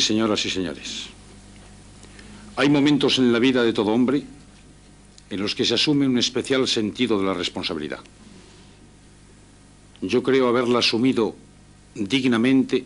[0.00, 1.06] Señoras y señores.
[2.56, 4.22] Hay momentos en la vida de todo hombre
[5.28, 8.00] en los que se asume un especial sentido de la responsabilidad.
[10.00, 11.34] Yo creo haberla asumido
[11.94, 12.84] dignamente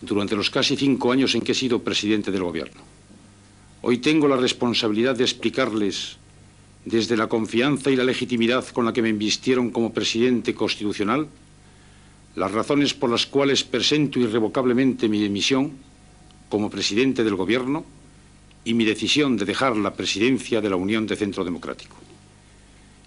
[0.00, 2.80] durante los casi cinco años en que he sido presidente del gobierno.
[3.82, 6.16] Hoy tengo la responsabilidad de explicarles,
[6.84, 11.28] desde la confianza y la legitimidad con la que me invistieron como presidente constitucional,
[12.34, 15.72] las razones por las cuales presento irrevocablemente mi dimisión
[16.52, 17.82] como presidente del Gobierno
[18.62, 21.96] y mi decisión de dejar la presidencia de la Unión de Centro Democrático.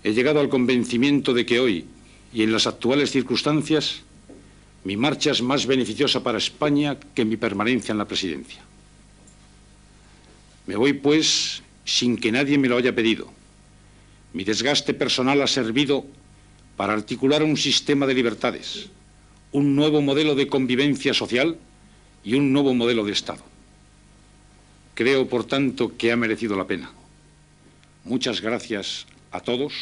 [0.04, 1.86] He llegado al convencimiento de que hoy
[2.34, 4.02] y en las actuales circunstancias
[4.84, 8.64] mi marcha es más beneficiosa para España que mi permanencia en la presidencia.
[10.66, 13.32] Me voy, pues, sin que nadie me lo haya pedido.
[14.34, 16.04] Mi desgaste personal ha servido
[16.78, 18.90] para articular un sistema de libertades,
[19.52, 21.60] un nuevo modelo de convivencia social
[22.26, 23.44] y un nuevo modelo de Estado.
[24.96, 26.90] Creo, por tanto, que ha merecido la pena.
[28.04, 29.74] Muchas gracias a todos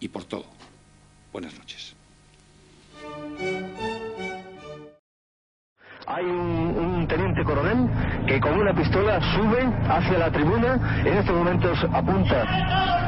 [0.00, 0.46] y por todo.
[1.32, 1.94] Buenas noches.
[6.06, 7.86] Hay un, un teniente coronel
[8.26, 13.07] que con una pistola sube hacia la tribuna, en estos momentos apunta,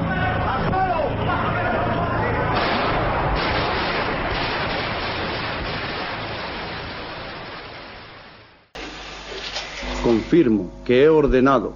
[10.03, 11.73] confirmo que he ordenado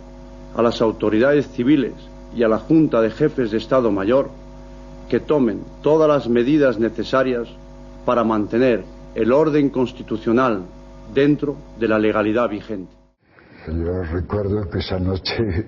[0.56, 1.94] a las autoridades civiles
[2.36, 4.30] y a la Junta de Jefes de Estado Mayor
[5.09, 7.47] que tomen todas las medidas necesarias
[8.06, 8.84] para mantener
[9.14, 10.64] el orden constitucional
[11.14, 12.91] dentro de la legalidad vigente.
[13.68, 15.68] Yo recuerdo que esa noche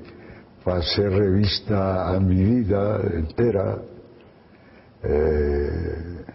[0.64, 3.78] pasé revista a mi vida entera.
[5.04, 6.26] Eh,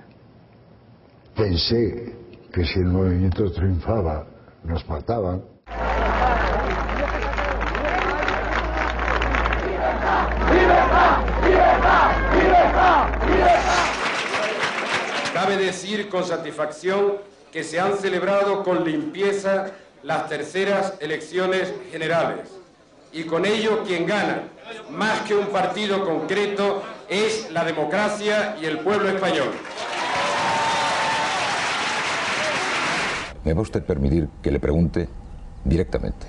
[1.36, 2.16] pensé
[2.52, 4.26] que si el movimiento triunfaba
[4.64, 5.51] nos mataban.
[15.62, 17.14] Decir con satisfacción
[17.52, 19.72] que se han celebrado con limpieza
[20.02, 22.48] las terceras elecciones generales.
[23.12, 24.44] Y con ello quien gana,
[24.90, 29.50] más que un partido concreto, es la democracia y el pueblo español.
[33.44, 35.08] ¿Me va usted permitir que le pregunte
[35.64, 36.26] directamente?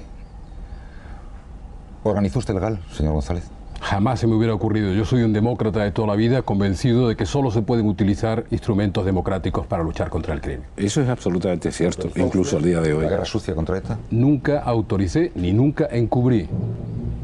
[2.03, 3.45] ¿Organizó usted legal, señor González?
[3.83, 4.93] Jamás se me hubiera ocurrido.
[4.93, 8.45] Yo soy un demócrata de toda la vida, convencido de que solo se pueden utilizar
[8.49, 10.63] instrumentos democráticos para luchar contra el crimen.
[10.77, 13.03] Eso es absolutamente cierto, incluso al día de hoy.
[13.03, 13.99] ¿La guerra sucia contra ETA?
[14.09, 16.47] Nunca autoricé ni nunca encubrí.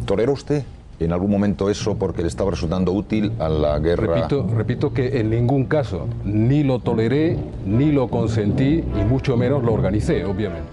[0.05, 0.63] ¿Toleró usted
[0.99, 4.15] en algún momento eso porque le estaba resultando útil a la guerra?
[4.15, 9.63] Repito, repito que en ningún caso ni lo toleré, ni lo consentí, y mucho menos
[9.63, 10.67] lo organicé, obviamente.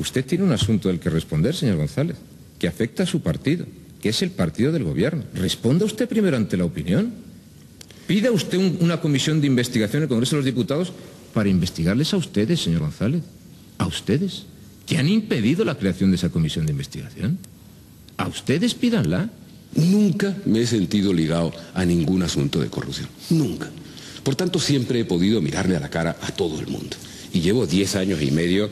[0.00, 2.16] Usted tiene un asunto del que responder, señor González,
[2.58, 3.64] que afecta a su partido,
[4.00, 5.24] que es el partido del gobierno.
[5.34, 7.12] Responda usted primero ante la opinión.
[8.06, 10.92] Pida usted un- una comisión de investigación en el Congreso de los Diputados
[11.34, 13.22] para investigarles a ustedes, señor González.
[13.78, 14.44] A ustedes,
[14.86, 17.38] que han impedido la creación de esa comisión de investigación.
[18.16, 19.30] A ustedes pídanla
[19.74, 23.06] Nunca me he sentido ligado a ningún asunto de corrupción.
[23.28, 23.68] Nunca.
[24.22, 26.96] Por tanto, siempre he podido mirarle a la cara a todo el mundo.
[27.34, 28.70] Y llevo diez años y medio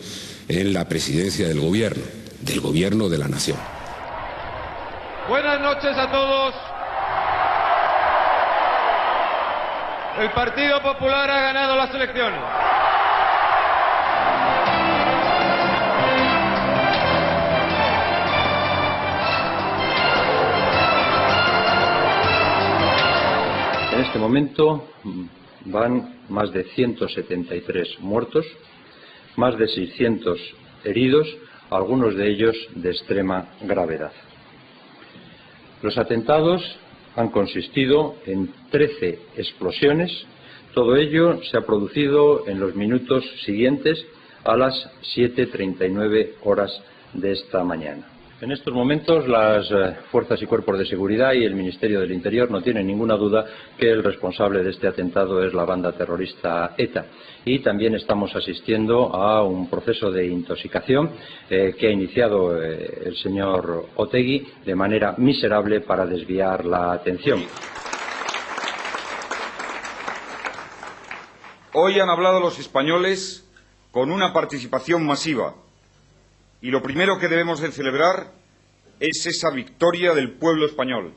[0.49, 2.02] en la presidencia del gobierno,
[2.46, 3.58] del gobierno de la nación.
[5.28, 6.55] Buenas noches a todos.
[10.20, 12.40] El Partido Popular ha ganado las elecciones.
[23.94, 24.88] En este momento
[25.64, 28.46] van más de 173 muertos,
[29.34, 30.38] más de 600
[30.84, 31.26] heridos,
[31.69, 34.12] algunos de ellos de extrema gravedad.
[35.82, 36.62] Los atentados
[37.17, 40.11] han consistido en 13 explosiones.
[40.75, 44.05] Todo ello se ha producido en los minutos siguientes
[44.44, 44.75] a las
[45.17, 46.70] 7.39 horas
[47.12, 48.06] de esta mañana.
[48.38, 52.50] En estos momentos las eh, fuerzas y cuerpos de seguridad y el Ministerio del Interior
[52.50, 53.46] no tienen ninguna duda
[53.79, 57.06] que el responsable de este atentado es la banda terrorista ETA.
[57.48, 61.12] Y también estamos asistiendo a un proceso de intoxicación
[61.48, 67.44] eh, que ha iniciado eh, el señor Otegui de manera miserable para desviar la atención.
[71.72, 73.48] Hoy han hablado los españoles
[73.93, 75.54] con una participación masiva
[76.60, 78.32] y lo primero que debemos de celebrar
[78.98, 81.14] es esa victoria del pueblo español,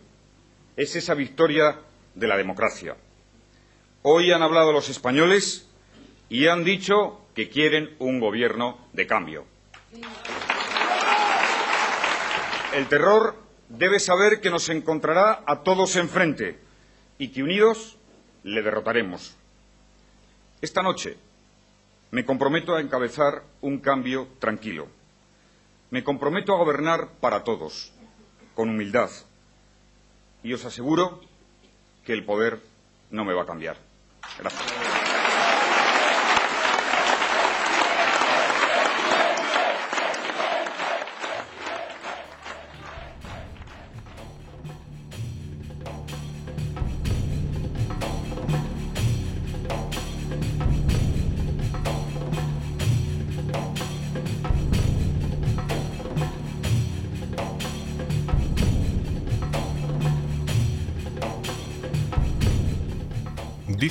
[0.77, 1.79] es esa victoria
[2.13, 2.97] de la democracia.
[4.03, 5.65] Hoy han hablado los españoles
[6.29, 9.45] y han dicho que quieren un gobierno de cambio.
[12.73, 13.35] El terror
[13.69, 16.59] debe saber que nos encontrará a todos enfrente
[17.17, 17.97] y que unidos
[18.43, 19.35] le derrotaremos.
[20.61, 21.17] Esta noche
[22.11, 24.87] me comprometo a encabezar un cambio tranquilo
[25.91, 27.91] me comprometo a gobernar para todos,
[28.55, 29.09] con humildad,
[30.43, 31.19] y os aseguro
[32.05, 32.59] que el poder
[33.09, 33.77] no me va a cambiar.
[34.37, 34.98] Gracias.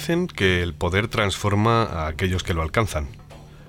[0.09, 3.09] Dicen que el poder transforma a aquellos que lo alcanzan.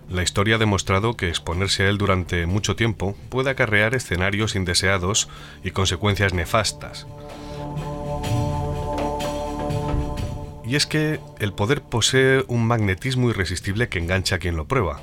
[0.10, 5.28] La historia ha demostrado que exponerse a él durante mucho tiempo puede acarrear escenarios indeseados
[5.66, 7.08] y consecuencias nefastas.
[10.66, 15.02] Y es que el poder posee un magnetismo irresistible que engancha a quien lo prueba,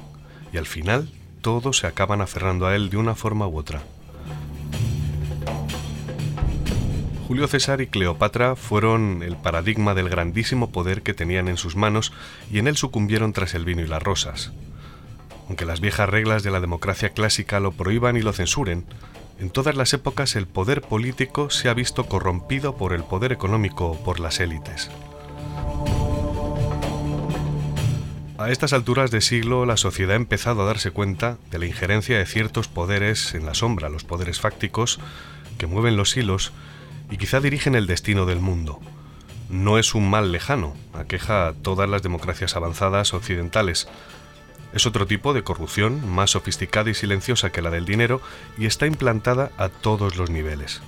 [0.55, 1.11] y al final
[1.43, 3.83] todos se acaban aferrando a él de una forma u otra.
[7.27, 12.13] Julio César y Cleopatra fueron el paradigma del grandísimo poder que tenían en sus manos
[12.53, 14.53] y en él sucumbieron tras el vino y las rosas.
[15.49, 18.85] Aunque las viejas reglas de la democracia clásica lo prohíban y lo censuren,
[19.41, 23.87] en todas las épocas el poder político se ha visto corrompido por el poder económico
[23.87, 24.89] o por las élites.
[28.39, 32.19] A estas alturas de siglo la sociedad ha empezado a darse cuenta de la injerencia
[32.19, 35.01] de ciertos poderes en la sombra, los poderes fácticos,
[35.59, 36.53] que mueven los hilos
[37.11, 38.81] y quizá dirigen el destino del mundo.
[39.49, 43.89] No es un mal lejano, aqueja a todas las democracias avanzadas occidentales.
[44.73, 48.21] Es otro tipo de corrupción, más sofisticada y silenciosa que la del dinero,
[48.59, 50.83] y está implantada a todos los niveles.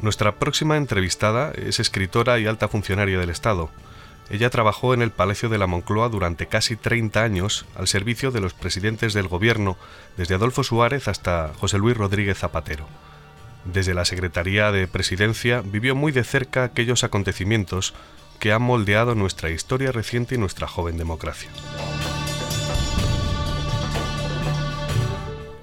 [0.00, 3.70] Nuestra próxima entrevistada es escritora y alta funcionaria del Estado.
[4.30, 8.40] Ella trabajó en el Palacio de la Moncloa durante casi 30 años al servicio de
[8.40, 9.76] los presidentes del gobierno,
[10.16, 12.86] desde Adolfo Suárez hasta José Luis Rodríguez Zapatero.
[13.64, 17.94] Desde la Secretaría de Presidencia vivió muy de cerca aquellos acontecimientos
[18.40, 21.50] que han moldeado nuestra historia reciente y nuestra joven democracia.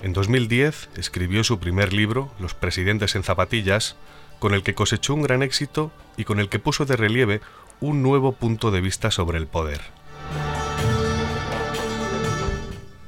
[0.02, 3.98] En 2010 escribió su primer libro, Los presidentes en zapatillas,
[4.40, 7.42] con el que cosechó un gran éxito y con el que puso de relieve
[7.82, 9.82] un nuevo punto de vista sobre el poder.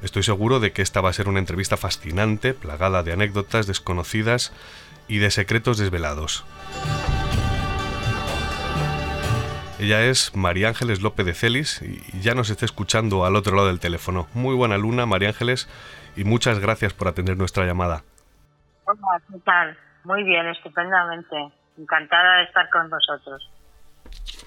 [0.02, 4.52] Estoy seguro de que esta va a ser una entrevista fascinante, plagada de anécdotas desconocidas
[5.06, 6.44] y de secretos desvelados.
[9.78, 13.68] Ella es María Ángeles López de Celis y ya nos está escuchando al otro lado
[13.68, 14.28] del teléfono.
[14.32, 15.68] Muy buena luna, María Ángeles,
[16.16, 18.02] y muchas gracias por atender nuestra llamada.
[18.84, 19.76] Hola, ¿qué tal?
[20.04, 21.52] Muy bien, estupendamente.
[21.78, 23.51] Encantada de estar con vosotros.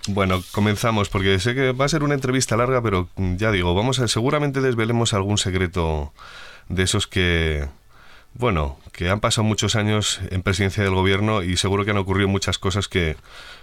[0.07, 3.99] Bueno, comenzamos porque sé que va a ser una entrevista larga, pero ya digo, vamos
[3.99, 6.13] a seguramente desvelemos algún secreto
[6.69, 7.67] de esos que
[8.37, 12.27] bueno, que han pasado muchos años en presidencia del gobierno y seguro que han ocurrido
[12.27, 13.15] muchas cosas que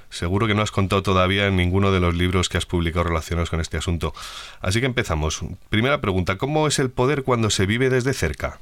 [0.08, 3.50] seguro que no has contado todavía en ninguno de los libros que has publicado relacionados
[3.50, 4.14] con este asunto.
[4.62, 5.42] Así que empezamos.
[5.68, 8.58] Primera pregunta, ¿cómo es el poder cuando se vive desde cerca?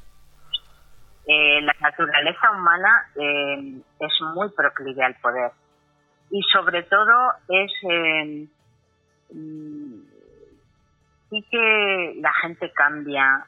[1.28, 5.52] Eh, la naturaleza humana eh, es muy proclive al poder
[6.30, 8.48] y sobre todo es eh,
[11.28, 13.46] sí que la gente cambia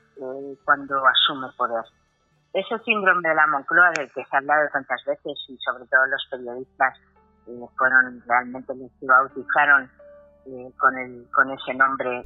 [0.65, 1.85] cuando asume poder
[2.53, 6.07] ese síndrome de la Moncloa del que se ha hablado tantas veces y sobre todo
[6.07, 6.99] los periodistas
[7.47, 9.91] eh, fueron realmente los que bautizaron
[10.47, 12.25] eh, con, el, con ese nombre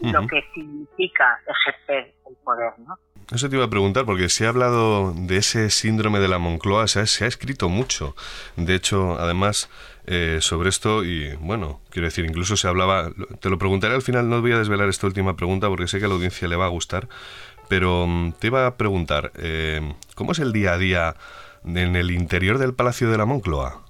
[0.00, 2.96] lo que significa ejercer el poder, ¿no?
[3.30, 6.88] Eso te iba a preguntar, porque se ha hablado de ese síndrome de la Moncloa,
[6.88, 8.16] se ha, se ha escrito mucho.
[8.56, 9.68] De hecho, además,
[10.06, 14.30] eh, sobre esto, y bueno, quiero decir, incluso se hablaba, te lo preguntaré al final,
[14.30, 16.64] no voy a desvelar esta última pregunta porque sé que a la audiencia le va
[16.64, 17.08] a gustar,
[17.68, 19.82] pero mm, te iba a preguntar, eh,
[20.14, 21.14] ¿cómo es el día a día
[21.66, 23.82] en el interior del Palacio de la Moncloa?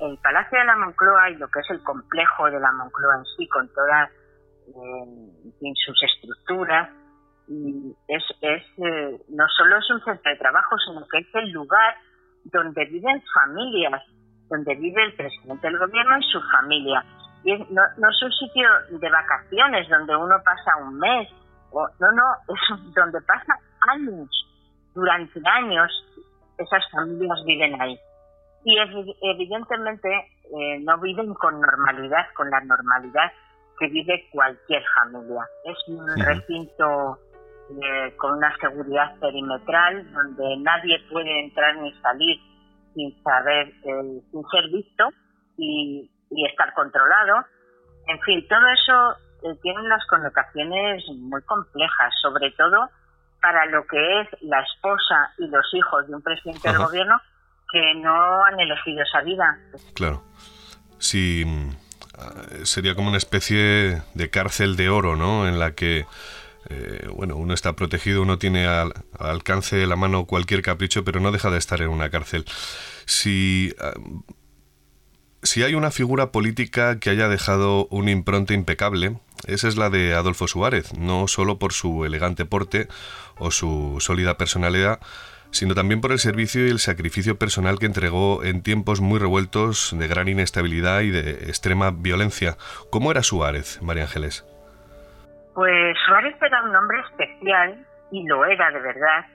[0.00, 3.24] El Palacio de la Moncloa y lo que es el complejo de la Moncloa en
[3.36, 4.10] sí, con todas
[4.68, 6.88] eh, sus estructuras,
[8.08, 11.96] es, es eh, no solo es un centro de trabajo, sino que es el lugar
[12.44, 14.02] donde viven familias,
[14.48, 17.04] donde vive el presidente del gobierno y su familia.
[17.44, 21.28] Y no, no es un sitio de vacaciones donde uno pasa un mes
[21.72, 23.58] no, no, es donde pasa
[23.92, 24.28] años,
[24.94, 25.90] durante años,
[26.58, 27.98] esas familias viven ahí.
[28.64, 28.76] Y
[29.22, 33.32] evidentemente eh, no viven con normalidad, con la normalidad
[33.78, 35.44] que vive cualquier familia.
[35.64, 37.18] Es un recinto
[37.70, 42.38] eh, con una seguridad perimetral donde nadie puede entrar ni salir
[42.94, 45.08] sin saber, eh, sin ser visto
[45.56, 47.46] y, y estar controlado.
[48.08, 49.12] En fin, todo eso
[49.44, 52.90] eh, tienen unas connotaciones muy complejas, sobre todo
[53.40, 57.20] para lo que es la esposa y los hijos de un presidente del gobierno
[57.72, 59.58] que no han elegido esa vida.
[59.94, 60.22] Claro.
[60.98, 65.48] Sí, mm, sería como una especie de cárcel de oro, ¿no?
[65.48, 66.04] En la que,
[66.70, 71.20] eh, bueno, uno está protegido, uno tiene al, alcance de la mano cualquier capricho, pero
[71.20, 72.44] no deja de estar en una cárcel.
[73.06, 73.92] Si ah,
[75.42, 80.14] si hay una figura política que haya dejado un impronta impecable, esa es la de
[80.14, 82.86] Adolfo Suárez, no solo por su elegante porte
[83.38, 85.00] o su sólida personalidad,
[85.50, 89.94] sino también por el servicio y el sacrificio personal que entregó en tiempos muy revueltos
[89.98, 92.56] de gran inestabilidad y de extrema violencia.
[92.90, 94.44] ¿Cómo era Suárez, María Ángeles?
[95.54, 99.26] Pues Suárez era un hombre especial, y lo era de verdad,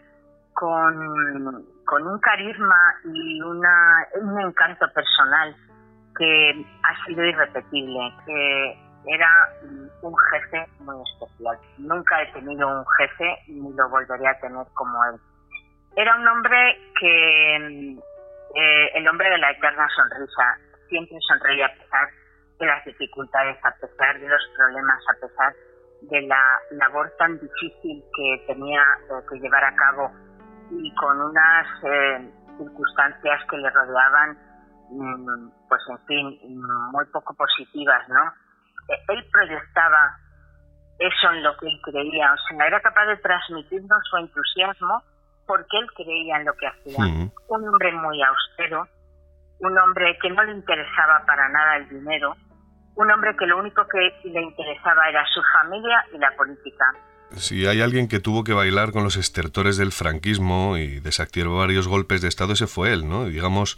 [0.54, 5.56] con, con un carisma y una, un encanto personal
[6.18, 9.28] que ha sido irrepetible, que era
[10.02, 11.58] un jefe muy especial.
[11.78, 15.20] Nunca he tenido un jefe ni lo volvería a tener como él.
[15.96, 17.56] Era un hombre que,
[18.56, 20.58] eh, el hombre de la eterna sonrisa,
[20.90, 22.10] siempre sonreía a pesar
[22.60, 25.54] de las dificultades, a pesar de los problemas, a pesar
[26.02, 28.82] de la labor tan difícil que tenía
[29.30, 30.12] que llevar a cabo
[30.72, 34.38] y con unas eh, circunstancias que le rodeaban
[34.90, 36.40] Mm, pues en fin,
[36.92, 38.24] muy poco positivas, ¿no?
[38.88, 40.16] E, él proyectaba
[41.00, 45.04] eso en lo que él creía, o sea, era capaz de transmitirnos su entusiasmo
[45.46, 47.32] porque él creía en lo que hacía.
[47.50, 48.88] Un hombre muy austero,
[49.60, 52.36] un hombre que no le interesaba para nada el dinero,
[52.98, 56.86] un hombre que lo único que le interesaba era su familia y la política.
[57.36, 61.88] Si hay alguien que tuvo que bailar con los estertores del franquismo y desactivó varios
[61.88, 63.26] golpes de Estado, ese fue él, ¿no?
[63.26, 63.78] digamos,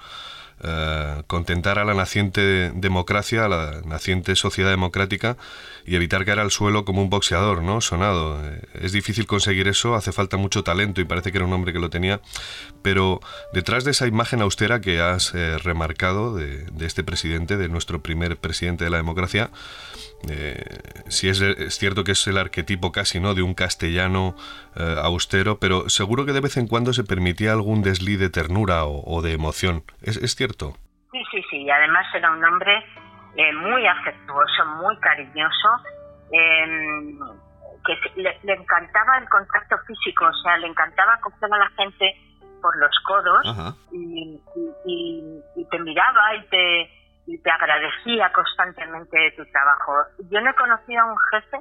[0.61, 5.37] eh, contentar a la naciente democracia, a la naciente sociedad democrática
[5.85, 7.81] y evitar caer al suelo como un boxeador, ¿no?
[7.81, 8.39] Sonado.
[8.45, 11.71] Eh, es difícil conseguir eso, hace falta mucho talento y parece que era un hombre
[11.71, 12.19] que lo tenía,
[12.81, 13.21] pero
[13.53, 18.37] detrás de esa imagen austera que has eh, remarcado de, este presidente, de nuestro primer
[18.37, 19.51] presidente de la democracia,
[21.07, 21.39] si es,
[21.77, 24.35] cierto que es el arquetipo casi no de un castellano
[24.75, 29.21] austero, pero seguro que de vez en cuando se permitía algún desliz de ternura o,
[29.21, 29.83] de emoción.
[30.01, 30.73] ¿Es, ¿Es, cierto?
[31.11, 31.57] Sí, sí, sí.
[31.63, 32.83] Y además era un hombre
[33.35, 35.69] eh, muy afectuoso, muy cariñoso,
[36.31, 37.17] em,
[37.85, 42.17] que le, encantaba el contacto físico, o sea, le encantaba coger a la gente
[42.61, 44.41] por los codos y,
[45.71, 46.98] te miraba y te,
[47.29, 49.93] y te agradecía constantemente tu trabajo.
[50.31, 51.57] Yo no he conocido a un jefe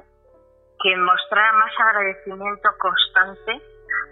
[0.81, 3.61] que mostrara más agradecimiento constante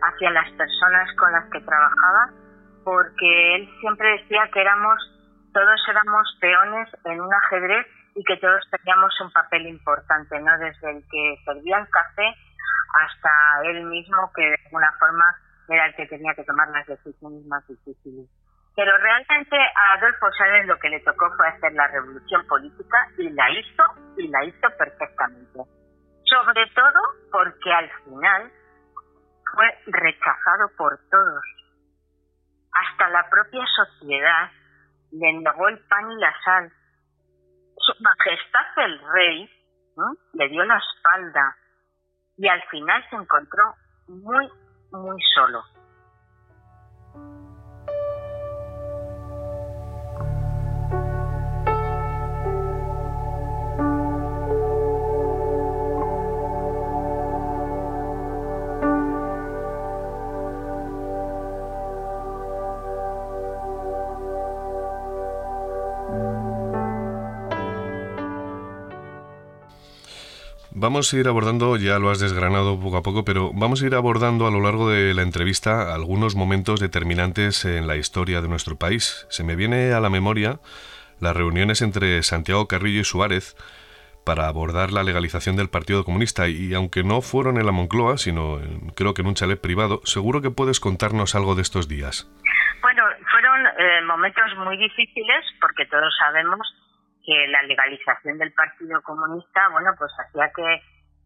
[0.04, 2.30] hacia las personas con las que trabajaba,
[2.84, 5.02] porque él siempre decía que éramos
[5.52, 10.56] todos éramos peones en un ajedrez y que todos teníamos un papel importante, ¿no?
[10.60, 12.36] Desde el que servía el café
[12.94, 15.36] hasta él mismo, que de alguna forma
[15.70, 18.30] era el que tenía que tomar las decisiones más difíciles.
[18.78, 23.28] Pero realmente a Adolfo Suárez lo que le tocó fue hacer la revolución política y
[23.32, 23.84] la hizo,
[24.18, 25.62] y la hizo perfectamente.
[26.26, 27.00] Sobre todo
[27.32, 28.52] porque al final
[29.52, 31.44] fue rechazado por todos.
[32.72, 34.52] Hasta la propia sociedad
[35.12, 36.72] le negó el pan y la sal.
[37.78, 39.50] Su Majestad el Rey
[40.34, 41.58] le dio la espalda
[42.38, 43.74] y al final se encontró
[44.08, 44.48] muy,
[44.92, 45.64] muy solo.
[70.80, 73.96] Vamos a ir abordando, ya lo has desgranado poco a poco, pero vamos a ir
[73.96, 78.76] abordando a lo largo de la entrevista algunos momentos determinantes en la historia de nuestro
[78.76, 79.26] país.
[79.32, 80.60] Se me viene a la memoria
[81.20, 83.56] las reuniones entre Santiago Carrillo y Suárez
[84.24, 88.60] para abordar la legalización del Partido Comunista y aunque no fueron en la Moncloa, sino
[88.96, 92.30] creo que en un chalet privado, seguro que puedes contarnos algo de estos días.
[92.84, 96.72] Bueno, fueron eh, momentos muy difíciles porque todos sabemos
[97.28, 100.82] que la legalización del Partido Comunista, bueno, pues hacía que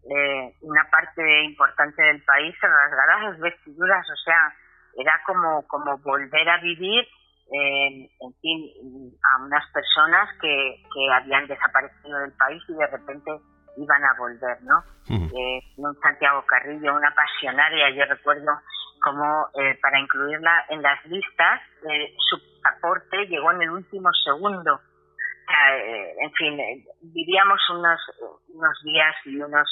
[0.09, 4.51] eh, una parte importante del país se rasgara las vestiduras, o sea,
[4.97, 7.07] era como, como volver a vivir,
[7.53, 13.31] eh, en fin, a unas personas que, que habían desaparecido del país y de repente
[13.77, 14.83] iban a volver, ¿no?
[15.07, 18.51] Eh, un Santiago Carrillo, una pasionaria, yo recuerdo
[19.03, 19.49] como
[19.81, 21.61] para incluirla en las listas,
[22.29, 24.79] su aporte llegó en el último segundo
[25.49, 27.99] eh, en fin, eh, vivíamos unos,
[28.49, 29.67] unos días y unos,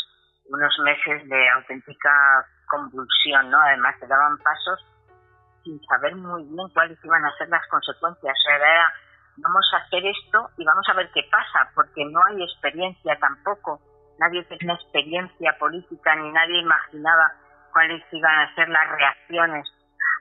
[0.46, 2.12] unos meses de auténtica
[2.68, 3.60] convulsión, ¿no?
[3.60, 4.86] Además, se daban pasos
[5.64, 8.38] sin saber muy bien cuáles iban a ser las consecuencias.
[8.38, 8.94] O sea, era,
[9.38, 13.82] vamos a hacer esto y vamos a ver qué pasa, porque no hay experiencia tampoco.
[14.20, 17.34] Nadie tenía experiencia política ni nadie imaginaba
[17.72, 19.68] cuáles iban a ser las reacciones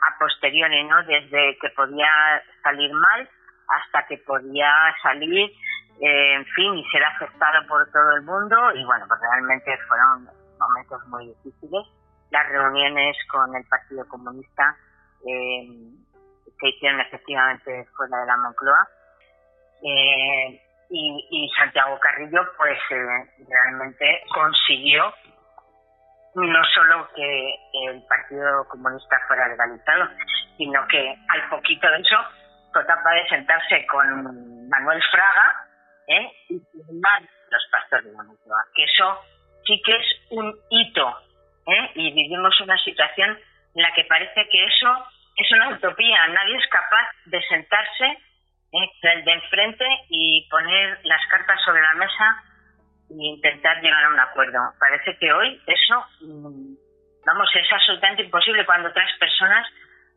[0.06, 1.02] a posteriori, ¿no?
[1.04, 3.28] Desde que podía salir mal
[3.68, 4.70] hasta que podía
[5.02, 5.50] salir,
[6.00, 8.56] eh, en fin, y ser aceptado por todo el mundo.
[8.74, 10.28] Y bueno, pues realmente fueron
[10.58, 11.86] momentos muy difíciles.
[12.30, 14.76] Las reuniones con el Partido Comunista
[15.26, 15.68] eh,
[16.60, 18.88] se hicieron efectivamente fuera de la Moncloa.
[19.82, 25.12] Eh, y, Santiago Carrillo, pues realmente consiguió
[26.34, 27.54] no solo que
[27.88, 30.08] el Partido Comunista fuera legalizado,
[30.56, 32.16] sino que al poquito de eso
[32.72, 35.66] capaz de sentarse con Manuel Fraga
[36.08, 36.32] ¿eh?
[36.48, 38.24] y firmar los pastores de la.
[38.74, 39.20] Que eso
[39.66, 41.16] sí que es un hito.
[41.66, 41.90] ¿eh?
[41.94, 43.38] Y vivimos una situación
[43.74, 46.26] en la que parece que eso es una utopía.
[46.28, 48.06] Nadie es capaz de sentarse
[48.72, 49.22] ¿eh?
[49.24, 52.42] de enfrente y poner las cartas sobre la mesa
[53.10, 54.58] e intentar llegar a un acuerdo.
[54.78, 56.74] Parece que hoy eso, mm,
[57.24, 59.66] vamos, es absolutamente imposible cuando otras personas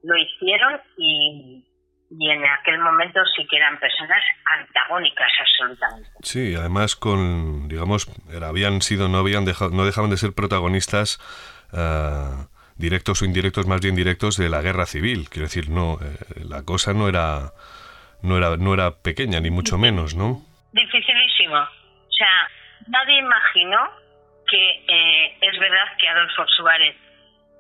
[0.04, 1.64] lo hicieron y,
[2.20, 4.22] y en aquel momento sí que eran personas
[4.60, 6.10] antagónicas absolutamente.
[6.24, 8.08] Sí, además con, digamos,
[8.42, 11.20] habían sido, no habían dejado, no dejaban de ser protagonistas
[11.72, 15.30] uh, directos o indirectos, más bien directos de la guerra civil.
[15.30, 17.54] Quiero decir, no, eh, la cosa no era,
[18.24, 20.42] no era, no era pequeña ni mucho menos, ¿no?
[20.74, 21.56] Dificilísimo.
[21.56, 22.50] O sea,
[22.88, 23.90] nadie imaginó
[24.50, 26.96] que eh, es verdad que Adolfo Suárez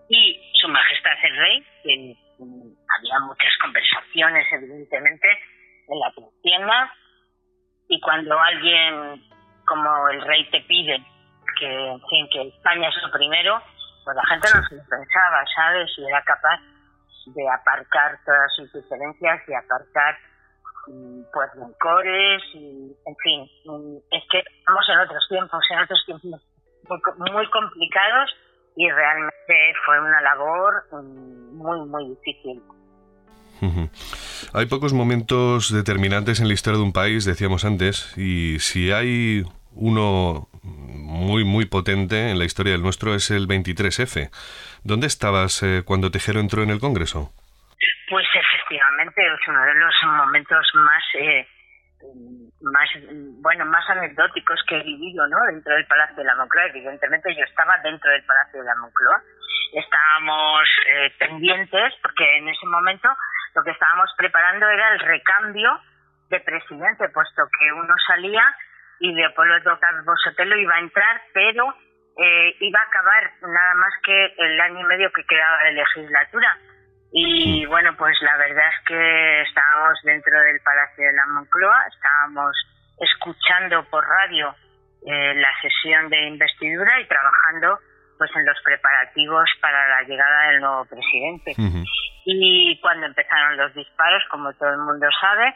[0.09, 5.27] y Su Majestad el Rey, que había muchas conversaciones, evidentemente,
[5.87, 6.93] en la tienda
[7.87, 9.23] y cuando alguien
[9.65, 11.05] como el rey te pide
[11.59, 13.61] que, en fin, que España es lo primero,
[14.03, 15.91] pues la gente no se lo pensaba, ¿sabes?
[15.97, 16.59] Y era capaz
[17.27, 20.17] de aparcar todas sus diferencias y aparcar
[20.87, 26.03] mm, pues rencores y en fin mm, es que estamos en otros tiempos en otros
[26.05, 26.41] tiempos
[27.17, 28.31] muy, muy complicados
[28.75, 32.61] y realmente fue una labor mm, muy muy difícil
[34.53, 39.43] hay pocos momentos determinantes en la historia de un país, decíamos antes, y si hay
[39.73, 44.29] uno muy, muy potente en la historia del nuestro es el 23F.
[44.83, 47.31] ¿Dónde estabas eh, cuando Tejero entró en el Congreso?
[48.09, 51.47] Pues efectivamente es uno de los momentos más, eh,
[52.61, 52.89] más,
[53.41, 55.37] bueno, más anecdóticos que he vivido, ¿no?
[55.51, 56.65] Dentro del Palacio de la Moncloa.
[56.67, 59.21] Evidentemente yo estaba dentro del Palacio de la Moncloa.
[59.73, 63.09] Estábamos eh, pendientes porque en ese momento
[63.55, 65.79] lo que estábamos preparando era el recambio
[66.29, 68.43] de presidente, puesto que uno salía
[68.99, 71.73] y Leopoldo Carlos Sotelo iba a entrar, pero
[72.17, 76.57] eh, iba a acabar nada más que el año y medio que quedaba de legislatura.
[77.11, 82.55] Y bueno, pues la verdad es que estábamos dentro del Palacio de la Moncloa, estábamos
[82.97, 84.55] escuchando por radio
[85.05, 87.79] eh, la sesión de investidura y trabajando
[88.17, 91.55] pues en los preparativos para la llegada del nuevo presidente.
[92.23, 95.55] Y cuando empezaron los disparos, como todo el mundo sabe,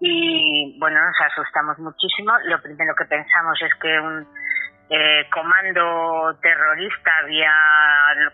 [0.00, 2.32] y bueno, nos asustamos muchísimo.
[2.44, 4.26] Lo primero que pensamos es que un
[4.90, 7.52] eh, comando terrorista había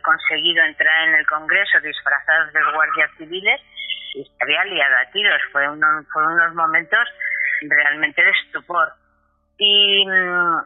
[0.02, 3.60] conseguido entrar en el Congreso disfrazados de guardias civiles
[4.14, 5.40] y se había liado a tiros.
[5.52, 7.08] Fue uno, fueron unos momentos
[7.62, 8.92] realmente de estupor.
[9.58, 10.58] Y mm,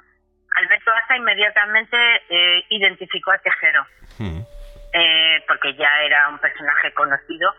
[0.57, 1.97] Alberto Aza inmediatamente
[2.29, 3.85] eh, identificó a Tejero,
[4.18, 4.40] hmm.
[4.92, 7.53] eh, porque ya era un personaje conocido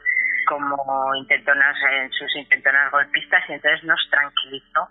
[0.48, 4.90] como intentonas en sus intentonas golpistas y entonces nos tranquilizó.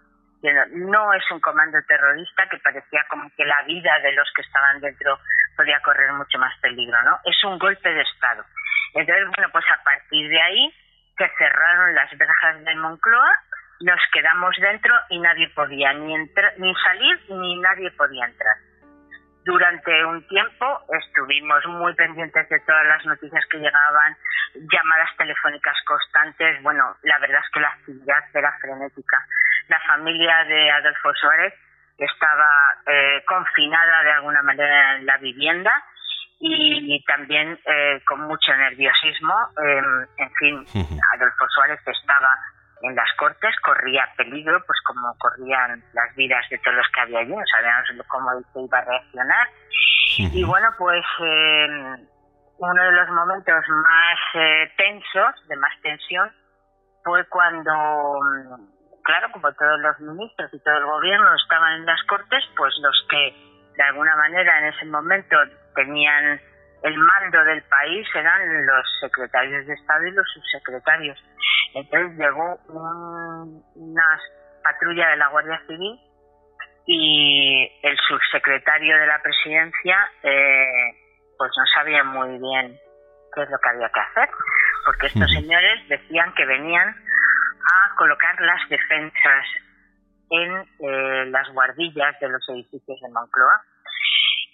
[0.72, 4.80] No es un comando terrorista que parecía como que la vida de los que estaban
[4.80, 5.18] dentro
[5.56, 7.18] podía correr mucho más peligro, ¿no?
[7.24, 8.44] Es un golpe de Estado.
[8.94, 10.74] Entonces, bueno, pues a partir de ahí
[11.16, 13.38] se cerraron las verjas de Moncloa
[13.80, 18.56] nos quedamos dentro y nadie podía ni, ni salir ni nadie podía entrar.
[19.44, 24.16] Durante un tiempo estuvimos muy pendientes de todas las noticias que llegaban,
[24.54, 26.62] llamadas telefónicas constantes.
[26.62, 29.26] Bueno, la verdad es que la actividad era frenética.
[29.68, 31.52] La familia de Adolfo Suárez
[31.98, 35.72] estaba eh, confinada de alguna manera en la vivienda
[36.40, 39.34] y, también eh, con mucho nerviosismo.
[39.62, 40.66] Em, en fin,
[41.14, 42.34] Adolfo Suárez estaba
[42.84, 47.20] en las Cortes corría peligro, pues como corrían las vidas de todos los que había
[47.20, 49.48] allí, no sabíamos cómo se iba a reaccionar.
[50.18, 51.66] Y bueno, pues eh,
[52.58, 56.30] uno de los momentos más eh, tensos, de más tensión,
[57.02, 62.02] fue cuando, mm, claro, como todos los ministros y todo el gobierno estaban en las
[62.04, 63.34] Cortes, pues los que
[63.76, 65.36] de alguna manera en ese momento
[65.74, 66.40] tenían
[66.84, 71.18] el mando del país eran los secretarios de Estado y los subsecretarios.
[71.72, 72.58] Entonces llegó
[73.74, 74.20] una
[74.62, 75.98] patrulla de la Guardia Civil
[76.86, 80.92] y el subsecretario de la presidencia eh,
[81.38, 82.78] pues no sabía muy bien
[83.34, 84.28] qué es lo que había que hacer,
[84.84, 89.46] porque estos señores decían que venían a colocar las defensas
[90.28, 93.62] en eh, las guardillas de los edificios de Moncloa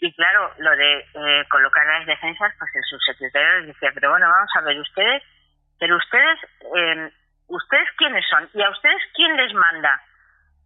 [0.01, 4.27] y claro, lo de eh, colocar las defensas, pues el subsecretario les decía, pero bueno,
[4.31, 5.23] vamos a ver, ustedes,
[5.79, 6.39] pero ustedes,
[6.75, 7.13] eh,
[7.49, 8.49] ¿ustedes quiénes son?
[8.55, 10.01] ¿Y a ustedes quién les manda?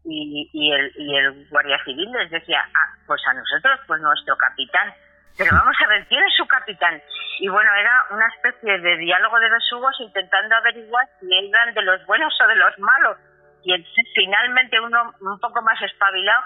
[0.05, 4.37] Y, y, el, y el guardia civil les decía, ah, pues a nosotros, pues nuestro
[4.37, 4.95] capitán.
[5.37, 7.03] Pero vamos a ver, ¿quién es su capitán?
[7.41, 12.07] Y bueno, era una especie de diálogo de besugos intentando averiguar si eran de los
[12.07, 13.19] buenos o de los malos.
[13.65, 16.45] Y entonces, finalmente uno un poco más espabilado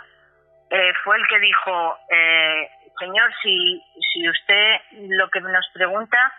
[0.71, 3.83] eh, fue el que dijo, eh, señor, si,
[4.13, 4.77] si usted
[5.11, 6.33] lo que nos pregunta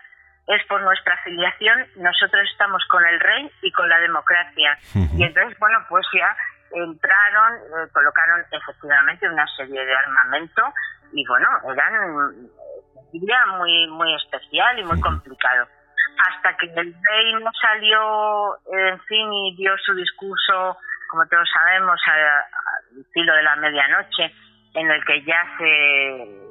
[0.46, 4.78] es por nuestra afiliación, nosotros estamos con el rey y con la democracia.
[5.16, 6.36] Y entonces, bueno, pues ya
[6.72, 10.62] entraron, eh, colocaron efectivamente una serie de armamento
[11.12, 12.50] y bueno, eran un
[13.12, 15.66] día muy, muy especial y muy complicado.
[16.28, 20.76] Hasta que el rey no salió, en fin, y dio su discurso,
[21.10, 24.32] como todos sabemos, al filo de la medianoche,
[24.74, 26.49] en el que ya se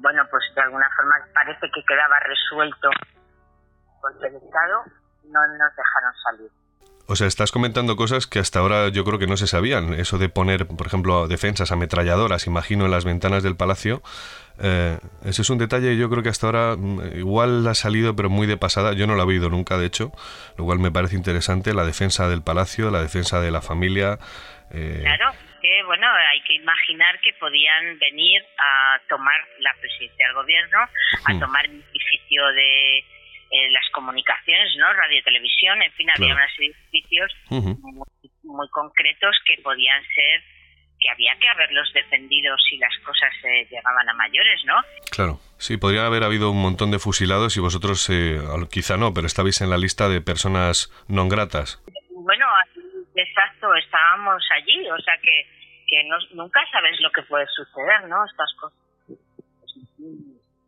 [0.00, 2.90] bueno, pues de alguna forma parece que quedaba resuelto
[4.00, 4.84] porque el Estado,
[5.24, 6.50] no nos dejaron salir.
[7.10, 9.94] O sea, estás comentando cosas que hasta ahora yo creo que no se sabían.
[9.94, 14.02] Eso de poner, por ejemplo, defensas ametralladoras, imagino, en las ventanas del palacio.
[14.58, 18.28] Eh, ese es un detalle yo creo que hasta ahora mm, igual ha salido, pero
[18.28, 18.92] muy de pasada.
[18.92, 20.12] Yo no lo he oído nunca, de hecho.
[20.58, 21.72] Lo cual me parece interesante.
[21.72, 24.18] La defensa del palacio, la defensa de la familia.
[24.70, 30.34] Eh, claro que, bueno, hay que imaginar que podían venir a tomar la presidencia del
[30.34, 30.78] gobierno,
[31.24, 34.92] a tomar el edificio de eh, las comunicaciones, ¿no?
[34.92, 37.32] Radio, televisión, en fin, había unos edificios
[38.42, 40.42] muy, concretos que podían ser
[41.00, 44.74] que había que haberlos defendido si las cosas eh, llegaban a mayores, ¿no?
[45.12, 48.40] Claro, sí, podría haber habido un montón de fusilados y vosotros eh,
[48.70, 51.80] quizá no, pero estabais en la lista de personas no gratas.
[53.76, 55.46] Estábamos allí, o sea que
[55.88, 56.04] que
[56.34, 58.24] nunca sabes lo que puede suceder, ¿no?
[58.24, 58.78] Estas cosas.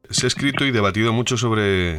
[0.08, 1.98] Se ha escrito y debatido mucho sobre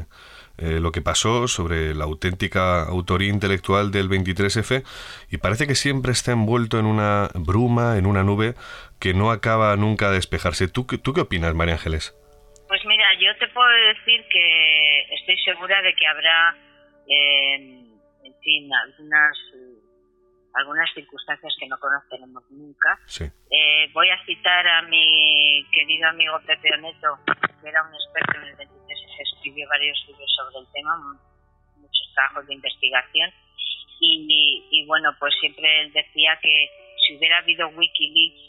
[0.58, 4.84] eh, lo que pasó, sobre la auténtica autoría intelectual del 23F,
[5.30, 8.56] y parece que siempre está envuelto en una bruma, en una nube,
[9.00, 10.68] que no acaba nunca de despejarse.
[10.68, 12.14] ¿Tú, tú qué opinas, María Ángeles?
[12.68, 16.58] Pues mira, yo te puedo decir que estoy segura de que habrá,
[17.08, 17.56] eh,
[18.24, 19.38] en fin, algunas
[20.54, 23.00] algunas circunstancias que no conoceremos nunca.
[23.20, 27.20] Eh, voy a citar a mi querido amigo Pepe Oneto,
[27.62, 28.82] que era un experto en el 23
[29.42, 30.98] escribió varios libros sobre el tema,
[31.78, 33.32] muchos trabajos de investigación.
[34.04, 36.70] Y, bueno, pues siempre él decía que
[37.06, 38.42] si hubiera habido Wikileaks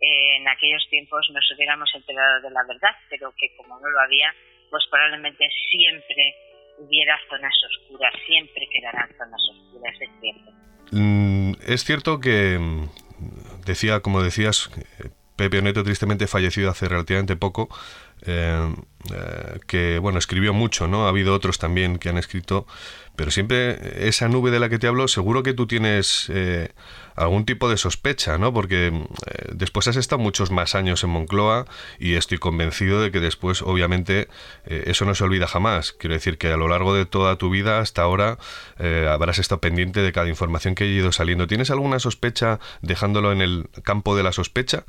[0.00, 4.00] eh, en aquellos tiempos nos hubiéramos enterado de la verdad, pero que como no lo
[4.00, 4.34] había,
[4.70, 6.34] pues probablemente siempre
[6.78, 10.50] hubiera zonas oscuras, siempre quedarán zonas oscuras, es cierto.
[10.92, 11.33] Mm,
[11.66, 14.70] es cierto que, mm, decía, como decías,
[15.36, 17.68] Pepe Oneto tristemente fallecido hace relativamente poco,
[18.26, 18.74] eh,
[19.12, 21.06] eh, que bueno escribió mucho, ¿no?
[21.06, 22.66] Ha habido otros también que han escrito,
[23.16, 26.70] pero siempre esa nube de la que te hablo, seguro que tú tienes eh,
[27.16, 28.54] algún tipo de sospecha, ¿no?
[28.54, 29.06] Porque
[29.52, 31.66] después has estado muchos más años en Moncloa
[31.98, 34.28] y estoy convencido de que después, obviamente,
[34.64, 35.92] eso no se olvida jamás.
[35.92, 38.38] Quiero decir que a lo largo de toda tu vida hasta ahora
[39.08, 41.46] habrás estado pendiente de cada información que haya ido saliendo.
[41.46, 44.84] ¿Tienes alguna sospecha dejándolo en el campo de la sospecha?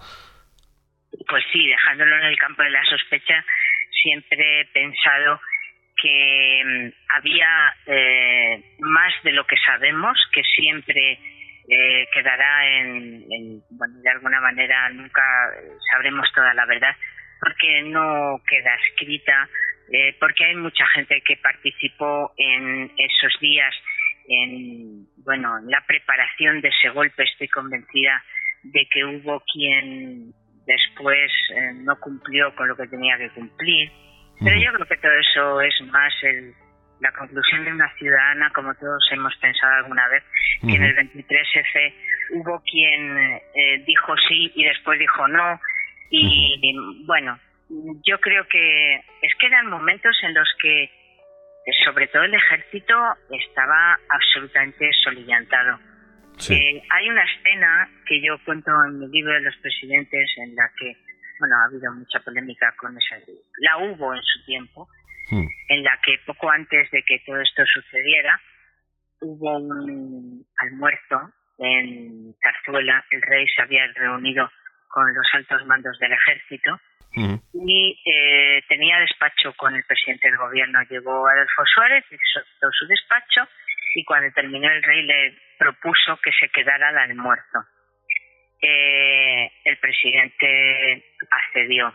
[1.28, 3.44] Pues sí, dejándolo en el campo de la sospecha,
[3.90, 5.40] siempre he pensado
[6.02, 11.20] que mm, había eh, más de lo que sabemos, que siempre
[11.68, 15.24] eh, quedará en, bueno, de alguna manera nunca
[15.92, 16.96] sabremos toda la verdad,
[17.40, 19.50] porque no queda escrita,
[19.92, 23.74] eh, porque hay mucha gente que participó en esos días
[24.28, 27.24] en, bueno, en la preparación de ese golpe.
[27.24, 28.24] Estoy convencida
[28.64, 30.34] de que hubo quien
[30.66, 33.92] después eh, no cumplió con lo que tenía que cumplir.
[34.44, 36.54] Pero yo creo que todo eso es más el,
[37.00, 40.24] la conclusión de una ciudadana, como todos hemos pensado alguna vez,
[40.62, 41.94] que en el 23F
[42.32, 45.60] hubo quien eh, dijo sí y después dijo no.
[46.10, 46.76] Y,
[47.06, 47.40] bueno,
[48.06, 50.90] yo creo que es que eran momentos en los que,
[51.84, 52.94] sobre todo el ejército,
[53.32, 54.90] estaba absolutamente
[56.50, 60.70] eh, hay una escena que yo cuento en mi libro de los presidentes en la
[60.78, 60.96] que,
[61.40, 63.18] bueno, ha habido mucha polémica con esa.
[63.60, 64.88] La hubo en su tiempo,
[65.32, 65.48] hmm.
[65.70, 68.40] en la que poco antes de que todo esto sucediera,
[69.22, 73.06] hubo un almuerzo en Zarzuela.
[73.12, 74.50] El rey se había reunido
[74.90, 76.80] con los altos mandos del ejército
[77.16, 77.36] hmm.
[77.68, 80.80] y eh, tenía despacho con el presidente del gobierno.
[80.90, 83.48] Llegó Adolfo Suárez, hizo su despacho
[83.96, 87.60] y cuando terminó el rey le propuso que se quedara al almuerzo.
[88.62, 91.94] Eh, el presidente accedió.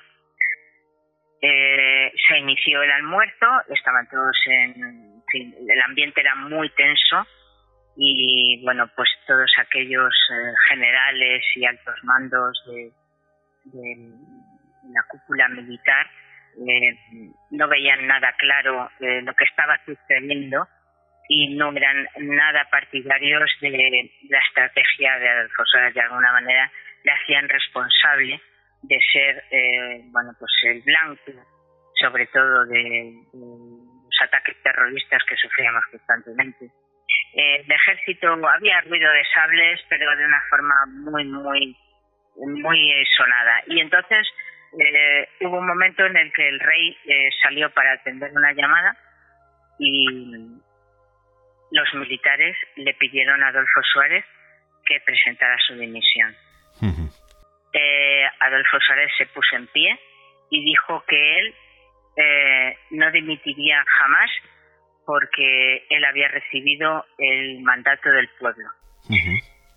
[1.42, 7.26] Eh, se inició el almuerzo, estaban todos en, el ambiente era muy tenso
[7.96, 12.92] y bueno, pues todos aquellos eh, generales y altos mandos de,
[14.92, 16.10] la cúpula militar
[17.50, 20.66] no veían nada claro lo que estaba sucediendo
[21.32, 25.94] y no eran nada partidarios de la estrategia de Adolfo Suárez.
[25.94, 26.72] De alguna manera
[27.04, 28.40] le hacían responsable
[28.82, 31.30] de ser, eh, bueno, pues el blanco,
[32.00, 36.64] sobre todo de, los ataques terroristas que sufríamos constantemente.
[37.34, 41.76] Eh, el ejército había ruido de sables, pero de una forma muy, muy,
[42.38, 43.62] muy sonada.
[43.68, 44.26] Y entonces
[44.80, 46.96] eh, hubo un momento en el que el rey
[47.40, 48.96] salió para atender una llamada
[49.78, 50.60] y
[51.70, 54.24] los militares le pidieron a Adolfo Suárez
[54.84, 56.34] que presentara su dimisión.
[57.72, 59.98] Eh, Adolfo Suárez se puso en pie
[60.50, 61.54] y dijo que él
[62.16, 64.30] eh, no dimitiría jamás
[65.06, 68.68] porque él había recibido el mandato del pueblo.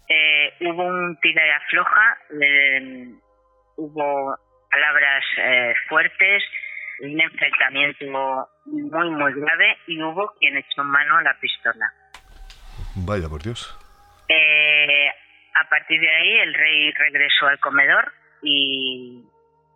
[0.10, 2.18] Eh, hubo un tira y afloja,
[3.78, 4.38] hubo
[4.70, 5.24] palabras
[5.88, 6.44] fuertes,
[7.02, 8.06] un enfrentamiento
[8.66, 11.92] muy, muy grave y hubo quien echó mano a la pistola.
[12.96, 13.78] Vaya, por Dios.
[14.30, 15.10] Eh,
[15.56, 19.24] a partir de ahí el rey regresó al comedor y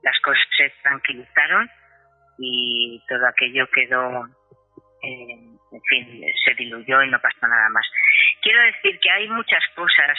[0.04, 1.70] las cosas se tranquilizaron
[2.40, 4.26] y todo aquello quedó,
[5.04, 7.86] eh, en fin, se diluyó y no pasó nada más.
[8.42, 10.18] Quiero decir que hay muchas cosas,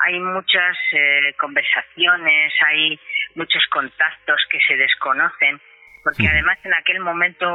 [0.00, 3.00] hay muchas eh, conversaciones, hay
[3.36, 5.60] muchos contactos que se desconocen
[6.02, 7.46] porque además en aquel momento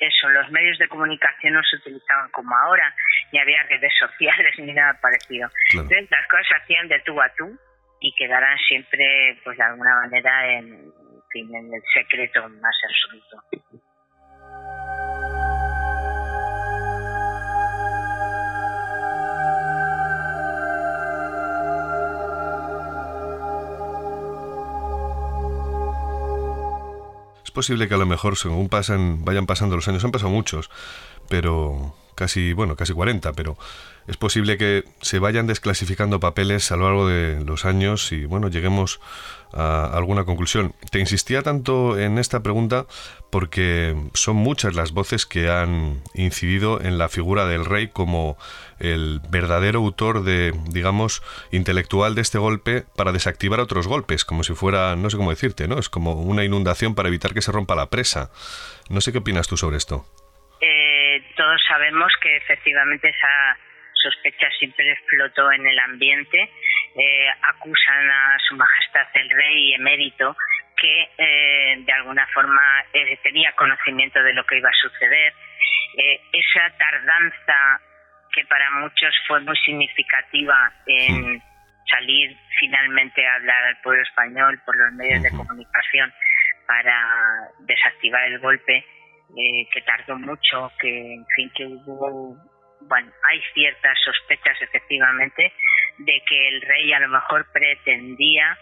[0.00, 2.94] eso, los medios de comunicación no se utilizaban como ahora,
[3.32, 5.48] ni había redes sociales ni nada parecido.
[5.72, 7.58] Entonces las cosas se hacían de tú a tú
[8.00, 10.92] y quedarán siempre, pues de alguna manera, en,
[11.34, 13.85] en el secreto más absoluto.
[27.56, 30.70] Posible que a lo mejor según pasan, vayan pasando los años, han pasado muchos,
[31.28, 33.56] pero, casi, bueno, casi 40, pero
[34.08, 38.48] es posible que se vayan desclasificando papeles a lo largo de los años y, bueno,
[38.48, 39.00] lleguemos
[39.52, 40.74] a alguna conclusión.
[40.90, 42.86] Te insistía tanto en esta pregunta
[43.30, 48.36] porque son muchas las voces que han incidido en la figura del rey como
[48.78, 54.54] el verdadero autor de, digamos, intelectual de este golpe para desactivar otros golpes, como si
[54.54, 55.78] fuera, no sé cómo decirte, ¿no?
[55.78, 58.30] Es como una inundación para evitar que se rompa la presa.
[58.88, 60.06] No sé qué opinas tú sobre esto.
[61.36, 63.56] Todos sabemos que efectivamente esa
[63.92, 66.50] sospecha siempre explotó en el ambiente.
[66.96, 70.36] Eh, acusan a Su Majestad el Rey emérito
[70.76, 75.32] que eh, de alguna forma eh, tenía conocimiento de lo que iba a suceder.
[76.32, 77.80] esa tardanza
[78.32, 81.42] que para muchos fue muy significativa en
[81.90, 86.12] salir finalmente a hablar al pueblo español por los medios de comunicación
[86.66, 88.84] para desactivar el golpe,
[89.34, 92.36] que tardó mucho, que en fin que hubo
[92.80, 95.52] bueno, hay ciertas sospechas efectivamente
[95.98, 98.56] de que el rey a lo mejor pretendía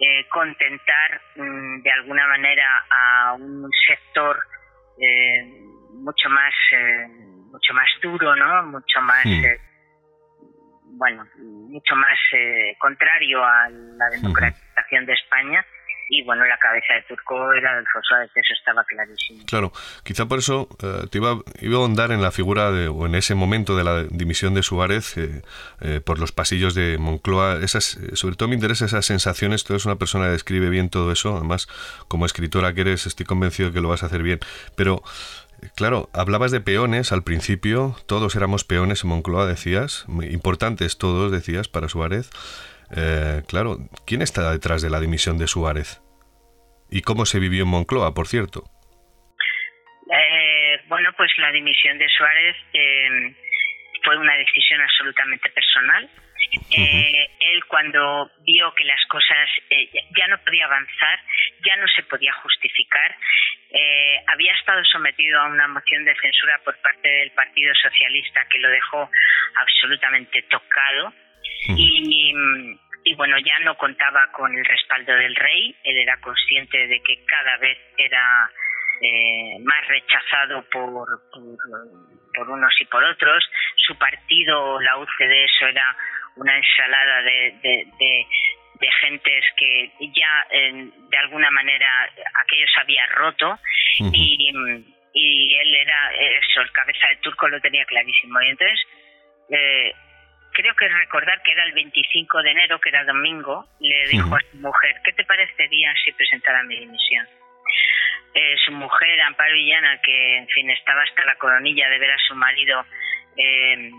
[0.00, 4.36] eh, contentar mm, de alguna manera a un sector
[4.98, 5.44] eh,
[5.94, 7.06] mucho más eh,
[7.50, 8.64] mucho más duro, ¿no?
[8.64, 9.24] Mucho más
[10.94, 12.18] bueno, mucho más
[12.78, 15.64] contrario a la democratización de España
[16.12, 19.44] y bueno, la cabeza de Turco era Alfonso de eso estaba clarísimo.
[19.46, 19.72] Claro,
[20.04, 23.14] quizá por eso eh, te iba, iba, a ahondar en la figura de, o en
[23.14, 25.40] ese momento de la dimisión de Suárez eh,
[25.80, 27.66] eh, por los pasillos de Moncloa.
[27.66, 31.34] Sobre todo me interesa esas sensaciones, tú eres una persona que describe bien todo eso,
[31.34, 31.66] además
[32.08, 34.38] como escritora que eres estoy convencido de que lo vas a hacer bien,
[34.76, 35.02] pero...
[35.76, 41.68] Claro, hablabas de peones al principio, todos éramos peones en Moncloa, decías, importantes todos, decías,
[41.68, 42.30] para Suárez.
[42.94, 46.02] Eh, claro, ¿quién está detrás de la dimisión de Suárez?
[46.90, 48.64] ¿Y cómo se vivió en Moncloa, por cierto?
[50.12, 53.34] Eh, bueno, pues la dimisión de Suárez eh,
[54.04, 56.10] fue una decisión absolutamente personal.
[56.70, 59.48] él cuando vio que las cosas
[60.18, 61.18] ya no podía avanzar,
[61.64, 63.16] ya no se podía justificar,
[64.26, 68.68] había estado sometido a una moción de censura por parte del Partido Socialista que lo
[68.68, 69.08] dejó
[69.56, 71.14] absolutamente tocado
[71.68, 72.34] y,
[73.04, 77.24] y bueno, ya no contaba con el respaldo del rey, él era consciente de que
[77.24, 78.50] cada vez era
[79.00, 80.92] eh, más rechazado por,
[82.34, 83.44] por, unos y por otros.
[83.76, 85.96] Su partido, la UCD, eso era
[86.36, 88.26] una ensalada de, de, de,
[89.00, 92.10] gentes que ya de alguna manera
[92.42, 93.58] aquello se había roto
[94.12, 94.50] y,
[95.14, 98.40] y él era eso, el cabeza de turco lo tenía clarísimo.
[98.42, 98.80] Y entonces
[99.50, 99.92] eh,
[100.52, 104.40] creo que recordar que era el 25 de enero, que era domingo, le dijo a
[104.40, 107.26] su mujer, ¿qué te parecería si presentara mi dimisión?
[108.34, 112.18] Eh, su mujer, Amparo Villana, que en fin estaba hasta la coronilla de ver a
[112.26, 112.84] su marido
[113.36, 113.90] eh,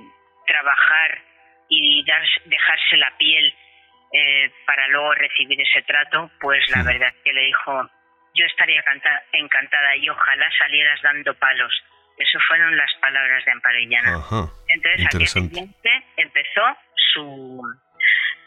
[0.47, 1.21] trabajar
[1.69, 3.53] y dar, dejarse la piel
[4.11, 7.89] eh, para luego recibir ese trato, pues la verdad es que le dijo,
[8.35, 8.83] yo estaría
[9.33, 11.83] encantada y ojalá salieras dando palos
[12.17, 14.21] eso fueron las palabras de Amparo Illana.
[14.67, 15.19] Entonces, al
[16.17, 16.61] empezó
[17.13, 17.61] su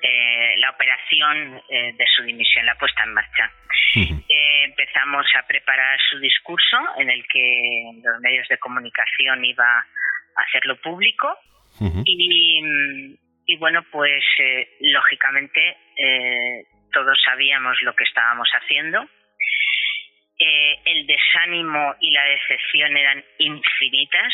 [0.03, 3.51] eh, la operación eh, de su dimisión, la puesta en marcha.
[3.97, 9.87] Eh, empezamos a preparar su discurso, en el que los medios de comunicación iba a
[10.43, 11.39] hacerlo público.
[12.05, 14.23] y, y, bueno, pues
[14.81, 15.77] lógicamente
[16.93, 19.09] todos sabíamos lo que estábamos haciendo
[20.39, 24.33] eh, el desánimo y la decepción eran infinitas.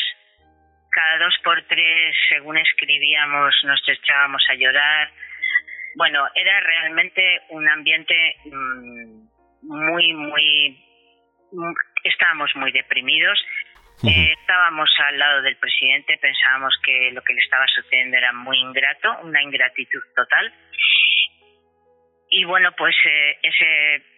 [0.91, 5.11] Cada dos por tres, según escribíamos, nos echábamos a llorar.
[5.95, 9.23] Bueno, era realmente un ambiente mm,
[9.63, 10.77] muy, muy...
[11.51, 13.39] Mm, estábamos muy deprimidos.
[14.03, 18.59] Eh, estábamos al lado del presidente, pensábamos que lo que le estaba sucediendo era muy
[18.59, 20.53] ingrato, una ingratitud total.
[22.29, 24.12] Y bueno, pues eh, ese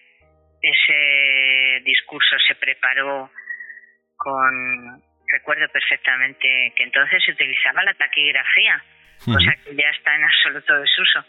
[0.69, 3.29] ese discurso se preparó
[4.17, 8.83] con, recuerdo perfectamente que entonces se utilizaba la taquigrafía,
[9.23, 11.25] cosa que ya está en absoluto desuso.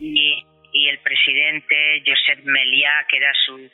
[0.00, 3.70] Y, y el presidente Josep Meliá, que era su,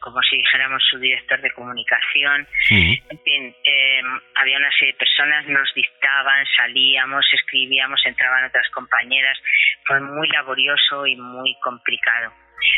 [0.00, 2.46] como si dijéramos su director de comunicación.
[2.70, 4.00] En fin, eh,
[4.34, 9.38] había una serie de personas, nos dictaban, salíamos, escribíamos, entraban otras compañeras.
[9.84, 12.32] Fue muy laborioso y muy complicado.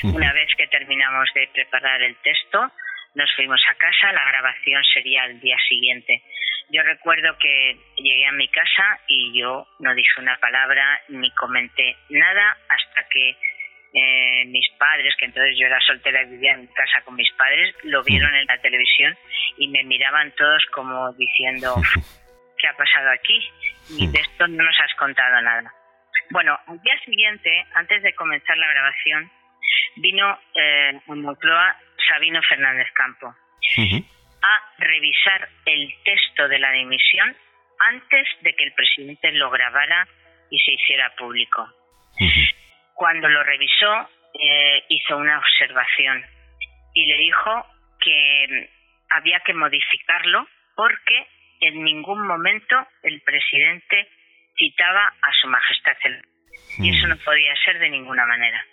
[0.05, 2.71] Una vez que terminamos de preparar el texto,
[3.15, 6.23] nos fuimos a casa, la grabación sería el día siguiente.
[6.71, 11.97] Yo recuerdo que llegué a mi casa y yo no dije una palabra ni comenté
[12.11, 13.37] nada hasta que
[13.95, 17.75] eh, mis padres, que entonces yo era soltera y vivía en casa con mis padres,
[17.85, 19.17] lo vieron en la televisión
[19.57, 21.75] y me miraban todos como diciendo,
[22.59, 23.41] ¿qué ha pasado aquí?
[23.99, 25.73] Y de esto no nos has contado nada.
[26.31, 29.31] Bueno, al día siguiente, antes de comenzar la grabación,
[30.01, 31.77] vino eh, Moncloa
[32.09, 33.35] Sabino Fernández Campo.
[34.41, 37.37] A revisar el texto de la dimisión
[37.81, 40.07] antes de que el presidente lo grabara
[40.51, 41.69] y se hiciera público.
[42.95, 46.25] Cuando lo revisó, eh, hizo una observación
[46.95, 47.67] y le dijo
[48.01, 48.71] que
[49.11, 51.27] había que modificarlo porque
[51.61, 54.09] en ningún momento el presidente
[54.57, 55.97] citaba a su majestad.
[56.79, 58.65] Y eso no podía ser de ninguna manera.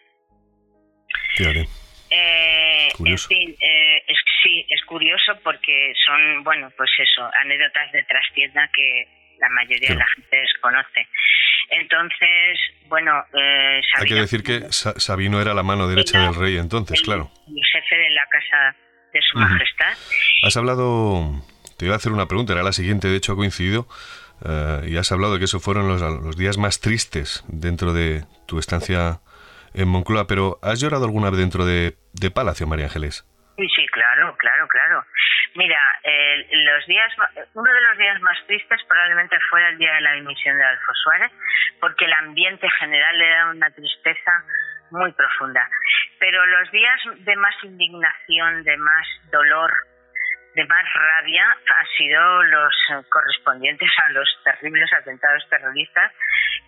[2.10, 8.04] Eh, en fin, eh, es, sí, es curioso porque son, bueno, pues eso, anécdotas de
[8.04, 9.08] trastienda que
[9.40, 11.08] la mayoría de la gente desconoce.
[11.70, 17.02] Entonces, bueno, eh, hay que decir que Sabino era la mano derecha del rey entonces,
[17.02, 17.32] claro.
[17.48, 18.76] El jefe de la casa
[19.12, 19.98] de su majestad.
[20.44, 21.42] Has hablado,
[21.78, 23.88] te iba a hacer una pregunta, era la siguiente, de hecho ha coincidido.
[24.46, 28.24] Eh, y has hablado de que esos fueron los, los días más tristes dentro de
[28.48, 29.22] tu estancia
[29.76, 31.96] en Moncloa, pero ¿has llorado alguna vez dentro de,
[32.34, 33.26] Palacio, María Ángeles?
[33.58, 35.06] Sí, sí, claro, claro, claro.
[35.56, 35.80] Mira,
[36.52, 37.12] los días,
[37.54, 41.02] uno de los días más tristes probablemente fuera el día de la dimisión de Alfonso
[41.04, 41.32] Suárez,
[41.80, 44.44] porque el ambiente general era una tristeza
[44.92, 45.70] muy profunda.
[46.20, 49.74] Pero los días de más indignación, de más dolor,
[50.56, 52.74] de más rabia han sido los
[53.10, 56.12] correspondientes a los terribles atentados terroristas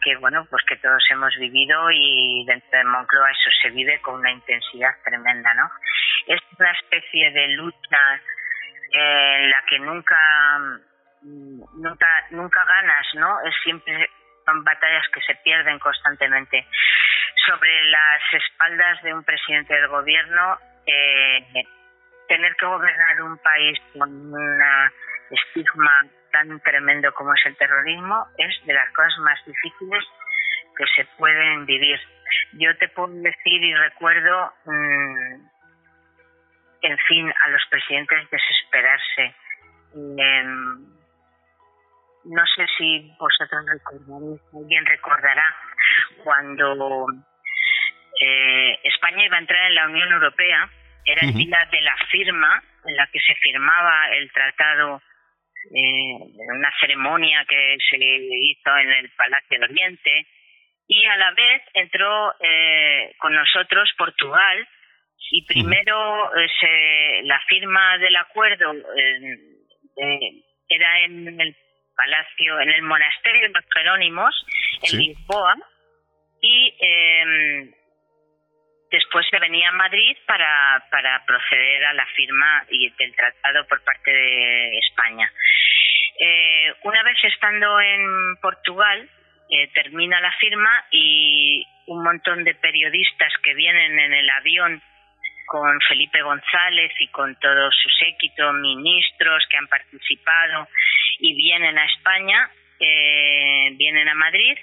[0.03, 4.19] que bueno pues que todos hemos vivido y dentro de Moncloa eso se vive con
[4.19, 5.71] una intensidad tremenda no
[6.27, 8.21] es una especie de lucha
[8.91, 10.59] en la que nunca
[11.21, 14.09] nunca nunca ganas no es siempre
[14.47, 16.65] son batallas que se pierden constantemente.
[17.45, 21.45] Sobre las espaldas de un presidente del gobierno eh,
[22.27, 24.61] tener que gobernar un país con un
[25.29, 30.03] estigma tan tremendo como es el terrorismo es de las cosas más difíciles
[30.77, 31.99] que se pueden vivir.
[32.53, 35.33] Yo te puedo decir y recuerdo, mm,
[36.81, 39.35] en fin, a los presidentes desesperarse.
[39.95, 40.97] Em,
[42.25, 45.55] no sé si vosotros recordaréis, alguien recordará
[46.23, 47.07] cuando
[48.19, 50.69] eh, España iba a entrar en la Unión Europea
[51.07, 55.01] era el día de la firma, en la que se firmaba el tratado,
[55.73, 56.13] eh,
[56.49, 60.27] una ceremonia que se hizo en el Palacio del Oriente,
[60.87, 64.67] y a la vez entró eh, con nosotros Portugal,
[65.31, 68.73] y primero eh, la firma del acuerdo
[70.69, 71.55] era en el
[71.95, 74.45] palacio, en el monasterio de los Jerónimos,
[74.83, 75.55] en Lisboa,
[76.41, 77.73] y eh,
[78.91, 83.83] después se venía a Madrid para, para proceder a la firma y del tratado por
[83.83, 85.31] parte de España.
[86.19, 89.09] Eh, una vez estando en Portugal,
[89.49, 94.81] eh, termina la firma y un montón de periodistas que vienen en el avión
[95.45, 100.67] con Felipe González y con todo su séquito, ministros que han participado
[101.19, 104.57] y vienen a España, eh, vienen a Madrid.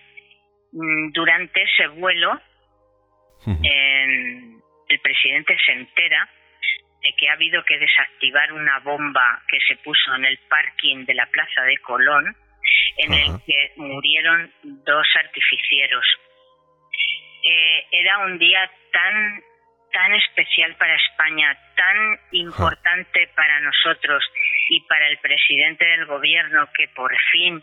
[0.72, 2.38] Mm, durante ese vuelo
[3.46, 6.28] el presidente se entera
[7.04, 11.14] de que ha habido que desactivar una bomba que se puso en el parking de
[11.14, 12.34] la Plaza de Colón,
[12.96, 16.06] en el que murieron dos artificieros.
[17.42, 19.42] Eh, era un día tan
[19.92, 24.24] tan especial para España, tan importante para nosotros
[24.68, 27.62] y para el presidente del gobierno que por fin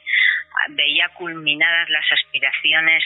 [0.69, 3.03] veía culminadas las aspiraciones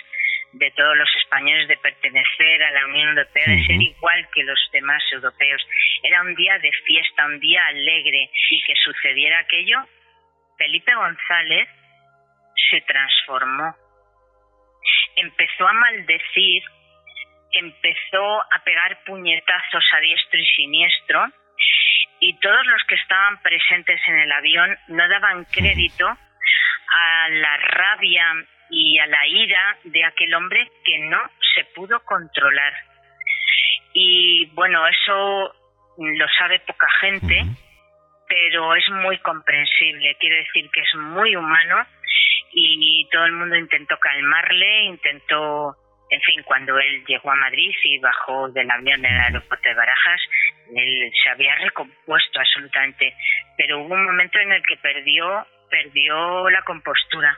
[0.57, 4.59] de todos los españoles de pertenecer a la Unión Europea, de ser igual que los
[4.71, 5.61] demás europeos.
[6.01, 9.79] Era un día de fiesta, un día alegre y que sucediera aquello.
[10.57, 11.67] Felipe González
[12.69, 13.75] se transformó,
[15.17, 16.63] empezó a maldecir,
[17.51, 21.25] empezó a pegar puñetazos a diestro y siniestro
[22.21, 28.47] y todos los que estaban presentes en el avión no daban crédito a la rabia
[28.69, 31.19] y a la ira de aquel hombre que no
[31.53, 32.73] se pudo controlar.
[33.93, 35.55] Y bueno, eso
[35.97, 37.45] lo sabe poca gente,
[38.27, 40.17] pero es muy comprensible.
[40.19, 41.85] Quiero decir que es muy humano
[42.51, 45.75] y todo el mundo intentó calmarle, intentó,
[46.09, 49.75] en fin, cuando él llegó a Madrid y bajó del avión en el aeropuerto de
[49.75, 50.21] Barajas,
[50.75, 53.13] él se había recompuesto absolutamente,
[53.57, 57.37] pero hubo un momento en el que perdió, perdió la compostura.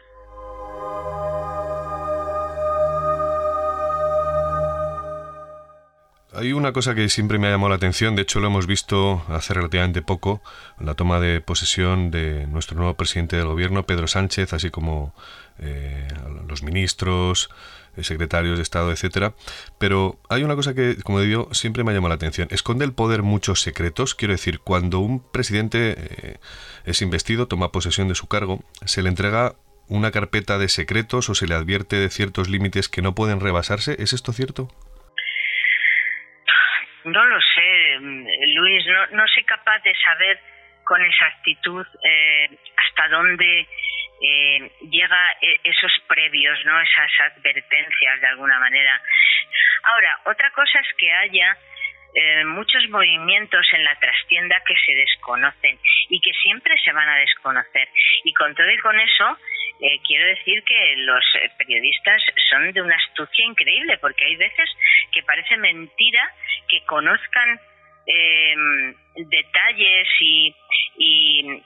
[6.37, 9.23] Hay una cosa que siempre me ha llamado la atención, de hecho lo hemos visto
[9.27, 10.41] hace relativamente poco,
[10.79, 15.15] la toma de posesión de nuestro nuevo presidente del gobierno, Pedro Sánchez, así como
[15.57, 16.07] eh,
[16.47, 17.49] los ministros,
[17.95, 19.33] eh, secretarios de Estado, etcétera.
[19.79, 22.47] Pero hay una cosa que, como digo, siempre me ha llamado la atención.
[22.51, 24.13] ¿Esconde el poder muchos secretos?
[24.13, 26.37] Quiero decir, cuando un presidente eh,
[26.85, 29.55] es investido, toma posesión de su cargo, se le entrega
[29.89, 33.95] una carpeta de secretos o se le advierte de ciertos límites que no pueden rebasarse.
[33.99, 34.67] ¿Es esto cierto?
[37.05, 40.39] No lo sé, Luis, no, no soy capaz de saber
[40.83, 43.67] con exactitud eh, hasta dónde
[44.21, 49.01] eh, llega eh, esos previos, no esas advertencias de alguna manera.
[49.83, 51.57] Ahora, otra cosa es que haya
[52.13, 55.77] eh, muchos movimientos en la trastienda que se desconocen
[56.09, 57.89] y que siempre se van a desconocer.
[58.23, 59.37] Y con todo y con eso,
[59.81, 61.23] eh, quiero decir que los
[61.57, 64.69] periodistas son de una astucia increíble, porque hay veces
[65.11, 66.33] que parece mentira
[66.67, 67.59] que conozcan
[68.07, 68.55] eh,
[69.15, 70.55] detalles y,
[70.97, 71.63] y,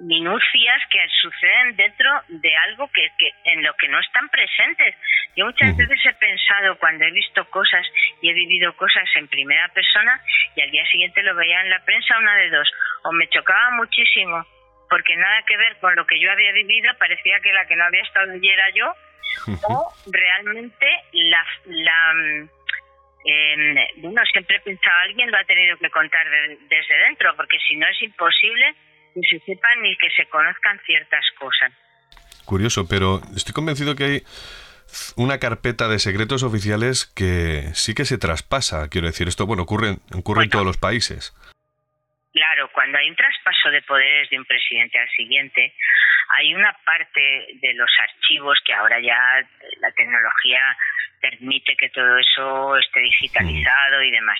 [0.00, 4.94] minucias que suceden dentro de algo que, que, en lo que no están presentes.
[5.36, 7.86] Yo muchas veces he pensado cuando he visto cosas
[8.20, 10.20] y he vivido cosas en primera persona
[10.54, 12.70] y al día siguiente lo veía en la prensa una de dos,
[13.04, 14.44] o me chocaba muchísimo
[14.88, 17.84] porque nada que ver con lo que yo había vivido, parecía que la que no
[17.84, 18.94] había estado allí era yo,
[19.68, 22.14] o realmente la, la
[23.24, 27.58] eh, bueno, siempre he pensado, alguien lo ha tenido que contar de, desde dentro, porque
[27.66, 28.74] si no es imposible
[29.16, 31.72] que se sepan ni que se conozcan ciertas cosas.
[32.44, 34.22] Curioso, pero estoy convencido que hay
[35.16, 38.88] una carpeta de secretos oficiales que sí que se traspasa.
[38.88, 41.32] Quiero decir, esto bueno ocurre, ocurre en todos los países.
[42.32, 45.72] Claro, cuando hay un traspaso de poderes de un presidente al siguiente,
[46.36, 49.16] hay una parte de los archivos que ahora ya
[49.80, 50.60] la tecnología
[51.20, 54.38] permite que todo eso esté digitalizado y demás.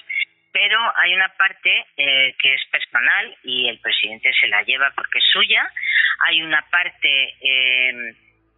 [0.56, 5.18] Pero hay una parte eh, que es personal y el presidente se la lleva porque
[5.18, 5.70] es suya.
[6.26, 8.14] Hay una parte eh,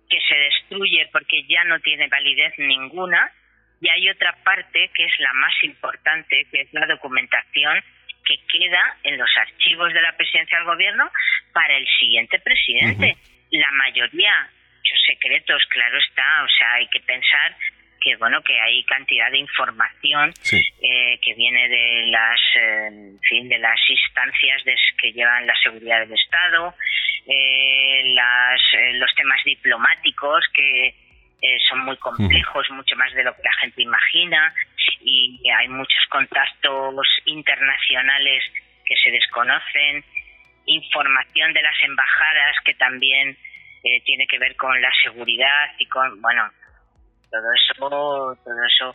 [0.09, 3.33] que se destruye porque ya no tiene validez ninguna.
[3.81, 7.83] Y hay otra parte que es la más importante, que es la documentación
[8.25, 11.11] que queda en los archivos de la presidencia del gobierno
[11.53, 13.17] para el siguiente presidente.
[13.51, 17.57] La mayoría, muchos secretos, claro está, o sea, hay que pensar
[18.01, 23.49] que bueno que hay cantidad de información eh, que viene de las eh, en fin
[23.49, 26.75] de las instancias de, que llevan la seguridad del Estado
[27.31, 33.37] eh, las, eh, los temas diplomáticos que eh, son muy complejos mucho más de lo
[33.37, 34.55] que la gente imagina
[35.03, 38.43] y hay muchos contactos internacionales
[38.87, 40.03] que se desconocen,
[40.65, 43.37] información de las embajadas que también
[44.05, 46.51] tiene que ver con la seguridad y con, bueno,
[47.31, 48.95] todo eso, todo eso,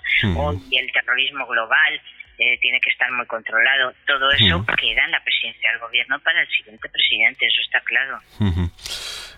[0.70, 2.02] y el terrorismo global
[2.40, 3.94] eh, tiene que estar muy controlado.
[4.08, 8.20] Todo eso queda en la presidencia del gobierno para el siguiente presidente, eso está claro.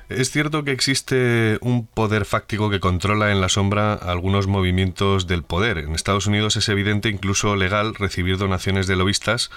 [0.08, 5.44] Es cierto que existe un poder fáctico que controla en la sombra algunos movimientos del
[5.44, 5.80] poder.
[5.80, 9.50] En Estados Unidos es evidente, incluso legal, recibir donaciones de lobistas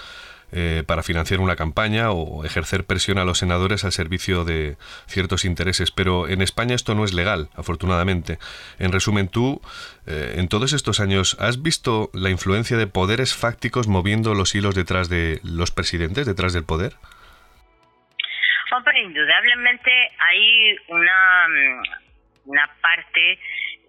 [0.51, 4.77] eh, para financiar una campaña o ejercer presión a los senadores al servicio de
[5.07, 5.91] ciertos intereses.
[5.91, 8.39] Pero en España esto no es legal, afortunadamente.
[8.79, 9.61] En resumen, tú,
[10.07, 14.75] eh, en todos estos años, ¿has visto la influencia de poderes fácticos moviendo los hilos
[14.75, 16.95] detrás de los presidentes, detrás del poder?
[18.71, 21.83] Hombre, indudablemente hay una, mm,
[22.47, 23.39] una parte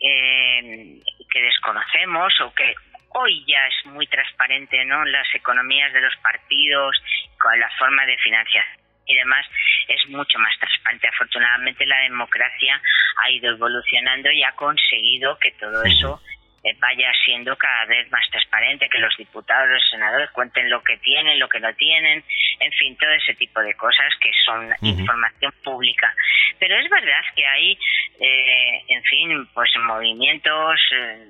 [0.02, 2.74] eh, que desconocemos o que
[3.22, 5.04] hoy ya es muy transparente, ¿no?
[5.06, 6.96] Las economías de los partidos,
[7.40, 9.46] con la forma de financiación y demás
[9.88, 11.08] es mucho más transparente.
[11.08, 12.82] Afortunadamente la democracia
[13.24, 16.22] ha ido evolucionando y ha conseguido que todo eso
[16.64, 20.98] eh, vaya siendo cada vez más transparente, que los diputados, los senadores cuenten lo que
[20.98, 22.24] tienen, lo que no tienen,
[22.60, 26.14] en fin, todo ese tipo de cosas que son información pública.
[26.60, 27.80] Pero es verdad que hay,
[28.20, 31.26] eh, en fin, pues movimientos eh,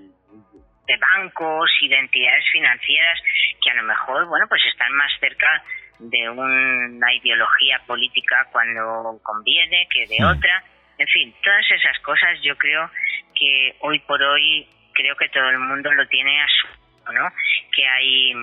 [0.89, 3.19] de bancos y de entidades financieras
[3.61, 5.63] que a lo mejor, bueno, pues están más cerca
[5.99, 10.63] de una ideología política cuando conviene que de otra.
[10.97, 12.89] En fin, todas esas cosas yo creo
[13.37, 17.31] que hoy por hoy creo que todo el mundo lo tiene a su, ¿no?
[17.71, 18.33] Que hay,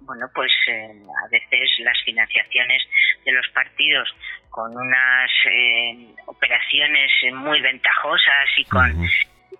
[0.00, 0.88] bueno, pues eh,
[1.24, 2.82] a veces las financiaciones
[3.26, 4.08] de los partidos
[4.48, 8.90] con unas eh, operaciones muy ventajosas y con,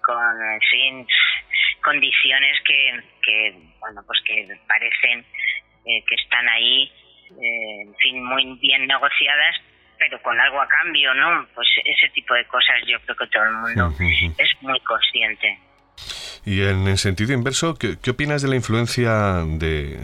[0.02, 1.06] con en fin,
[1.84, 5.20] condiciones que, que, bueno, pues que parecen
[5.84, 6.90] eh, que están ahí,
[7.30, 9.56] en fin, muy bien negociadas,
[9.98, 11.46] pero con algo a cambio, ¿no?
[11.54, 13.94] Pues ese tipo de cosas yo creo que todo el mundo
[14.38, 15.58] es muy consciente.
[16.46, 19.98] Y en el sentido inverso, ¿qué, opinas de la influencia de,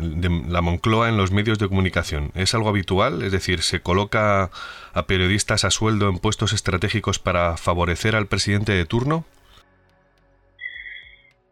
[0.49, 2.31] la Moncloa en los medios de comunicación?
[2.35, 3.23] ¿Es algo habitual?
[3.23, 4.51] Es decir, ¿se coloca
[4.95, 9.27] a periodistas a sueldo en puestos estratégicos para favorecer al presidente de turno?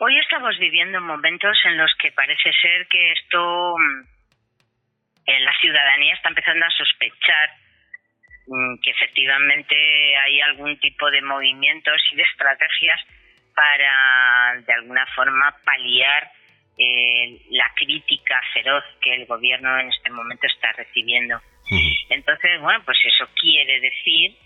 [0.01, 4.05] Hoy estamos viviendo momentos en los que parece ser que esto, mm,
[5.27, 7.51] la ciudadanía está empezando a sospechar
[8.47, 13.01] mm, que efectivamente hay algún tipo de movimientos y de estrategias
[13.57, 16.31] para de alguna forma paliar
[16.79, 21.41] eh, la crítica feroz que el gobierno en este momento está recibiendo.
[22.09, 24.37] Entonces, bueno, pues eso quiere decir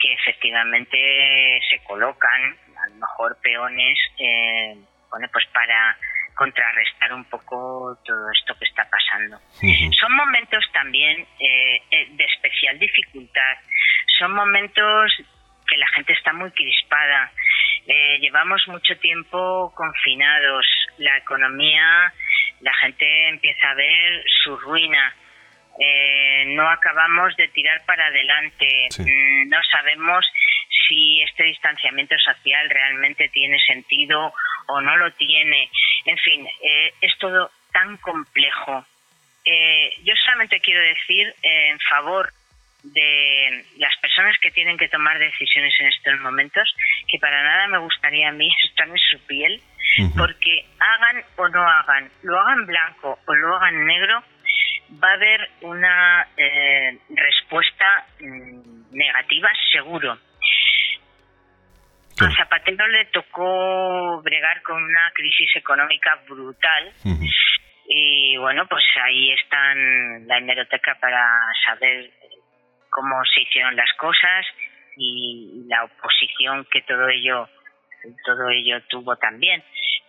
[0.00, 4.76] que efectivamente se colocan a lo mejor peones, eh,
[5.10, 5.96] bueno, pues para
[6.34, 9.38] contrarrestar un poco todo esto que está pasando.
[9.98, 11.80] Son momentos también eh,
[12.10, 13.56] de especial dificultad,
[14.18, 15.12] son momentos
[15.66, 17.32] que la gente está muy crispada,
[17.86, 20.66] eh, llevamos mucho tiempo confinados,
[20.98, 22.12] la economía,
[22.60, 25.14] la gente empieza a ver su ruina.
[25.78, 30.24] Eh, no acabamos de tirar para adelante, mm, no sabemos
[30.88, 34.32] si este distanciamiento social realmente tiene sentido
[34.68, 35.70] o no lo tiene.
[36.06, 38.86] En fin, eh, es todo tan complejo.
[40.02, 42.32] yo solamente quiero decir en favor
[42.92, 46.74] de las personas que tienen que tomar decisiones en estos momentos,
[47.08, 49.60] que para nada me gustaría a mí estar en su piel,
[50.16, 54.22] porque hagan o no hagan, lo hagan blanco o lo hagan negro,
[54.92, 60.18] va a haber una eh, respuesta mm, negativa seguro.
[62.18, 66.92] A Zapatero le tocó bregar con una crisis económica brutal.
[67.88, 71.22] Y bueno, pues ahí están la hemeroteca para
[71.66, 72.10] saber
[72.90, 74.46] cómo se hicieron las cosas
[74.96, 77.48] y la oposición que todo ello
[78.24, 79.62] todo ello tuvo también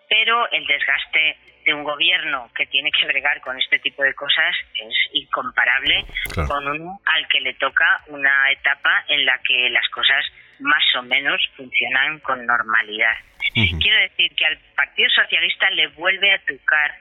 [0.09, 4.55] pero el desgaste de un gobierno que tiene que bregar con este tipo de cosas
[4.75, 6.05] es incomparable
[6.47, 10.23] con uno al que le toca una etapa en la que las cosas
[10.59, 13.15] más o menos funcionan con normalidad.
[13.53, 16.95] Quiero decir que al Partido Socialista le vuelve a tocar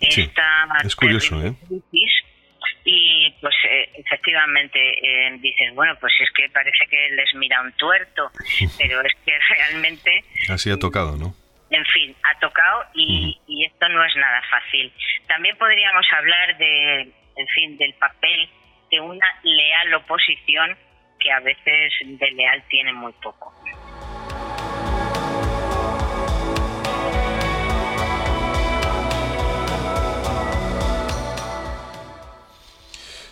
[0.00, 1.54] esta es curioso, ¿eh?
[2.84, 7.72] y pues eh, efectivamente eh, dices, bueno, pues es que parece que les mira un
[7.72, 8.30] tuerto,
[8.78, 10.24] pero es que realmente...
[10.48, 11.34] Así ha tocado, ¿no?
[11.70, 12.01] En fin,
[13.46, 14.92] y esto no es nada fácil.
[15.26, 17.00] También podríamos hablar de,
[17.36, 18.48] en fin, del papel
[18.90, 20.76] de una leal oposición
[21.18, 23.52] que a veces de leal tiene muy poco.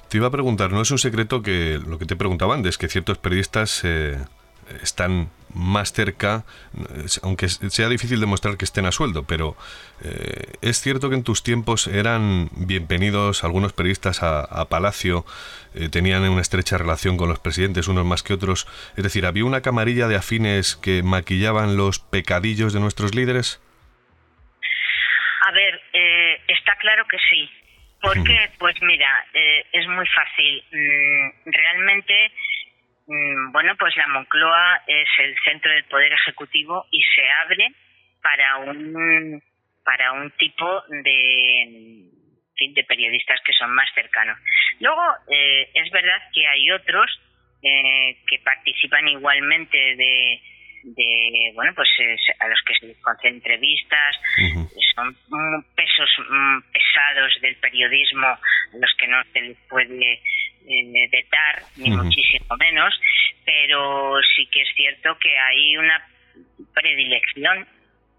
[0.09, 2.89] Te iba a preguntar, no es un secreto que lo que te preguntaba antes, que
[2.89, 4.19] ciertos periodistas eh,
[4.83, 6.45] están más cerca,
[7.23, 9.57] aunque sea difícil demostrar que estén a sueldo, pero
[10.05, 15.25] eh, es cierto que en tus tiempos eran bienvenidos algunos periodistas a, Palacio,
[15.75, 19.45] eh, tenían una estrecha relación con los presidentes, unos más que otros, es decir, ¿había
[19.45, 23.61] una camarilla de afines que maquillaban los pecadillos de nuestros líderes?
[25.49, 25.81] A ver,
[26.49, 27.51] está claro que sí
[28.01, 28.51] ¿Por qué?
[28.59, 30.65] Pues mira, eh, es muy fácil.
[30.73, 32.33] Mm, realmente,
[33.53, 37.69] bueno, pues la Moncloa es el centro del poder ejecutivo y se abre
[38.23, 39.43] para un
[39.85, 42.07] para un tipo de
[42.75, 44.39] de periodistas que son más cercanos.
[44.81, 47.21] Luego eh, es verdad que hay otros
[47.63, 50.41] eh, que participan igualmente de
[50.83, 51.89] de bueno pues
[52.39, 54.17] a los que se conceden entrevistas
[54.95, 55.15] son
[55.75, 58.39] pesos mm, pesados del periodismo a
[58.81, 60.21] los que no se les puede
[60.67, 62.95] eh, detar ni muchísimo menos
[63.45, 66.07] pero sí que es cierto que hay una
[66.75, 67.67] predilección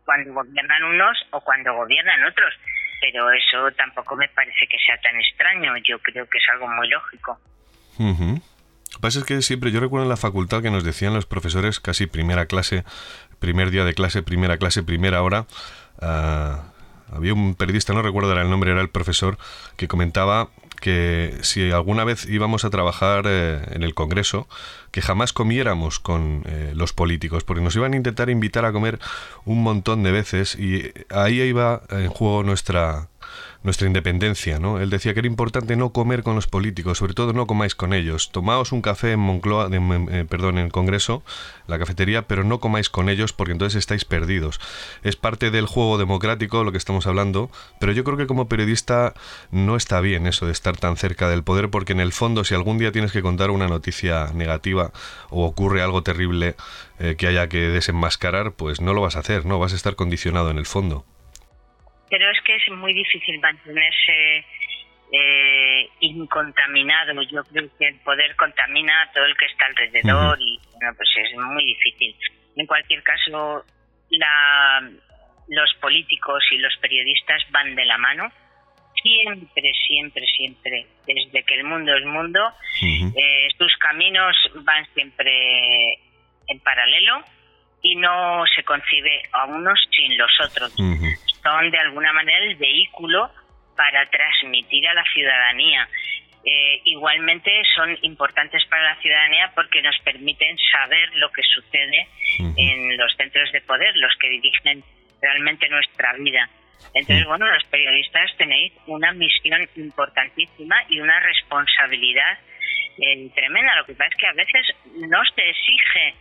[0.05, 2.53] cuando gobiernan unos o cuando gobiernan otros
[2.99, 6.87] pero eso tampoco me parece que sea tan extraño yo creo que es algo muy
[6.89, 7.39] lógico
[8.91, 11.25] lo que pasa es que siempre, yo recuerdo en la facultad que nos decían los
[11.25, 12.83] profesores casi primera clase,
[13.39, 15.45] primer día de clase, primera clase, primera hora.
[16.01, 16.73] Ah,
[17.11, 19.37] había un periodista, no recuerdo el nombre, era el profesor,
[19.77, 20.49] que comentaba
[20.81, 24.47] que si alguna vez íbamos a trabajar eh, en el Congreso,
[24.91, 28.99] que jamás comiéramos con eh, los políticos, porque nos iban a intentar invitar a comer
[29.45, 33.07] un montón de veces y ahí iba en juego nuestra
[33.63, 34.79] nuestra independencia, ¿no?
[34.79, 37.93] Él decía que era importante no comer con los políticos, sobre todo no comáis con
[37.93, 38.31] ellos.
[38.31, 41.23] Tomaos un café en Moncloa, eh, perdón, en el Congreso,
[41.67, 44.59] la cafetería, pero no comáis con ellos porque entonces estáis perdidos.
[45.03, 49.13] Es parte del juego democrático lo que estamos hablando, pero yo creo que como periodista
[49.51, 52.55] no está bien eso de estar tan cerca del poder porque en el fondo si
[52.55, 54.91] algún día tienes que contar una noticia negativa
[55.29, 56.55] o ocurre algo terrible
[56.97, 59.59] eh, que haya que desenmascarar, pues no lo vas a hacer, ¿no?
[59.59, 61.05] Vas a estar condicionado en el fondo
[62.11, 64.45] pero es que es muy difícil mantenerse
[65.13, 67.21] eh, incontaminado.
[67.23, 71.09] Yo creo que el poder contamina a todo el que está alrededor y bueno, pues
[71.15, 72.13] es muy difícil.
[72.57, 73.63] En cualquier caso,
[74.09, 74.91] la,
[75.47, 78.29] los políticos y los periodistas van de la mano.
[79.01, 82.51] Siempre, siempre, siempre, desde que el mundo es mundo,
[82.83, 84.35] eh, sus caminos
[84.65, 85.93] van siempre
[86.47, 87.23] en paralelo
[87.81, 90.73] y no se concibe a unos sin los otros
[91.41, 93.29] son de alguna manera el vehículo
[93.75, 95.87] para transmitir a la ciudadanía.
[96.43, 102.07] Eh, igualmente son importantes para la ciudadanía porque nos permiten saber lo que sucede
[102.57, 104.83] en los centros de poder, los que dirigen
[105.21, 106.49] realmente nuestra vida.
[106.95, 112.39] Entonces, bueno, los periodistas tenéis una misión importantísima y una responsabilidad
[112.97, 113.75] eh, tremenda.
[113.75, 114.75] Lo que pasa es que a veces
[115.09, 116.15] no se exige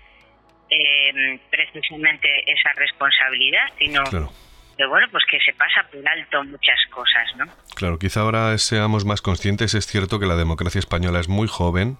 [0.71, 4.03] eh, precisamente esa responsabilidad, sino
[4.89, 7.45] bueno, pues que se pasa por alto muchas cosas, ¿no?
[7.75, 9.75] Claro, quizá ahora seamos más conscientes.
[9.75, 11.99] Es cierto que la democracia española es muy joven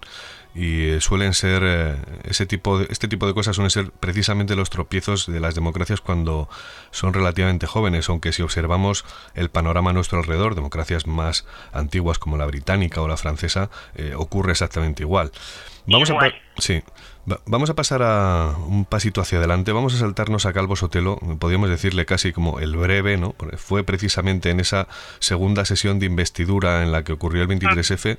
[0.53, 4.55] y eh, suelen ser eh, ese tipo de, este tipo de cosas suelen ser precisamente
[4.55, 6.49] los tropiezos de las democracias cuando
[6.91, 12.35] son relativamente jóvenes aunque si observamos el panorama a nuestro alrededor democracias más antiguas como
[12.35, 15.31] la británica o la francesa eh, ocurre exactamente igual
[15.87, 16.15] vamos a
[16.57, 16.81] sí
[17.45, 19.71] vamos a pasar a un pasito hacia adelante.
[19.71, 23.35] Vamos a saltarnos a Calvo Sotelo, podríamos decirle casi como el breve, ¿no?
[23.57, 24.87] fue precisamente en esa
[25.19, 28.17] segunda sesión de investidura en la que ocurrió el 23F,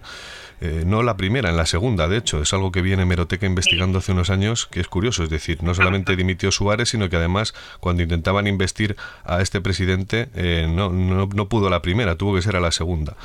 [0.61, 2.41] eh, no la primera, en la segunda, de hecho.
[2.41, 5.25] Es algo que viene Meroteca investigando hace unos años, que es curioso.
[5.25, 10.29] Es decir, no solamente dimitió Suárez, sino que además, cuando intentaban investir a este presidente,
[10.35, 13.17] eh, no, no, pudo la primera, tuvo que ser a la segunda.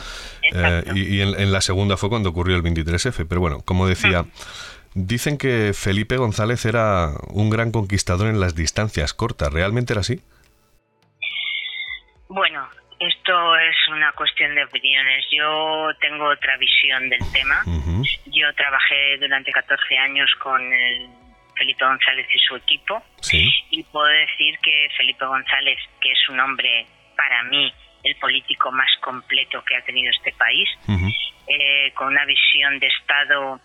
[0.52, 3.28] Eh, y, en, en, la segunda fue cuando ocurrió el 23F.
[3.28, 4.26] Pero bueno, como decía.
[4.94, 9.54] Dicen que Felipe González era un gran conquistador en las distancias cortas.
[9.54, 10.22] ¿Realmente era así?
[12.30, 12.68] Bueno,
[13.00, 15.26] esto es una cuestión de opiniones.
[15.32, 17.64] Yo tengo otra visión del tema.
[18.26, 20.62] Yo trabajé durante 14 años con
[21.56, 23.04] Felipe González y su equipo.
[23.70, 27.72] Y puedo decir que Felipe González, que es un hombre para mí
[28.04, 30.70] el político más completo que ha tenido este país,
[31.48, 33.60] eh, con una visión de Estado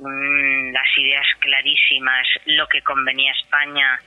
[0.00, 4.00] Mm, las ideas clarísimas, lo que convenía a España.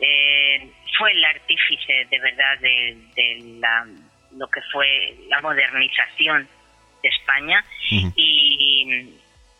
[0.00, 3.86] Eh, fue el artífice de verdad de, la,
[4.36, 6.48] lo que fue la modernización
[7.02, 7.64] de España
[8.16, 9.10] y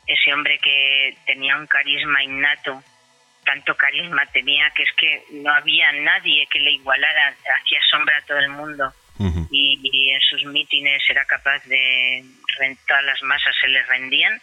[0.06, 2.82] ese hombre que tenía un carisma innato,
[3.44, 8.22] tanto carisma tenía que es que no había nadie que le igualara, hacía sombra a
[8.22, 8.92] todo el mundo.
[9.50, 12.24] y, y, en sus mítines era capaz de
[12.86, 14.40] todas las masas se le rendían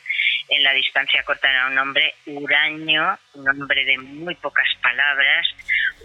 [0.50, 5.48] en la distancia corta era un hombre huraño, un hombre de muy pocas palabras,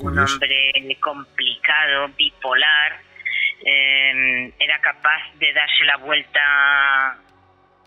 [0.00, 3.00] un hombre complicado, bipolar,
[3.64, 7.18] em, era capaz de darse la vuelta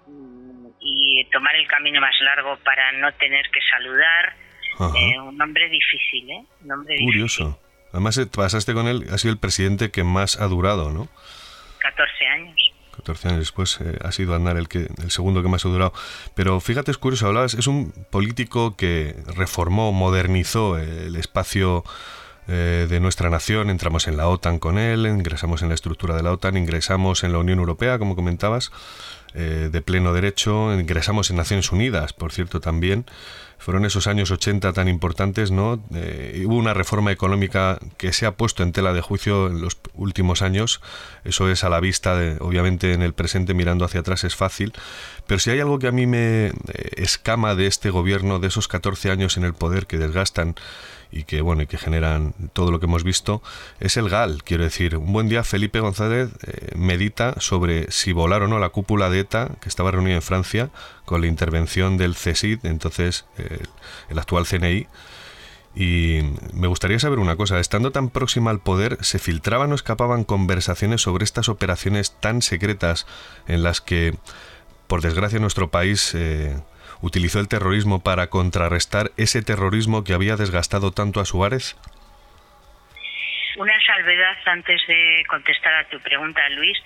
[0.08, 4.36] mm, y tomar el camino más largo para no tener que saludar.
[4.96, 6.44] Eh, un hombre difícil, ¿eh?
[6.64, 7.60] Un hombre Curioso.
[7.92, 11.08] Además, eh, pasaste con él, ha sido el presidente que más ha durado, ¿no?
[11.80, 12.67] 14 años.
[13.08, 15.94] 14 años después eh, ha sido Andar el, que, el segundo que más ha durado.
[16.36, 21.86] Pero fíjate, es curioso, hablabas, es un político que reformó, modernizó el espacio
[22.50, 23.70] eh, de nuestra nación.
[23.70, 27.32] Entramos en la OTAN con él, ingresamos en la estructura de la OTAN, ingresamos en
[27.32, 28.72] la Unión Europea, como comentabas,
[29.34, 33.06] eh, de pleno derecho, ingresamos en Naciones Unidas, por cierto, también
[33.58, 35.82] fueron esos años 80 tan importantes, ¿no?
[35.94, 39.78] Eh, hubo una reforma económica que se ha puesto en tela de juicio en los
[39.94, 40.82] últimos años.
[41.24, 44.74] Eso es a la vista, obviamente en el presente mirando hacia atrás es fácil.
[45.26, 46.54] Pero si hay algo que a mí me eh,
[46.98, 50.56] escama de este gobierno, de esos 14 años en el poder que desgastan
[51.12, 53.42] y que bueno y que generan todo lo que hemos visto
[53.80, 54.98] es el GAL quiero decir.
[54.98, 59.20] Un buen día Felipe González eh, medita sobre si volar o no la cúpula de
[59.20, 60.70] ETA que estaba reunida en Francia
[61.06, 63.64] con la intervención del CSID entonces eh,
[64.10, 64.88] el actual CNI
[65.80, 66.22] y
[66.54, 71.02] me gustaría saber una cosa, estando tan próxima al poder, ¿se filtraban o escapaban conversaciones
[71.02, 73.06] sobre estas operaciones tan secretas
[73.48, 74.18] en las que,
[74.88, 76.60] por desgracia, nuestro país eh,
[77.02, 81.76] utilizó el terrorismo para contrarrestar ese terrorismo que había desgastado tanto a Suárez?
[83.58, 86.78] Una salvedad antes de contestar a tu pregunta, Luis.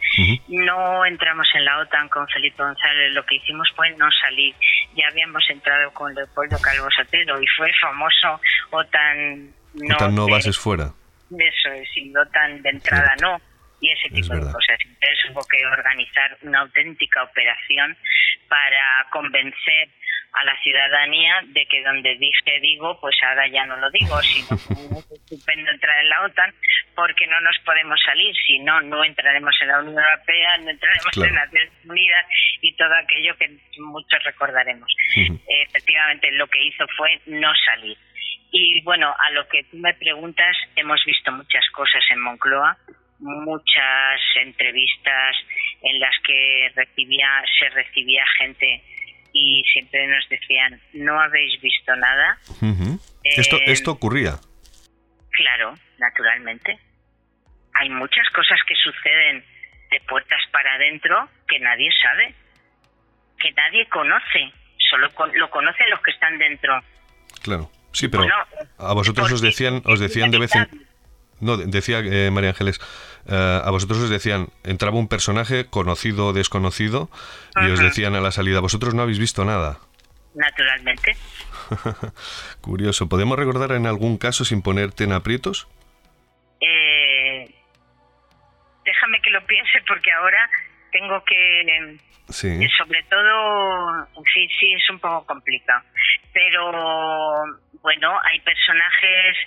[0.48, 3.12] No entramos en la OTAN con Felipe González.
[3.14, 4.56] Lo que hicimos fue no salir.
[4.96, 8.40] Ya habíamos entrado con Leopoldo Calvo Sotelo y fue famoso
[8.70, 9.96] OTAN no.
[9.96, 10.94] OTAN no bases fuera.
[11.30, 13.42] Eso es, y OTAN de entrada no.
[13.82, 14.78] Y ese tipo de cosas.
[14.86, 17.98] Entonces hubo que organizar una auténtica operación
[18.48, 19.90] para convencer
[20.34, 24.56] a la ciudadanía de que donde dije digo, pues ahora ya no lo digo, sino
[24.98, 26.54] es estupendo entrar en la OTAN
[26.96, 31.18] porque no nos podemos salir, si no, no entraremos en la Unión Europea, no entraremos
[31.18, 32.26] en las Naciones Unidas
[32.62, 34.94] y todo aquello que muchos recordaremos.
[35.48, 37.98] Efectivamente, lo que hizo fue no salir.
[38.52, 42.78] Y bueno, a lo que tú me preguntas, hemos visto muchas cosas en Moncloa,
[43.22, 45.36] muchas entrevistas
[45.82, 47.28] en las que recibía,
[47.60, 48.84] se recibía gente
[49.34, 52.38] y siempre nos decían, no habéis visto nada.
[53.24, 54.36] esto, eh, esto ocurría.
[55.32, 56.78] Claro, naturalmente.
[57.74, 59.44] Hay muchas cosas que suceden
[59.90, 62.36] de puertas para adentro que nadie sabe,
[63.40, 64.52] que nadie conoce,
[64.90, 66.82] solo lo conocen los que están dentro.
[67.44, 68.26] Claro, sí, pero
[68.78, 70.92] a vosotros os decían, os decían de vez en
[71.42, 72.80] no, decía eh, María Ángeles,
[73.28, 77.10] eh, a vosotros os decían, entraba un personaje conocido o desconocido
[77.56, 79.80] y os decían a la salida, vosotros no habéis visto nada.
[80.34, 81.16] Naturalmente.
[82.62, 83.10] Curioso.
[83.10, 85.68] ¿Podemos recordar en algún caso sin ponerte en aprietos?
[86.62, 87.54] Eh,
[88.86, 90.50] déjame que lo piense porque ahora
[90.92, 91.98] tengo que...
[92.30, 92.48] Sí.
[92.78, 95.84] Sobre todo, sí, sí, es un poco complicado.
[96.32, 96.72] Pero
[97.82, 99.38] bueno, hay personajes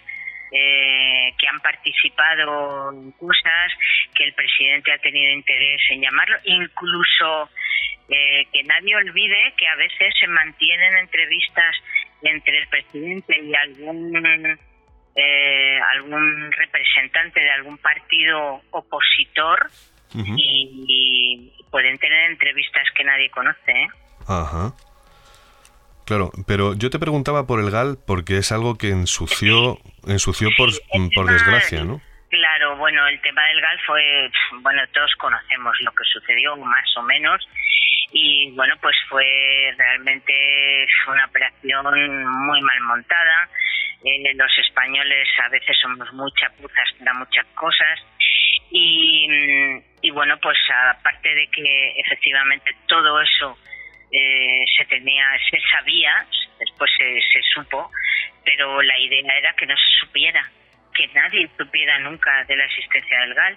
[0.56, 3.72] eh, que han participado en cosas,
[4.14, 7.50] que el presidente ha tenido interés en llamarlo, incluso
[8.08, 11.74] eh, que nadie olvide que a veces se mantienen entrevistas
[12.22, 14.58] entre el presidente y algún
[15.16, 19.70] eh, algún representante de algún partido opositor
[20.14, 23.88] y, pueden tener entrevistas que nadie conoce.
[24.28, 24.72] Ajá.
[26.04, 30.70] Claro, pero yo te preguntaba por el GAL porque es algo que ensució, ensució por,
[31.14, 32.00] por desgracia, ¿no?
[32.30, 34.30] Claro, bueno, el tema del GAL fue,
[34.60, 37.46] bueno, todos conocemos lo que sucedió, más o menos,
[38.12, 39.24] y bueno, pues fue
[39.76, 41.84] realmente una operación
[42.46, 43.48] muy mal montada.
[44.04, 48.00] Eh, los españoles a veces somos muy chapuzas para muchas cosas,
[48.70, 49.28] y,
[50.02, 50.58] y bueno, pues
[50.90, 53.56] aparte de que efectivamente todo eso
[54.10, 56.26] eh, se tenía, se sabía,
[56.58, 57.90] después se, se supo,
[58.44, 60.50] pero la idea era que no se supiera,
[60.94, 63.56] que nadie supiera nunca de la existencia del GAL.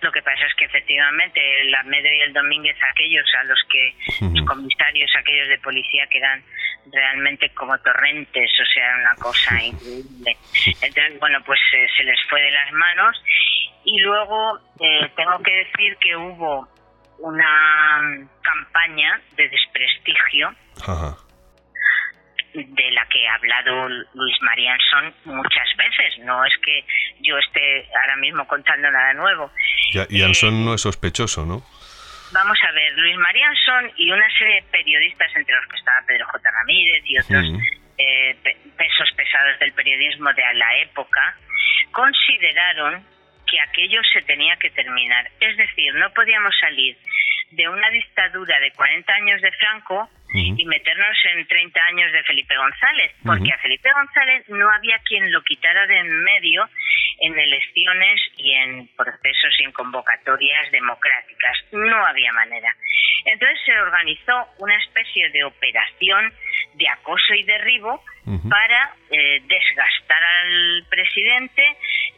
[0.00, 3.94] Lo que pasa es que efectivamente el Almedo y el Domínguez, aquellos a los que,
[4.20, 6.42] los comisarios, aquellos de policía que eran
[6.90, 10.36] realmente como torrentes, o sea, una cosa increíble.
[10.80, 13.22] Entonces, bueno, pues eh, se les fue de las manos
[13.84, 16.68] y luego eh, tengo que decir que hubo
[17.18, 18.00] una
[18.42, 20.54] campaña de desprestigio
[22.54, 26.18] de la que ha hablado Luis Marianson muchas veces.
[26.24, 26.84] No es que
[27.20, 29.50] yo esté ahora mismo contando nada nuevo.
[30.08, 31.62] y Anson eh, no es sospechoso, ¿no?
[32.32, 36.26] Vamos a ver, Luis Marianson y una serie de periodistas, entre los que estaba Pedro
[36.26, 36.50] J.
[36.50, 37.46] Ramírez y otros
[37.96, 38.36] eh,
[38.76, 41.36] pesos pesados del periodismo de la época,
[41.90, 43.02] consideraron
[43.46, 45.30] que aquello se tenía que terminar.
[45.40, 46.98] Es decir, no podíamos salir
[47.50, 52.56] de una dictadura de 40 años de Franco y meternos en 30 años de Felipe
[52.56, 56.68] González, porque a Felipe González no había quien lo quitara de en medio
[57.20, 61.58] en elecciones y en procesos y en convocatorias democráticas.
[61.72, 62.74] No había manera.
[63.24, 66.32] Entonces se organizó una especie de operación
[66.74, 68.02] de acoso y derribo
[68.48, 71.62] para eh, desgastar al presidente,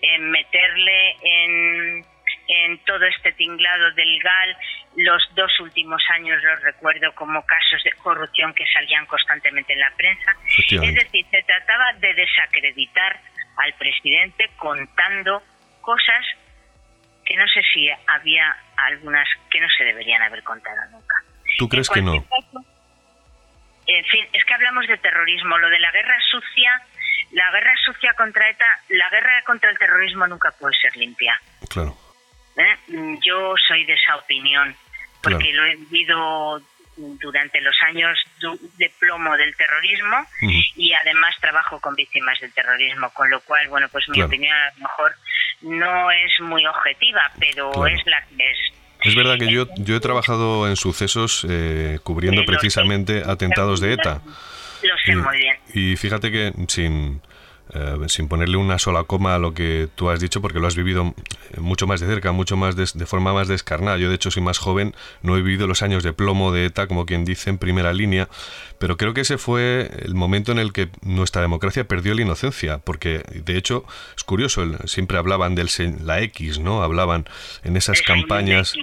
[0.02, 2.04] eh, meterle en
[2.50, 4.56] en todo este tinglado del GAL.
[4.96, 9.90] Los dos últimos años los recuerdo como casos de corrupción que salían constantemente en la
[9.96, 10.32] prensa.
[10.58, 13.20] Es decir, se trataba de desacreditar
[13.56, 15.42] al presidente contando
[15.80, 16.26] cosas
[17.24, 21.16] que no sé si había algunas que no se deberían haber contado nunca.
[21.58, 22.14] ¿Tú crees que no?
[23.86, 25.56] en fin, es que hablamos de terrorismo.
[25.58, 26.82] Lo de la guerra sucia,
[27.32, 31.40] la guerra sucia contra ETA, la guerra contra el terrorismo nunca puede ser limpia.
[31.68, 32.09] Claro.
[32.60, 33.18] ¿Eh?
[33.24, 34.74] Yo soy de esa opinión,
[35.22, 36.60] porque lo he vivido
[36.96, 38.18] durante los años
[38.76, 40.16] de plomo del terrorismo
[40.76, 44.72] y además trabajo con víctimas del terrorismo, con lo cual, bueno, pues mi opinión a
[44.76, 45.14] lo mejor
[45.62, 48.58] no es muy objetiva, pero es la que es.
[49.02, 54.20] Es verdad que yo, yo he trabajado en sucesos eh, cubriendo precisamente atentados de ETA.
[54.82, 55.56] Lo sé muy bien.
[55.72, 57.22] Y fíjate que sin
[57.72, 60.74] eh, sin ponerle una sola coma a lo que tú has dicho, porque lo has
[60.74, 61.14] vivido
[61.58, 63.96] mucho más de cerca, mucho más de, forma más descarnada.
[63.98, 66.86] Yo, de hecho, soy más joven, no he vivido los años de plomo de ETA,
[66.86, 68.28] como quien dice, en primera línea,
[68.78, 72.78] pero creo que ese fue el momento en el que nuestra democracia perdió la inocencia,
[72.78, 73.84] porque, de hecho,
[74.16, 75.60] es curioso, siempre hablaban de
[76.02, 76.82] la X, ¿no?
[76.82, 77.26] Hablaban
[77.64, 78.74] en esas campañas,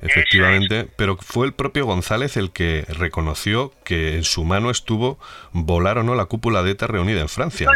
[0.00, 5.18] efectivamente, pero fue el propio González el que reconoció que en su mano estuvo
[5.52, 7.70] volar o no la cúpula de ETA reunida en Francia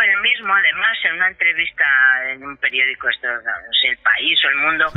[0.00, 1.84] él mismo, además, en una entrevista
[2.30, 4.92] en un periódico, esto, no sé, El País o El Mundo,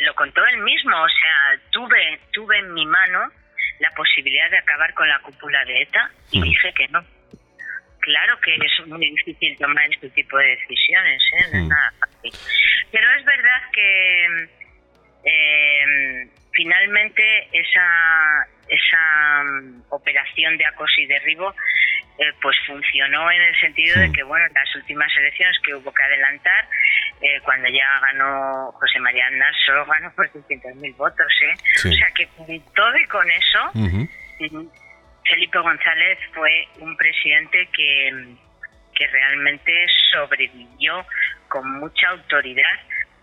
[0.00, 0.96] lo contó él mismo.
[1.00, 3.30] O sea, tuve, tuve en mi mano
[3.80, 7.04] la posibilidad de acabar con la cúpula de ETA y dije que no.
[8.00, 11.44] Claro que es muy difícil tomar este tipo de decisiones, ¿eh?
[11.52, 12.32] no es nada fácil.
[12.90, 14.48] Pero es verdad que
[15.24, 21.54] eh, finalmente esa, esa mm, operación de acoso y derribo
[22.18, 26.02] eh, pues funcionó en el sentido de que, bueno, las últimas elecciones que hubo que
[26.02, 26.68] adelantar,
[27.22, 31.54] eh, cuando ya ganó José María Aznar, solo ganó por 600.000 votos, ¿eh?
[31.88, 33.72] O sea que con todo y con eso,
[35.24, 38.36] Felipe González fue un presidente que,
[38.94, 41.06] que realmente sobrevivió
[41.48, 42.80] con mucha autoridad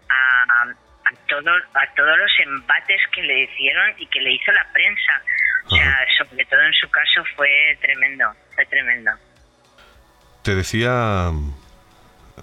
[0.10, 0.74] a,
[1.08, 5.22] a, todo, a todos los embates que le hicieron y que le hizo la prensa.
[5.66, 9.12] O sea, sobre todo en su caso fue tremendo, fue tremendo.
[10.44, 11.32] Te decía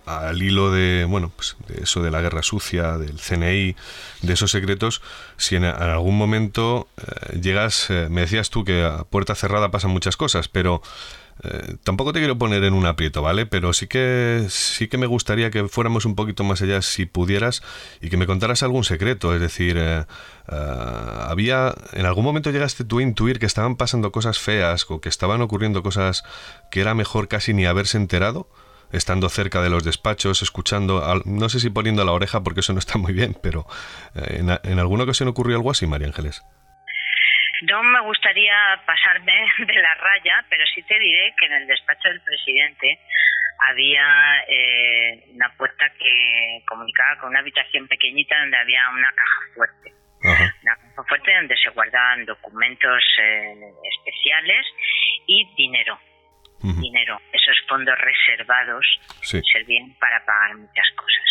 [0.06, 3.76] al hilo de, bueno, pues de eso de la guerra sucia, del CNI,
[4.22, 5.00] de esos secretos,
[5.36, 9.90] si en, algún momento eh, llegas, eh, me decías tú que a puerta cerrada pasan
[9.90, 10.82] muchas cosas, pero
[11.42, 13.46] eh, tampoco te quiero poner en un aprieto, ¿vale?
[13.46, 17.62] Pero sí que sí que me gustaría que fuéramos un poquito más allá si pudieras
[18.00, 19.34] y que me contaras algún secreto.
[19.34, 20.04] Es decir, eh,
[20.48, 20.54] eh,
[21.28, 25.08] había en algún momento llegaste tú a intuir que estaban pasando cosas feas o que
[25.08, 26.22] estaban ocurriendo cosas
[26.70, 28.48] que era mejor casi ni haberse enterado,
[28.92, 32.78] estando cerca de los despachos, escuchando, no sé si poniendo la oreja porque eso no
[32.78, 33.66] está muy bien, pero
[34.14, 36.42] en alguna ocasión ocurrió algo así, María Ángeles.
[37.68, 42.08] No me gustaría pasarme de la raya, pero sí te diré que en el despacho
[42.08, 42.98] del presidente
[43.58, 49.92] había eh, una puerta que comunicaba con una habitación pequeñita donde había una caja fuerte.
[50.62, 53.54] Una caja fuerte donde se guardaban documentos eh,
[53.98, 54.66] especiales
[55.26, 55.98] y dinero.
[56.60, 57.20] Dinero.
[57.30, 58.86] Esos fondos reservados
[59.20, 61.24] servían para pagar muchas cosas.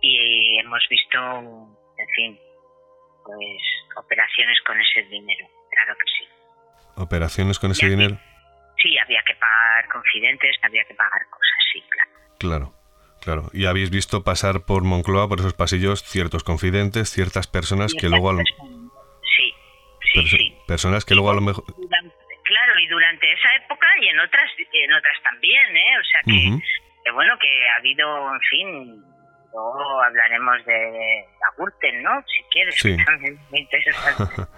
[0.00, 1.18] y hemos visto,
[1.98, 2.38] en fin,
[3.24, 6.28] pues operaciones con ese dinero, claro que sí.
[6.96, 8.18] ¿Operaciones con ese dinero?
[8.82, 12.10] Sí, había que pagar confidentes, había que pagar cosas, sí, claro.
[12.38, 12.84] Claro.
[13.24, 18.10] Claro, y habéis visto pasar por Moncloa, por esos pasillos, ciertos confidentes, ciertas personas que
[18.10, 19.54] luego a lo Sí,
[20.12, 20.58] sí, sí.
[20.68, 21.64] Personas que luego a lo mejor...
[21.64, 25.98] claro, y durante esa época y en otras en otras también, ¿eh?
[25.98, 26.62] O sea que,
[27.02, 29.04] que bueno, que ha habido, en fin,
[29.54, 32.10] Luego hablaremos de Agurten, ¿no?
[32.22, 32.96] Si quieres, sí.
[33.04, 33.38] también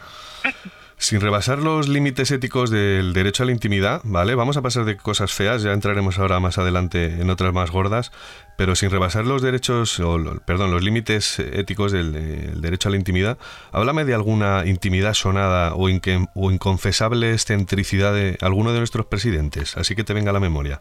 [0.97, 4.35] Sin rebasar los límites éticos del derecho a la intimidad, ¿vale?
[4.35, 8.11] Vamos a pasar de cosas feas, ya entraremos ahora más adelante en otras más gordas,
[8.57, 13.37] pero sin rebasar los derechos, o, perdón, los límites éticos del, derecho a la intimidad,
[13.73, 15.89] háblame de alguna intimidad sonada o,
[16.35, 20.81] o inconfesable excentricidad de alguno de nuestros presidentes, así que te venga a la memoria.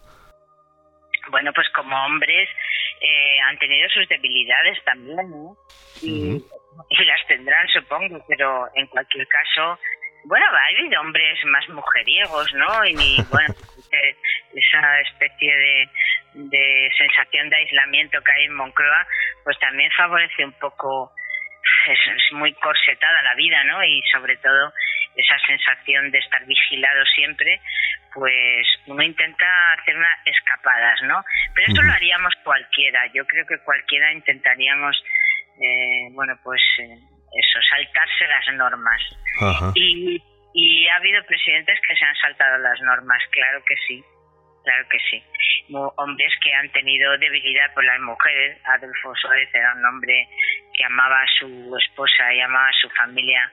[1.30, 2.48] Bueno, pues como hombres,
[3.06, 5.18] eh, han tenido sus debilidades también,
[6.02, 6.44] y,
[6.90, 9.80] las tendrán, supongo, pero en cualquier caso,
[10.26, 12.86] bueno, ha habido hombres más mujeriegos, ¿no?
[12.86, 12.96] Y
[13.32, 13.54] bueno,
[13.92, 14.16] eh,
[14.54, 15.90] esa especie de,
[16.34, 19.08] de sensación de aislamiento que hay en Moncloa,
[19.44, 21.12] pues también favorece un poco,
[21.88, 23.84] es, es muy corsetada la vida, ¿no?
[23.84, 24.74] Y sobre todo
[25.16, 27.62] esa sensación de estar vigilado siempre,
[28.14, 31.24] pues uno intenta hacer unas escapadas, ¿no?
[31.54, 33.06] Pero eso lo haríamos cualquiera.
[33.14, 34.96] Yo creo que cualquiera intentaríamos,
[35.62, 39.02] eh, bueno, pues eh, eso, saltarse las normas.
[39.76, 40.22] Y,
[40.54, 44.04] y ha habido presidentes que se han saltado las normas, claro que sí.
[44.66, 45.24] Claro que sí.
[45.70, 48.58] Hombres que han tenido debilidad por las mujeres.
[48.66, 50.28] Adolfo Suárez era un hombre
[50.74, 53.52] que amaba a su esposa y amaba a su familia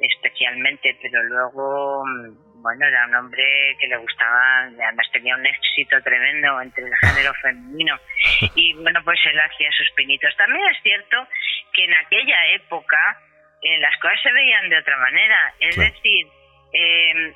[0.00, 6.00] especialmente, pero luego, mm, bueno, era un hombre que le gustaba, además tenía un éxito
[6.02, 7.98] tremendo entre el género femenino.
[8.54, 10.36] Y bueno, pues él hacía sus pinitos.
[10.36, 11.26] También es cierto
[11.72, 13.18] que en aquella época
[13.62, 15.54] eh, las cosas se veían de otra manera.
[15.58, 16.26] Es decir,
[16.72, 17.34] eh,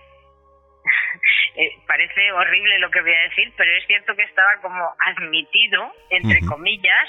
[1.57, 5.93] eh, parece horrible lo que voy a decir, pero es cierto que estaba como admitido,
[6.11, 7.09] entre comillas,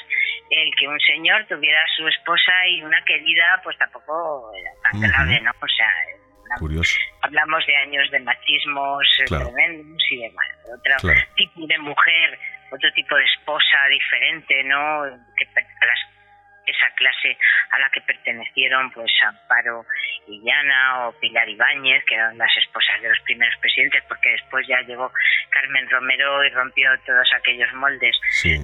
[0.49, 5.01] el que un señor tuviera a su esposa y una querida, pues tampoco era tan
[5.01, 5.51] grave, ¿no?
[5.51, 5.87] O sea,
[6.59, 6.97] Curioso.
[7.21, 10.31] Hablamos de años de machismos eh, tremendos y de
[10.73, 12.39] otro tipo de mujer,
[12.71, 15.03] otro tipo de esposa diferente, ¿no?
[15.35, 16.16] Que a las
[16.67, 17.37] esa clase
[17.71, 19.85] a la que pertenecieron pues Amparo
[20.27, 24.81] Illana o Pilar Ibáñez, que eran las esposas de los primeros presidentes, porque después ya
[24.81, 25.11] llegó
[25.49, 28.15] Carmen Romero y rompió todos aquellos moldes,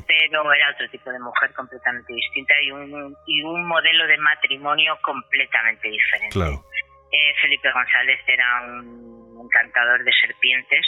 [0.08, 4.98] pero era otro tipo de mujer completamente distinta y un, y un modelo de matrimonio
[5.02, 6.30] completamente diferente.
[7.14, 10.86] Eh, Felipe González era un encantador de serpientes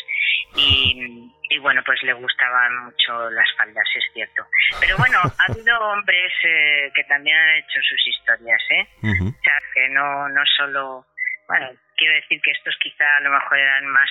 [0.55, 4.43] y, y, bueno, pues le gustaban mucho las faldas, es cierto.
[4.79, 8.87] Pero bueno, ha habido hombres eh, que también han hecho sus historias, ¿eh?
[9.03, 11.05] O sea, que no, no solo,
[11.47, 14.09] bueno, quiero decir que estos quizá a lo mejor eran más,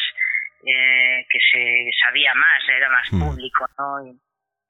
[0.66, 4.14] eh, que se sabía más, era más público, ¿no?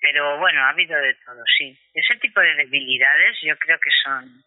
[0.01, 1.75] pero bueno, ha habido de todo, sí.
[1.95, 4.45] Ese tipo de debilidades yo creo que son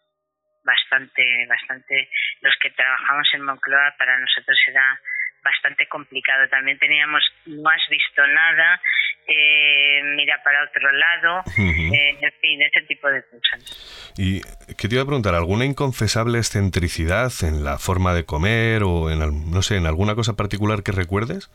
[0.64, 2.08] bastante, bastante,
[2.42, 5.00] los que trabajamos en Moncloa para nosotros era
[5.42, 6.48] bastante complicado.
[6.48, 8.80] También teníamos, no has visto nada,
[9.26, 14.14] eh, mira para otro lado, eh, en fin, ese tipo de cosas.
[14.16, 14.40] ¿Y
[14.76, 15.34] qué te iba a preguntar?
[15.34, 19.18] ¿Alguna inconfesable excentricidad en la forma de comer o en,
[19.50, 21.50] no sé, en alguna cosa particular que recuerdes?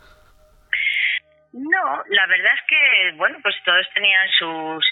[1.54, 4.86] No, la verdad es que, bueno, pues todos tenían sus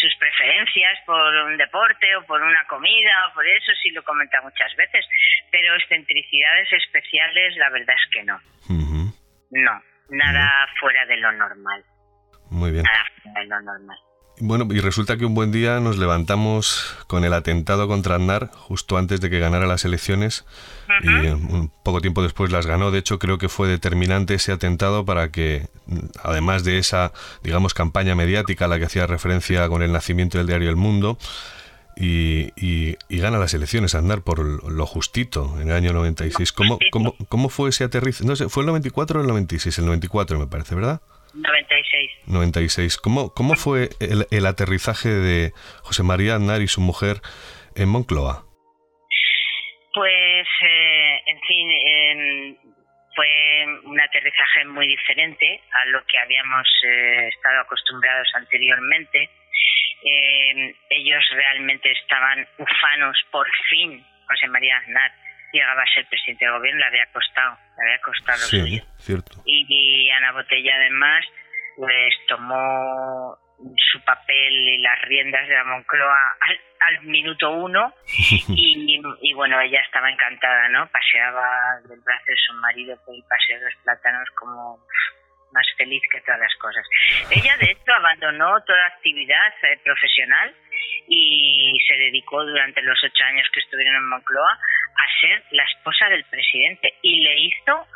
[0.00, 4.40] sus preferencias por un deporte o por una comida o por eso, sí lo comenta
[4.42, 5.06] muchas veces,
[5.50, 8.40] pero excentricidades especiales la verdad es que no.
[9.52, 11.84] No, nada fuera de lo normal.
[12.50, 12.84] Muy bien.
[12.84, 13.98] Nada fuera de lo normal.
[14.42, 18.96] Bueno, y resulta que un buen día nos levantamos con el atentado contra Aznar justo
[18.96, 20.46] antes de que ganara las elecciones
[21.02, 22.90] y un poco tiempo después las ganó.
[22.90, 25.68] De hecho, creo que fue determinante ese atentado para que,
[26.22, 27.12] además de esa,
[27.42, 31.18] digamos, campaña mediática a la que hacía referencia con el nacimiento del diario El Mundo,
[31.96, 34.38] y, y, gana las elecciones Aznar por
[34.72, 36.52] lo justito en el año 96.
[36.52, 38.26] ¿Cómo, cómo, cómo fue ese aterrizaje?
[38.26, 39.78] No sé, ¿fue el 94 o el 96?
[39.78, 41.02] El 94 me parece, ¿verdad?
[41.34, 42.10] 96.
[42.26, 42.96] 96.
[42.96, 47.20] ¿Cómo, cómo fue el, el aterrizaje de José María Aznar y su mujer
[47.74, 48.46] en Moncloa?
[50.40, 52.56] Pues, eh, en fin, eh,
[53.14, 59.28] fue un aterrizaje muy diferente a lo que habíamos eh, estado acostumbrados anteriormente.
[60.02, 65.12] Eh, ellos realmente estaban ufanos, por fin, José María Aznar
[65.52, 69.42] llegaba a ser presidente del gobierno, le había costado, le había costado sí, Cierto.
[69.44, 71.22] Y, Ana Botella además
[71.76, 73.36] pues tomó
[73.92, 76.36] su papel y las riendas de la Moncloa
[76.80, 77.92] al, minuto uno
[78.48, 80.88] y, y, bueno, ella estaba encantada, ¿no?
[80.88, 84.78] Paseaba del brazo de su marido por el paseo de los plátanos como
[85.52, 86.86] más feliz que todas las cosas.
[87.30, 90.54] Ella de hecho abandonó toda actividad eh, profesional
[91.08, 96.08] y se dedicó durante los ocho años que estuvieron en Moncloa a ser la esposa
[96.08, 97.86] del presidente y le hizo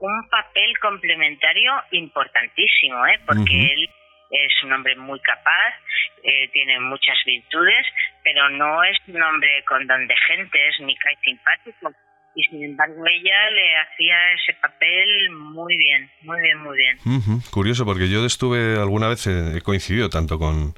[0.00, 3.20] un papel complementario importantísimo, ¿eh?
[3.26, 3.88] porque él
[4.34, 5.74] es un hombre muy capaz,
[6.22, 7.86] eh, tiene muchas virtudes,
[8.22, 11.92] pero no es un hombre con don de gentes ni cae simpático.
[12.36, 16.98] Y sin embargo ella le hacía ese papel muy bien, muy bien, muy bien.
[17.52, 20.74] Curioso, porque yo estuve alguna vez, he coincidido tanto con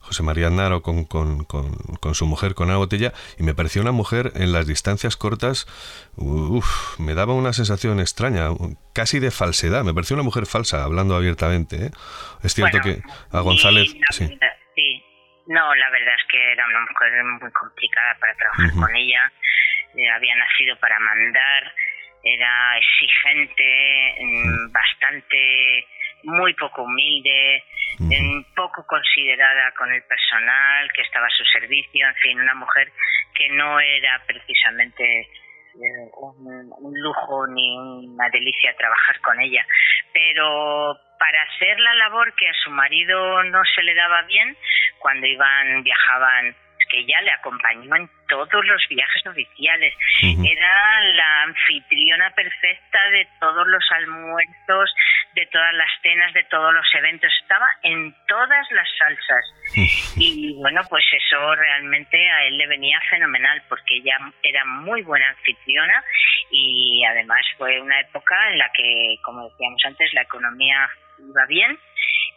[0.00, 3.92] José María Naro con, con, con, su mujer, con Ana Botella, y me pareció una
[3.92, 5.66] mujer en las distancias cortas,
[6.98, 8.48] me daba una sensación extraña,
[8.94, 11.76] casi de falsedad, me pareció una mujer falsa, hablando abiertamente.
[11.76, 11.90] ¿eh?
[12.42, 12.98] Es cierto que
[13.32, 13.94] a González...
[14.10, 14.26] Sí,
[14.74, 15.04] sí.
[15.46, 19.32] No, la verdad es que era una mujer muy complicada para trabajar con ella,
[19.96, 21.74] eh, había nacido para mandar,
[22.22, 25.86] era exigente, mm, bastante
[26.22, 27.64] muy poco humilde,
[28.54, 32.92] poco considerada con el personal que estaba a su servicio, en fin, una mujer
[33.34, 35.28] que no era precisamente
[35.74, 39.64] eh, un, lujo ni una delicia trabajar con ella,
[40.12, 44.56] pero para hacer la labor que a su marido no se le daba bien,
[44.98, 46.54] cuando iban, viajaban
[46.90, 49.94] que ella le acompañó en todos los viajes oficiales.
[50.22, 54.94] Era la anfitriona perfecta de todos los almuerzos,
[55.34, 57.32] de todas las cenas, de todos los eventos.
[57.42, 59.44] Estaba en todas las salsas.
[60.16, 65.28] Y bueno, pues eso realmente a él le venía fenomenal porque ella era muy buena
[65.28, 66.02] anfitriona
[66.50, 70.88] y además fue una época en la que, como decíamos antes, la economía
[71.18, 71.78] iba bien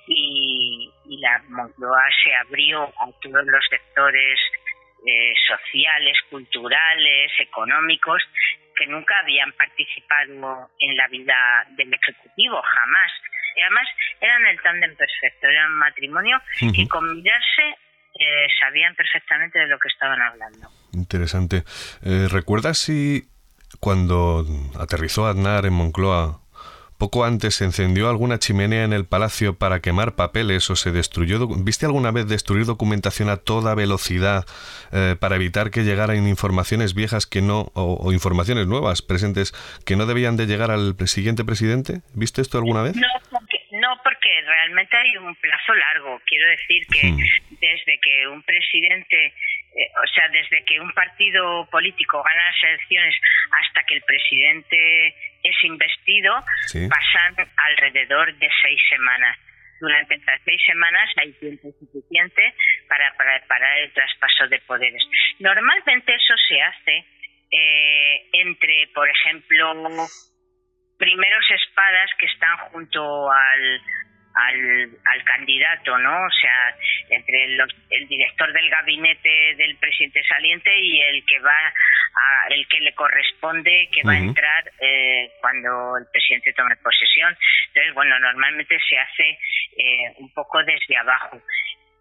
[0.07, 0.89] y,
[1.19, 4.39] la Moncloa se abrió a todos los sectores
[5.05, 8.21] eh, sociales, culturales, económicos,
[8.75, 11.35] que nunca habían participado en la vida
[11.77, 13.11] del Ejecutivo, jamás.
[13.55, 13.87] Y además
[14.19, 17.77] eran el tándem perfecto, eran un matrimonio y con mirarse
[18.19, 20.69] eh, sabían perfectamente de lo que estaban hablando.
[20.93, 21.63] Interesante.
[22.03, 23.23] Eh, ¿Recuerdas si
[23.79, 24.45] cuando
[24.79, 26.42] aterrizó Aznar en Moncloa,
[26.97, 31.47] poco antes se encendió alguna chimenea en el palacio para quemar papeles o se destruyó.
[31.47, 34.45] ¿Viste alguna vez destruir documentación a toda velocidad
[34.91, 39.53] eh, para evitar que llegaran informaciones viejas que no o, informaciones nuevas presentes
[39.85, 42.01] que no debían de llegar al siguiente presidente?
[42.13, 42.95] ¿Viste esto alguna vez?
[42.95, 46.21] No, porque, no, porque realmente hay un plazo largo.
[46.25, 47.57] Quiero decir que hmm.
[47.59, 49.33] desde que un presidente
[49.75, 53.15] eh, o sea, desde que un partido político gana las elecciones
[53.49, 56.33] hasta que el presidente es investido,
[56.89, 59.37] pasan alrededor de seis semanas.
[59.79, 62.53] Durante estas seis semanas hay tiempo suficiente
[62.87, 65.03] para preparar el traspaso de poderes.
[65.39, 67.05] Normalmente eso se hace
[67.51, 70.07] eh, entre, por ejemplo,
[70.97, 73.81] primeros espadas que están junto al,
[74.35, 76.25] al, al candidato, ¿no?
[76.25, 76.75] O sea,
[77.09, 81.73] entre el director del gabinete del presidente saliente y el que va
[82.15, 87.35] a, el que le corresponde que va a entrar eh, cuando el presidente tome posesión.
[87.67, 89.29] Entonces, bueno, normalmente se hace
[89.77, 91.41] eh, un poco desde abajo,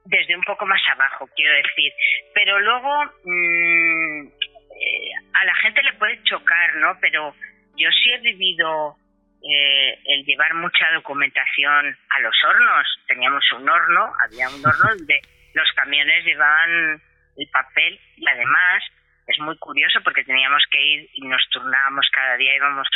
[0.05, 1.93] desde un poco más abajo, quiero decir.
[2.35, 6.99] Pero luego mm, eh, a la gente le puede chocar, ¿no?
[7.01, 7.35] Pero
[7.77, 8.97] yo sí he vivido
[9.43, 12.87] eh, el llevar mucha documentación a los hornos.
[13.07, 15.21] Teníamos un horno, había un horno donde
[15.55, 17.03] los camiones llevaban
[17.37, 18.83] el papel y además
[19.27, 22.87] es muy curioso porque teníamos que ir y nos turnábamos cada día, íbamos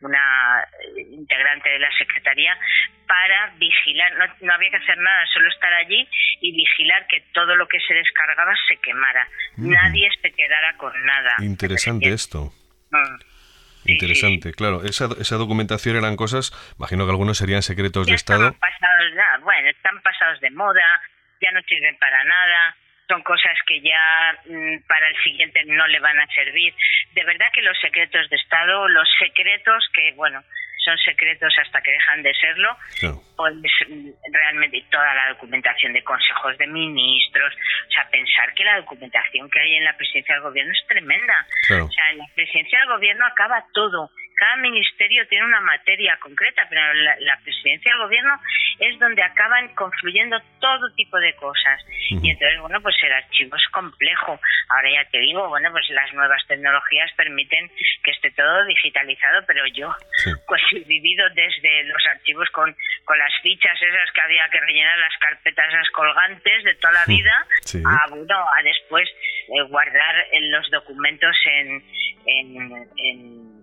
[0.00, 2.56] una eh, integrante de la secretaría
[3.06, 6.06] para vigilar, no, había que hacer nada, solo estar allí
[6.40, 11.36] y vigilar que todo lo que se descargaba se quemara, nadie se quedara con nada.
[11.40, 12.52] Interesante esto.
[12.90, 13.35] Mm.
[13.92, 14.82] Interesante, claro.
[14.84, 18.54] Esa, esa documentación eran cosas, imagino que algunos serían secretos de Estado.
[18.58, 20.82] Pasados, bueno, están pasados de moda,
[21.40, 22.76] ya no sirven para nada,
[23.08, 26.74] son cosas que ya mm, para el siguiente no le van a servir.
[27.14, 30.42] De verdad que los secretos de Estado, los secretos que, bueno,
[30.84, 32.76] son secretos hasta que dejan de serlo,
[33.36, 33.54] pues
[34.32, 37.52] realmente toda la documentación de consejos de ministros,
[37.88, 41.46] o sea, pensar que la documentación que hay en la presidencia del gobierno es tremenda.
[41.82, 46.66] O sea, en la presidencia del gobierno acaba todo cada ministerio tiene una materia concreta,
[46.68, 48.38] pero la, presidencia del gobierno
[48.80, 51.80] es donde acaban confluyendo todo tipo de cosas.
[52.10, 54.38] Y entonces, bueno, pues el archivo es complejo.
[54.68, 57.70] Ahora ya te digo, bueno, pues las nuevas tecnologías permiten
[58.02, 59.94] que esté todo digitalizado, pero yo
[60.46, 64.98] pues he vivido desde los archivos con, con las fichas esas que había que rellenar
[64.98, 67.46] las carpetas esas colgantes de toda la vida,
[67.84, 70.14] a, bueno, a después eh, guardar
[70.50, 71.82] los documentos en,
[72.26, 73.55] en en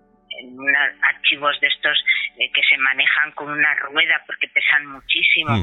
[1.02, 1.98] archivos de estos
[2.38, 5.56] eh, que se manejan con una rueda porque pesan muchísimo.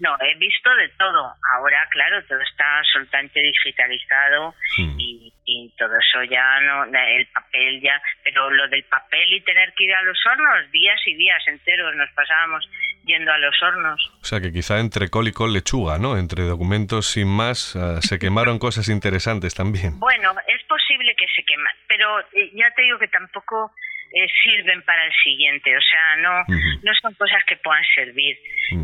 [0.00, 1.34] No, he visto de todo.
[1.54, 5.32] Ahora, claro, todo está absolutamente digitalizado y,
[5.76, 9.94] todo eso ya no, el papel ya, pero lo del papel y tener que ir
[9.94, 12.68] a los hornos, días y días enteros nos pasábamos
[13.04, 14.12] yendo a los hornos.
[14.20, 16.18] O sea que quizá entre col y col lechuga, ¿no?
[16.18, 19.98] Entre documentos sin más ah, se quemaron cosas interesantes también.
[19.98, 23.72] Bueno, es posible que se queman, pero eh, ya te digo que tampoco
[24.12, 26.44] eh, sirven para el siguiente, o sea, no,
[26.82, 28.36] no son cosas que puedan servir.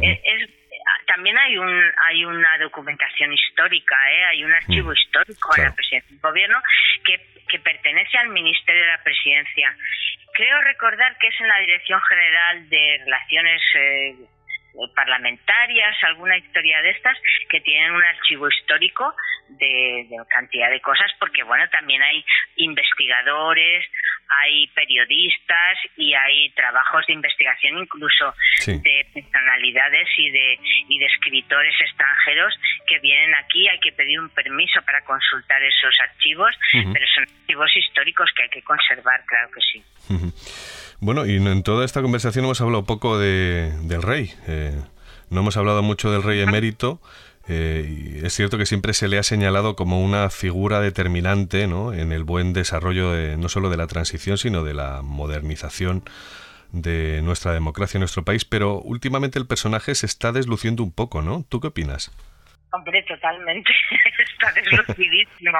[0.02, 0.50] Eh, es,
[1.06, 4.24] también hay un hay una documentación histórica, ¿eh?
[4.24, 6.58] hay un archivo histórico en la presidencia del gobierno
[7.04, 9.76] que, que pertenece al Ministerio de la Presidencia.
[10.34, 14.14] Creo recordar que es en la Dirección General de Relaciones eh,
[15.16, 17.16] parlamentarias, alguna historia de estas,
[17.48, 19.14] que tienen un archivo histórico
[19.48, 22.24] de, cantidad de cosas, porque bueno, también hay
[22.56, 23.84] investigadores,
[24.28, 28.34] hay periodistas y hay trabajos de investigación incluso
[28.66, 32.52] de personalidades y de, y de escritores extranjeros
[32.86, 37.70] que vienen aquí, hay que pedir un permiso para consultar esos archivos, pero son archivos
[37.76, 39.84] históricos que hay que conservar, claro que sí.
[41.00, 44.30] Bueno, y en toda esta conversación hemos hablado poco de, del rey.
[44.48, 44.72] Eh,
[45.30, 47.00] no hemos hablado mucho del rey emérito.
[47.48, 51.92] Eh, es cierto que siempre se le ha señalado como una figura determinante ¿no?
[51.92, 56.02] en el buen desarrollo de, no solo de la transición, sino de la modernización
[56.72, 61.22] de nuestra democracia en nuestro país, pero últimamente el personaje se está desluciendo un poco,
[61.22, 61.44] ¿no?
[61.48, 62.10] ¿Tú qué opinas?
[62.72, 63.70] Hombre, totalmente.
[64.18, 65.58] está deslucidísimo.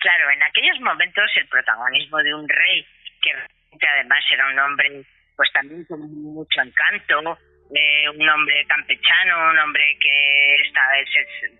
[0.00, 2.86] claro, en aquellos momentos el protagonismo de un rey,
[3.20, 5.04] que además era un hombre
[5.38, 7.38] pues también con mucho encanto,
[7.74, 10.92] eh, un hombre campechano, un hombre que estaba,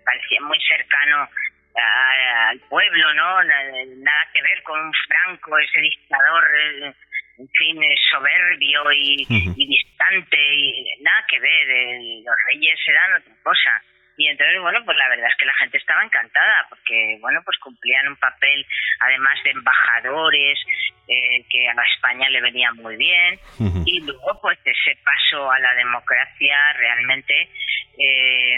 [0.03, 1.29] parecía muy cercano
[1.75, 3.43] al pueblo, ¿no?
[3.43, 6.93] Nada que ver con un Franco, ese dictador, eh,
[7.37, 7.77] en fin,
[8.11, 9.25] soberbio y,
[9.55, 12.01] distante, y nada que ver.
[12.25, 13.81] los reyes eran otra cosa.
[14.19, 17.57] Y entonces, bueno, pues la verdad es que la gente estaba encantada porque, bueno, pues
[17.59, 18.65] cumplían un papel,
[18.99, 20.59] además de embajadores,
[21.07, 23.39] eh, que a España le venía muy bien.
[23.85, 27.49] Y luego, pues ese paso a la democracia realmente
[27.97, 28.57] eh,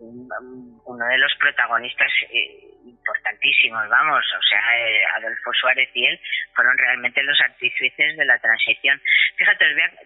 [0.00, 6.20] uno de los protagonistas eh, importantísimos, vamos, o sea, eh, Adolfo Suárez y él
[6.54, 9.00] fueron realmente los artífices de la transición.
[9.36, 9.64] Fíjate,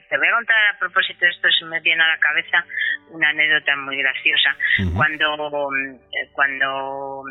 [0.09, 2.65] te voy a, contar a propósito de esto, se me viene a la cabeza
[3.11, 4.57] una anécdota muy graciosa.
[4.95, 7.25] Cuando, eh, cuando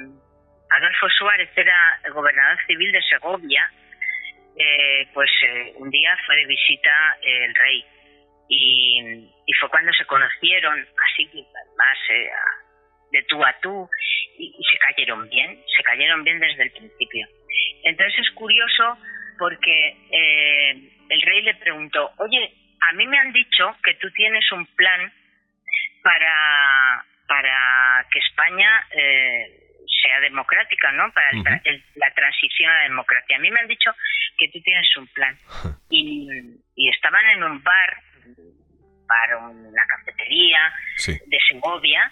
[0.70, 3.72] Adolfo Suárez era gobernador civil de Segovia,
[5.14, 5.32] pues
[5.78, 7.86] un día fue de visita el rey
[8.50, 11.30] y, fue cuando se conocieron, así
[11.78, 12.30] más eh,
[13.12, 13.90] de tú a tú,
[14.38, 17.28] y, se cayeron bien, se cayeron bien desde el principio.
[17.84, 18.98] Entonces es curioso
[19.38, 20.72] porque eh,
[21.10, 22.52] el rey le preguntó, oye,
[22.82, 25.12] a mí me han dicho que tú tienes un plan
[26.02, 29.60] para, para que España eh,
[30.02, 31.12] sea democrática, ¿no?
[31.12, 33.36] Para la transición a la democracia.
[33.36, 33.92] A mí me han dicho
[34.38, 35.38] que tú tienes un plan.
[35.92, 36.30] Y,
[36.76, 37.98] y estaban en un bar
[39.10, 40.72] para una cafetería
[41.06, 42.12] de Segovia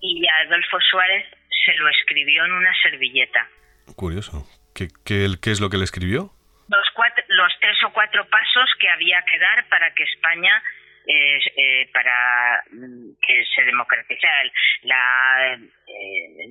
[0.00, 1.24] y Adolfo Suárez
[1.64, 3.48] se lo escribió en una servilleta.
[3.94, 4.44] Curioso.
[4.74, 6.30] ¿Qué, qué, qué es lo que le escribió?
[6.68, 10.62] Los, cuatro, los tres o cuatro pasos que había que dar para que España
[11.08, 14.42] eh, eh, para mm, que se democratizara
[14.82, 16.48] la, eh,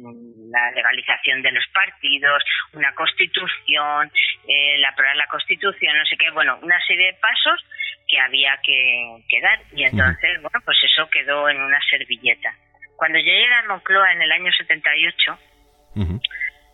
[0.49, 2.41] la legalización de los partidos,
[2.71, 4.09] una constitución,
[4.77, 7.65] la aprobar la constitución, no sé qué, bueno, una serie de pasos
[8.15, 9.59] que había que, dar.
[9.73, 12.53] Y entonces, bueno, pues eso quedó en una servilleta.
[12.95, 15.39] Cuando yo llegué a Moncloa en el año 78,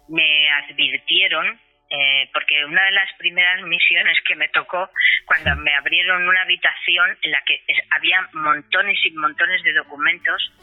[0.09, 1.59] me advirtieron
[1.89, 4.89] eh, porque una de las primeras misiones que me tocó
[5.25, 10.53] cuando me abrieron una habitación en la que había montones y montones de documentos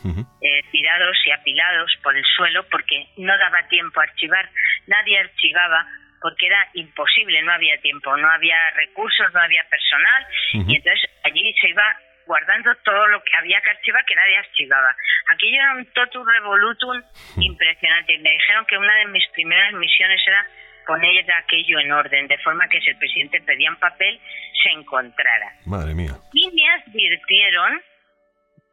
[0.40, 4.48] eh, tirados y apilados por el suelo porque no daba tiempo a archivar,
[4.86, 5.86] nadie archivaba
[6.20, 11.54] porque era imposible, no había tiempo, no había recursos, no había personal y entonces allí
[11.60, 11.96] se iba
[12.26, 14.94] guardando todo lo que había que archivar que nadie archivaba.
[15.28, 17.02] Aquello era un totum revolutum
[17.38, 18.18] impresionante.
[18.18, 20.46] Me dijeron que una de mis primeras misiones era
[20.86, 24.20] poner aquello en orden, de forma que si el presidente pedía un papel,
[24.62, 25.52] se encontrara.
[25.66, 26.12] Madre mía.
[26.32, 27.82] Y me advirtieron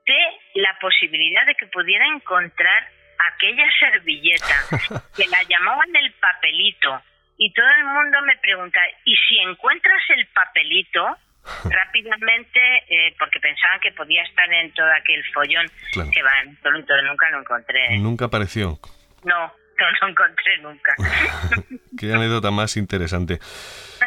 [0.05, 2.87] de la posibilidad de que pudiera encontrar
[3.33, 7.01] aquella servilleta, que la llamaban el papelito.
[7.37, 11.17] Y todo el mundo me pregunta, ¿y si encuentras el papelito?
[11.63, 12.59] rápidamente,
[12.89, 17.29] eh, porque pensaban que podía estar en todo aquel follón, que va en absoluto, nunca
[17.29, 17.97] lo encontré.
[17.99, 18.79] Nunca apareció.
[19.23, 20.95] No, no lo encontré nunca.
[21.99, 23.39] Qué anécdota más interesante.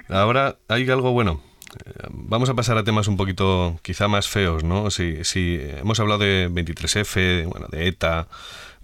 [0.09, 1.43] Ahora hay algo bueno.
[1.85, 4.91] Eh, vamos a pasar a temas un poquito quizá más feos, ¿no?
[4.91, 8.27] Si, si hemos hablado de 23F, bueno, de ETA,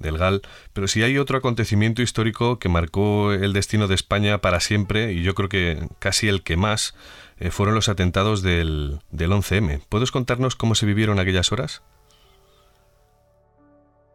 [0.04, 4.60] del GAL, pero si hay otro acontecimiento histórico que marcó el destino de España para
[4.60, 6.94] siempre, y yo creo que casi el que más,
[7.40, 9.80] eh, fueron los atentados del, del 11M.
[9.90, 11.82] ¿Puedes contarnos cómo se vivieron aquellas horas?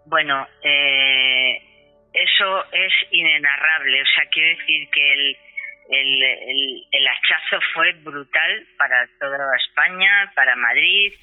[0.06, 1.62] Bueno, eh,
[2.14, 4.02] eso es inenarrable.
[4.02, 5.38] O sea, quiero decir que el,
[5.90, 11.14] el, el, hachazo fue brutal para toda España, para Madrid,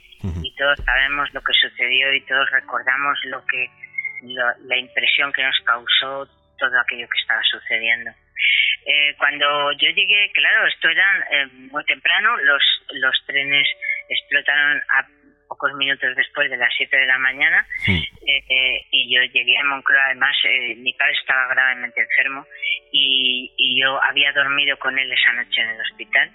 [0.42, 3.70] y todos sabemos lo que sucedió y todos recordamos lo que
[4.22, 6.28] la impresión que nos causó
[6.58, 8.10] todo aquello que estaba sucediendo.
[8.86, 12.62] Eh, cuando yo llegué, claro, esto era eh, muy temprano, los,
[12.92, 13.66] los trenes
[14.08, 15.06] explotaron a
[15.48, 20.06] pocos minutos después de las 7 de la mañana eh, y yo llegué a Moncloa,
[20.06, 20.36] además
[20.78, 22.44] mi padre estaba gravemente enfermo
[22.92, 26.30] y, y, yo había dormido con él esa noche en el hospital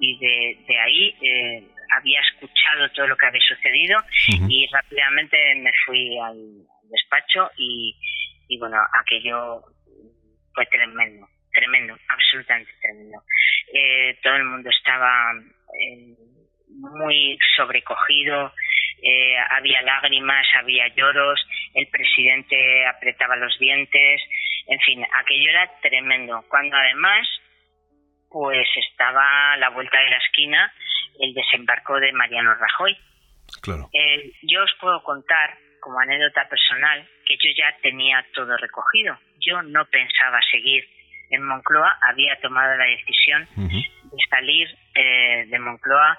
[0.00, 4.00] y de, de ahí había escuchado todo lo que había sucedido
[4.48, 7.96] y rápidamente me fui al despacho y,
[8.48, 9.62] y bueno, aquello
[10.54, 11.26] fue tremendo
[11.56, 13.18] tremendo, absolutamente tremendo.
[13.72, 16.14] Eh, todo el mundo estaba eh,
[16.68, 18.52] muy sobrecogido,
[19.02, 21.40] eh, había lágrimas, había lloros,
[21.74, 24.20] el presidente apretaba los dientes,
[24.68, 26.44] en fin, aquello era tremendo.
[26.48, 27.26] Cuando además,
[28.30, 30.72] pues estaba a la vuelta de la esquina
[31.18, 32.96] el desembarco de Mariano Rajoy.
[33.62, 33.88] Claro.
[34.42, 35.56] yo os puedo contar,
[35.86, 39.16] como anécdota personal, que yo ya tenía todo recogido.
[39.38, 40.84] Yo no pensaba seguir
[41.30, 46.18] en Moncloa había tomado la decisión de salir eh, de Moncloa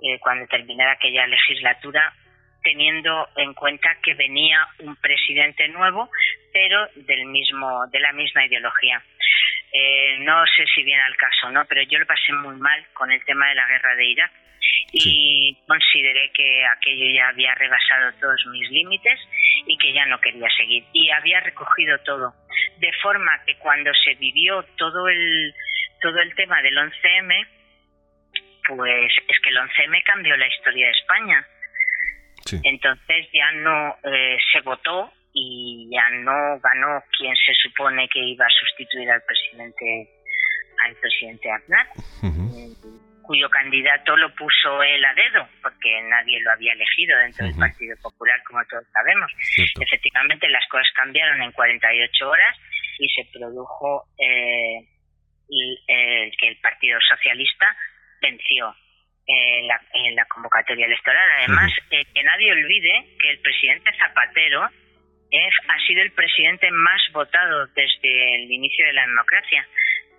[0.00, 2.14] eh, cuando terminara aquella legislatura,
[2.62, 6.08] teniendo en cuenta que venía un presidente nuevo,
[6.52, 9.02] pero del mismo, de la misma ideología.
[9.72, 11.64] Eh, no sé si viene al caso, ¿no?
[11.66, 14.32] Pero yo lo pasé muy mal con el tema de la guerra de Irak
[14.92, 19.20] y consideré que aquello ya había rebasado todos mis límites
[19.66, 20.84] y que ya no quería seguir.
[20.92, 22.34] Y había recogido todo.
[22.78, 25.54] De forma que cuando se vivió todo el,
[26.00, 27.46] todo el tema del 11M,
[28.66, 31.46] pues es que el 11M cambió la historia de España.
[32.64, 38.44] Entonces ya no eh, se votó y ya no ganó quien se supone que iba
[38.44, 40.08] a sustituir al presidente
[40.84, 41.86] al presidente Aznar
[43.28, 47.94] cuyo candidato lo puso él a dedo, porque nadie lo había elegido dentro del Partido
[48.02, 49.30] Popular, como todos sabemos.
[49.78, 52.56] Efectivamente, las cosas cambiaron en 48 horas
[52.98, 54.80] y se produjo eh,
[56.40, 57.76] que el Partido Socialista
[58.22, 58.74] venció
[59.26, 59.66] en
[60.16, 61.28] la, convocatoria electoral.
[61.38, 64.70] Además, eh, que nadie olvide que el presidente Zapatero
[65.32, 69.66] ha sido el presidente más votado desde el inicio de la democracia,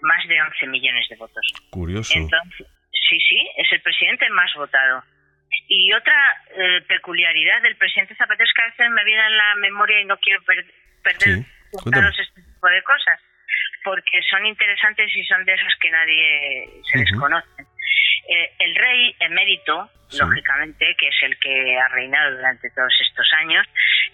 [0.02, 1.46] más de 11 millones de votos.
[1.72, 2.14] Curioso.
[2.16, 2.68] Entonces,
[3.10, 5.04] Sí, sí, es el presidente más votado.
[5.68, 9.56] Y otra eh, peculiaridad del presidente Zapatero es que a veces me viene en la
[9.56, 10.66] memoria y no quiero perder
[11.74, 13.20] este tipo de cosas,
[13.84, 17.48] porque son interesantes y son de esas que nadie se desconoce.
[18.28, 23.66] Eh, el rey emérito, lógicamente, que es el que ha reinado durante todos estos años,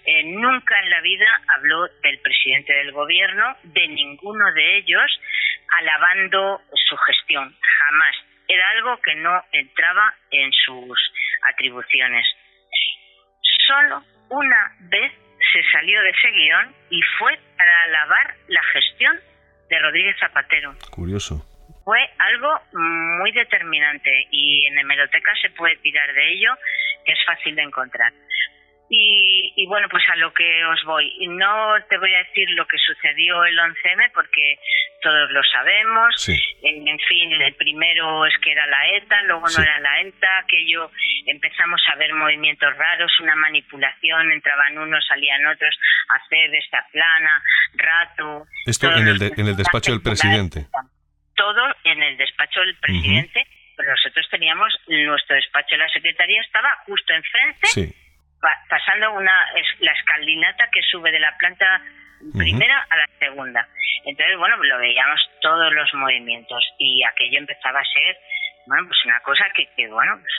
[0.04, 5.20] eh, nunca en la vida habló del presidente del gobierno, de ninguno de ellos,
[5.78, 8.16] alabando su gestión, jamás
[8.48, 11.12] era algo que no entraba en sus
[11.52, 12.26] atribuciones.
[13.66, 15.12] Solo una vez
[15.52, 19.18] se salió de ese guion y fue para alabar la gestión
[19.68, 20.74] de Rodríguez Zapatero.
[20.90, 21.55] Curioso.
[21.86, 22.50] Fue algo
[23.20, 26.50] muy determinante y en hemeroteca se puede tirar de ello,
[27.04, 28.12] que es fácil de encontrar.
[28.90, 31.12] Y, bueno, pues a lo que os voy.
[31.28, 34.58] No te voy a decir lo que sucedió el 11M porque
[35.00, 36.28] todos lo sabemos.
[36.62, 40.90] En, fin, el primero es que era la ETA, luego no era la ETA, aquello
[41.26, 47.42] empezamos a ver movimientos raros, una manipulación, entraban unos, salían otros, hacer esta plana,
[47.74, 48.44] rato.
[48.66, 50.66] Esto en el, en el despacho del presidente.
[51.36, 53.46] Todo en el despacho del presidente,
[53.76, 57.66] pero nosotros teníamos nuestro despacho de la secretaría, estaba justo enfrente.
[57.66, 57.94] Sí
[58.68, 59.46] pasando una
[59.80, 61.82] la escalinata que sube de la planta
[62.36, 63.66] primera a la segunda.
[64.04, 68.16] Entonces, bueno, lo veíamos todos los movimientos y aquello empezaba a ser,
[68.66, 70.32] bueno, pues una cosa que, que bueno, pues,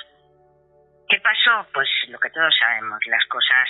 [1.09, 1.67] ¿qué pasó?
[1.73, 3.69] Pues lo que todos sabemos, las cosas,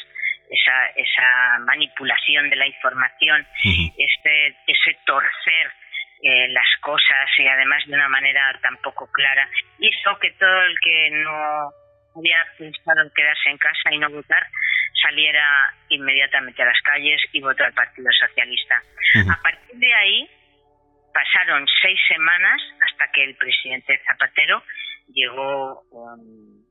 [0.49, 3.45] esa, esa manipulación de la información,
[3.97, 5.71] este, ese torcer
[6.23, 9.49] eh, las cosas y además de una manera tan poco clara,
[9.79, 11.71] hizo que todo el que no
[12.15, 14.47] había pensado en quedarse en casa y no votar,
[15.01, 18.81] saliera inmediatamente a las calles y votó al Partido Socialista.
[19.29, 20.29] A partir de ahí
[21.13, 24.63] pasaron seis semanas hasta que el presidente Zapatero
[25.13, 26.63] llegó, um,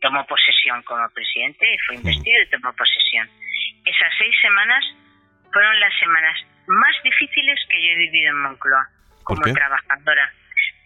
[0.00, 3.28] tomó posesión como presidente y fue investido y tomó posesión.
[3.84, 4.84] Esas seis semanas
[5.52, 8.88] fueron las semanas más difíciles que yo he vivido en Moncloa
[9.24, 10.32] como trabajadora.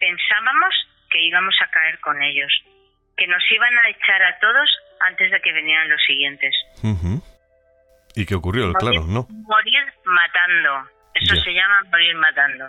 [0.00, 0.74] Pensábamos
[1.10, 2.52] que íbamos a caer con ellos
[3.16, 4.68] que nos iban a echar a todos
[5.00, 6.54] antes de que vinieran los siguientes.
[8.14, 8.72] ¿Y qué ocurrió?
[8.74, 9.26] claro, ¿no?
[9.28, 10.90] Morir matando.
[11.14, 12.68] Eso se llama morir matando.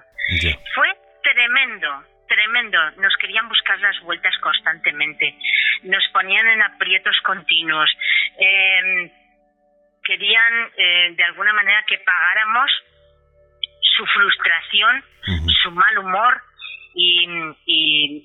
[0.76, 0.88] Fue
[1.24, 2.92] tremendo, tremendo.
[2.98, 5.36] Nos querían buscar las vueltas constantemente.
[5.84, 7.90] Nos ponían en aprietos continuos.
[8.38, 9.10] Em,
[10.04, 12.72] querían, eh, de alguna manera, que pagáramos
[13.96, 15.04] su frustración,
[15.64, 16.42] su mal humor,
[16.98, 17.28] y,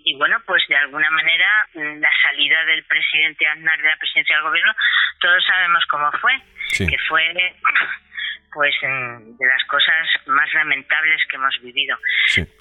[0.05, 4.45] y, bueno, pues de alguna manera la salida del presidente Aznar de la presidencia del
[4.45, 4.73] gobierno,
[5.19, 6.41] todos sabemos cómo fue,
[6.79, 7.35] que fue
[8.53, 11.97] pues de las cosas más lamentables que hemos vivido.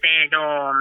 [0.02, 0.72] Pero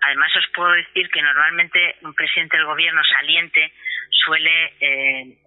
[0.00, 3.72] además os puedo decir que normalmente un presidente del gobierno saliente
[4.10, 5.38] suele eh,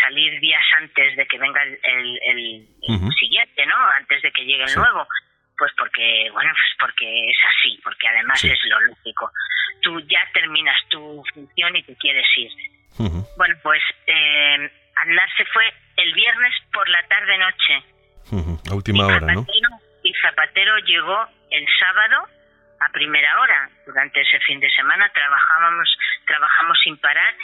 [0.00, 2.68] salir días antes de que venga el, el,
[3.20, 3.76] siguiente, ¿no?
[3.96, 5.06] Antes de que llegue el nuevo
[5.60, 9.30] pues porque, bueno, pues porque es así, porque además es lo lógico.
[9.82, 12.50] Tú ya terminas tu función y te quieres ir.
[13.36, 14.70] Bueno, pues eh,
[15.36, 15.64] se fue
[15.98, 17.84] el viernes por la tarde-noche.
[18.70, 19.46] A última hora, ¿no?
[20.02, 22.26] Y Zapatero llegó el sábado
[22.80, 23.68] a primera hora.
[23.84, 25.94] Durante ese fin de semana trabajábamos,
[26.26, 27.34] trabajamos sin parar.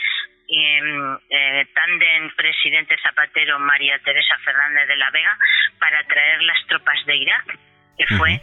[0.49, 0.81] Eh,
[1.29, 5.37] eh, tanden presidente Zapatero María Teresa Fernández de la Vega
[5.79, 7.59] para traer las tropas de Irak
[7.97, 8.41] que fue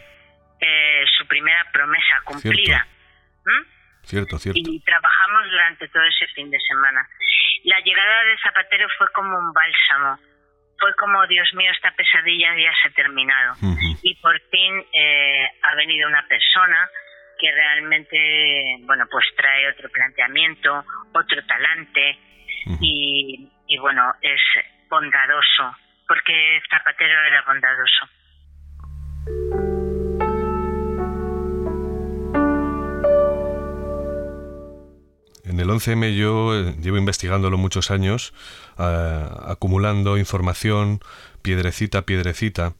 [0.60, 2.86] eh, su primera promesa cumplida.
[4.02, 4.38] Cierto.
[4.38, 7.08] Cierto, Y trabajamos durante todo ese fin de semana.
[7.64, 10.18] La llegada de Zapatero fue como un bálsamo.
[10.78, 13.54] fue como, Dios mío, esta pesadilla ya se ha terminado.
[14.02, 16.88] Y por fin eh, ha venido una persona
[17.38, 22.18] que realmente, bueno, pues trae otro planteamiento, otro talante
[22.80, 24.40] y, y bueno, es
[24.88, 25.76] bondadoso,
[26.06, 28.08] porque Zapatero era bondadoso.
[35.44, 38.32] En el 11M yo eh, llevo investigándolo muchos años,
[38.78, 41.00] eh, acumulando información,
[41.42, 42.74] piedrecita a piedrecita,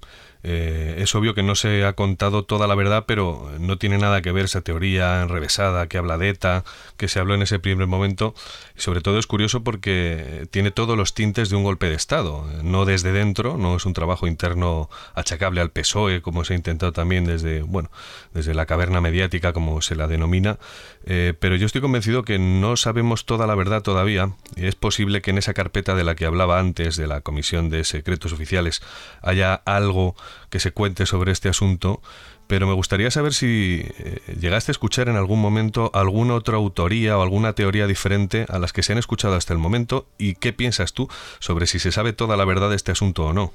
[0.47, 4.21] eh, es obvio que no se ha contado toda la verdad, pero no tiene nada
[4.21, 6.65] que ver esa teoría enrevesada que habla de ETA,
[6.99, 8.35] que se habló en ese primer momento.
[8.77, 12.45] Y sobre todo es curioso porque tiene todos los tintes de un golpe de Estado,
[12.62, 16.93] no desde dentro, no es un trabajo interno achacable al PSOE, como se ha intentado
[16.93, 17.91] también desde, bueno,
[18.35, 20.59] desde la caverna mediática, como se la denomina.
[21.07, 24.33] Eh, pero yo estoy convencido que no sabemos toda la verdad todavía.
[24.57, 27.71] Y es posible que en esa carpeta de la que hablaba antes, de la Comisión
[27.71, 28.83] de Secretos Oficiales,
[29.23, 30.15] haya algo
[30.51, 32.01] que se cuente sobre este asunto,
[32.48, 37.16] pero me gustaría saber si eh, llegaste a escuchar en algún momento alguna otra autoría
[37.16, 40.52] o alguna teoría diferente a las que se han escuchado hasta el momento y qué
[40.52, 41.09] piensas tú
[41.40, 43.52] sobre si se sabe toda la verdad de este asunto o no.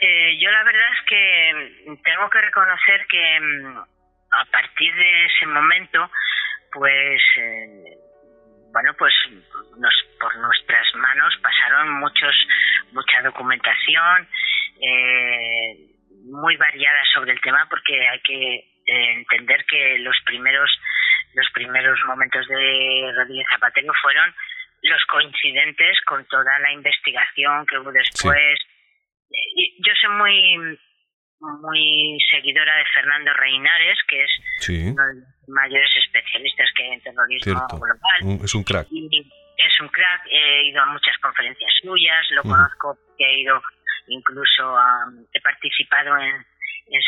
[0.00, 5.46] Eh, yo la verdad es que tengo que reconocer que mm, a partir de ese
[5.46, 6.10] momento,
[6.72, 7.98] pues eh,
[8.72, 9.14] bueno, pues
[9.78, 12.34] nos, por nuestras manos pasaron muchos
[12.92, 14.28] mucha documentación
[14.80, 15.94] eh,
[16.24, 18.54] muy variada sobre el tema porque hay que
[18.86, 20.70] eh, entender que los primeros
[21.34, 24.32] los primeros momentos de Rodríguez Zapatero fueron
[24.82, 28.58] los coincidentes con toda la investigación que hubo después.
[29.84, 30.78] Yo soy muy
[31.40, 34.30] muy seguidora de Fernando Reinares, que es
[34.68, 38.44] uno de los mayores especialistas que hay en terrorismo global.
[38.44, 38.86] Es un crack.
[38.88, 43.60] es un crack, he ido a muchas conferencias suyas, lo conozco, he ido
[44.08, 44.76] incluso
[45.32, 46.44] he participado en,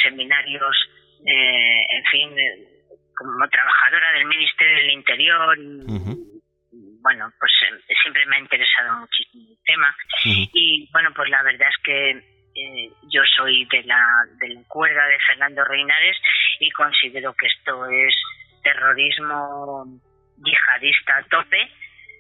[0.03, 0.77] seminarios,
[1.27, 2.31] eh, en fin,
[3.15, 5.57] como trabajadora del Ministerio del Interior.
[7.01, 9.97] Bueno, pues eh, siempre me ha interesado muchísimo el tema.
[10.25, 14.03] Y bueno, pues la verdad es que eh, yo soy de la,
[14.41, 16.17] de la cuerda de Fernando Reinares
[16.59, 18.15] y considero que esto es
[18.63, 20.01] terrorismo
[20.39, 21.71] yihadista a tope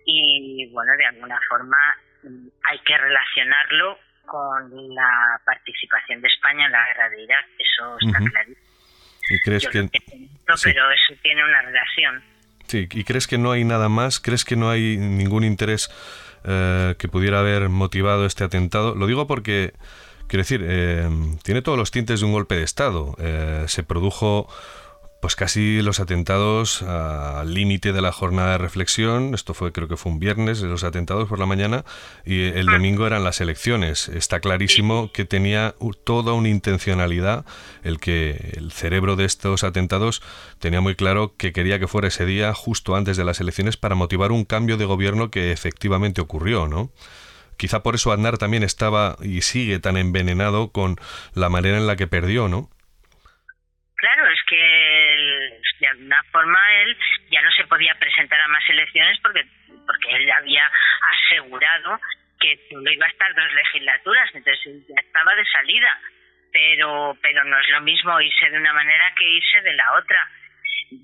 [0.05, 1.77] y bueno, de alguna forma
[2.23, 7.97] mm, hay que relacionarlo con la participación de España en la guerra de Irak, eso
[8.01, 8.51] está claro.
[9.28, 9.89] ¿Y crees que...
[9.90, 12.23] Pero eso tiene una relación.
[12.66, 14.20] Sí, ¿y crees que no hay nada más?
[14.20, 15.90] ¿Crees que no hay ningún interés
[16.44, 18.94] eh, que pudiera haber motivado este atentado?
[18.94, 19.73] Lo digo porque,
[20.27, 21.09] quiero decir, eh,
[21.43, 23.15] tiene todos los tintes de un golpe de Estado.
[23.19, 24.48] Eh, se produjo
[25.20, 29.34] pues casi los atentados al límite de la jornada de reflexión.
[29.34, 31.84] Esto fue, creo que fue un viernes, los atentados por la mañana,
[32.24, 34.09] y el domingo eran las elecciones.
[34.09, 35.74] Está clarísimo que tenía
[36.05, 37.44] toda una intencionalidad,
[37.82, 40.22] el que el cerebro de estos atentados
[40.59, 43.94] tenía muy claro que quería que fuera ese día justo antes de las elecciones para
[43.94, 46.90] motivar un cambio de gobierno que efectivamente ocurrió, ¿no?
[47.56, 50.97] Quizá por eso Aznar también estaba y sigue tan envenenado con
[51.32, 52.68] la manera en la que perdió, ¿no?
[56.36, 56.96] Forma él
[57.30, 59.46] ya no se podía presentar a más elecciones porque
[59.86, 60.70] porque él había
[61.14, 61.98] asegurado
[62.38, 66.00] que no iba a estar dos legislaturas, entonces ya estaba de salida.
[66.52, 70.28] Pero, pero no es lo mismo irse de una manera que irse de la otra.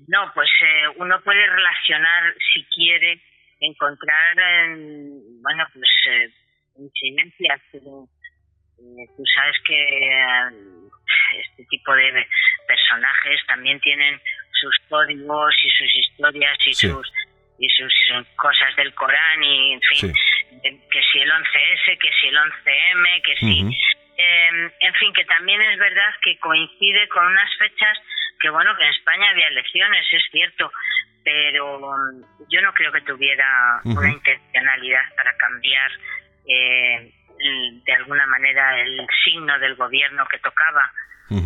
[0.07, 3.21] No, pues eh, uno puede relacionar, si quiere,
[3.59, 6.29] encontrar, bueno, pues eh,
[6.77, 7.61] incidencias.
[7.73, 10.09] Eh, tú sabes que
[11.39, 12.27] este tipo de
[12.67, 14.19] personajes también tienen
[14.63, 17.11] sus códigos y sus historias y sus
[17.59, 17.93] y sus,
[18.35, 20.13] cosas del Corán y en fin
[20.91, 25.61] que si el 11S que si el 11M que si em, en fin que también
[25.61, 27.97] es verdad que coincide con unas fechas
[28.39, 30.71] que bueno que en España había elecciones es cierto
[31.23, 35.91] pero um, yo no creo que tuviera una intencionalidad para cambiar
[36.47, 37.11] eh,
[37.85, 40.91] de alguna manera el signo del gobierno que tocaba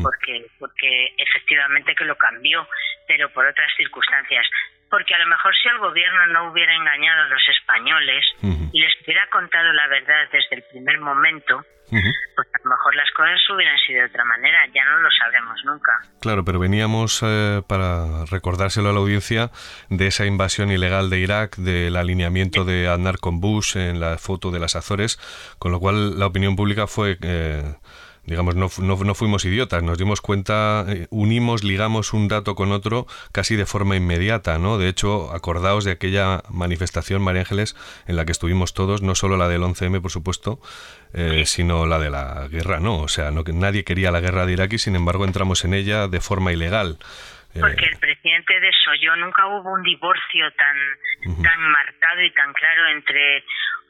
[0.02, 2.68] porque porque efectivamente que lo cambió
[3.08, 4.46] pero por otras circunstancias.
[4.90, 8.24] Porque a lo mejor si el gobierno no hubiera engañado a los españoles
[8.72, 13.12] y les hubiera contado la verdad desde el primer momento, pues a lo mejor las
[13.12, 15.92] cosas hubieran sido de otra manera, ya no lo sabremos nunca.
[16.22, 19.52] Claro, pero veníamos, eh, para recordárselo a la audiencia,
[19.90, 24.52] de esa invasión ilegal de Irak, del alineamiento de Aznar con Bush en la foto
[24.52, 25.18] de las Azores,
[25.60, 27.18] con lo cual la opinión pública fue...
[27.22, 27.74] Eh,
[28.28, 33.08] digamos, no, no, fuimos idiotas, nos dimos cuenta, eh, unimos, ligamos un dato con otro
[33.32, 34.78] casi de forma inmediata, ¿no?
[34.78, 39.38] De hecho, acordaos de aquella manifestación, María Ángeles, en la que estuvimos todos, no solo
[39.38, 40.60] la del 11M, por supuesto,
[41.14, 43.00] eh, sino la de la guerra, ¿no?
[43.00, 46.10] O sea, no, nadie quería la guerra de Irak y, sin embargo, entramos en ella
[46.10, 46.98] de forma ilegal.
[47.56, 50.76] Eh, Porque el presidente desoyó, nunca hubo un divorcio tan,
[51.42, 53.46] tan marcado y tan claro entre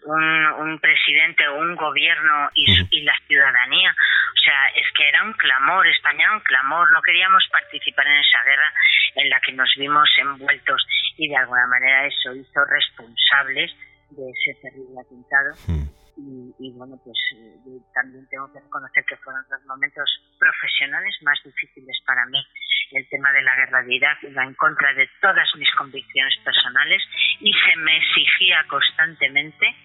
[0.08, 3.92] un, presidente o un gobierno y, la ciudadanía.
[3.92, 8.20] O sea, es que era un clamor, España era un clamor, no queríamos participar en
[8.20, 8.74] esa guerra
[9.16, 10.86] en la que nos vimos envueltos
[11.18, 13.76] y de alguna manera eso hizo responsables
[14.12, 15.88] de ese terrible atentado.
[16.18, 17.18] Y, bueno, pues
[17.64, 20.10] yo también tengo que reconocer que fueron los momentos
[20.40, 22.44] profesionales más difíciles para mí.
[22.92, 27.04] El tema de la guerra de Irak iba en contra de todas mis convicciones personales
[27.40, 29.76] y se me exigía constantemente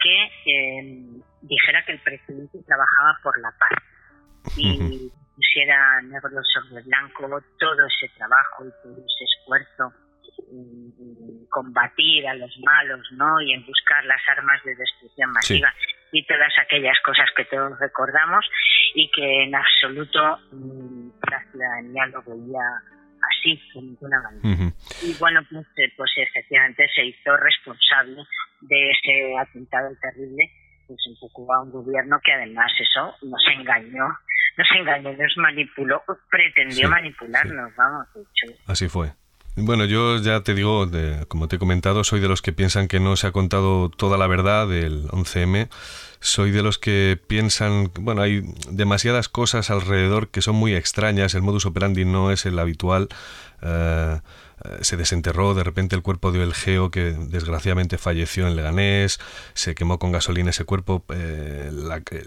[0.00, 4.56] que eh, dijera que el presidente trabajaba por la paz.
[4.56, 7.28] Y pusiera negro sobre blanco
[7.58, 9.92] todo ese trabajo y todo ese esfuerzo
[10.50, 13.40] en, combatir a los malos, ¿no?
[13.40, 15.72] Y en buscar las armas de destrucción masiva
[16.12, 18.44] y todas aquellas cosas que todos recordamos
[18.94, 22.60] y que en absoluto mm, la ciudadanía lo veía
[23.28, 24.72] así, de ninguna manera.
[25.02, 28.22] Y bueno, pues, eh, pues, efectivamente se hizo responsable
[28.62, 30.50] de ese atentado terrible,
[30.86, 34.06] pues un poco a un gobierno que además eso nos engañó,
[34.56, 38.06] nos engañó, nos manipuló, pretendió manipularnos, vamos,
[38.66, 39.12] Así fue.
[39.62, 40.88] Bueno, yo ya te digo,
[41.28, 44.16] como te he comentado, soy de los que piensan que no se ha contado toda
[44.16, 45.68] la verdad del 11M.
[46.20, 51.34] Soy de los que piensan, bueno, hay demasiadas cosas alrededor que son muy extrañas.
[51.34, 53.08] El modus operandi no es el habitual.
[53.62, 54.20] Eh,
[54.62, 59.18] eh, se desenterró de repente el cuerpo de Geo que desgraciadamente falleció en Leganés,
[59.54, 61.70] se quemó con gasolina ese cuerpo, eh,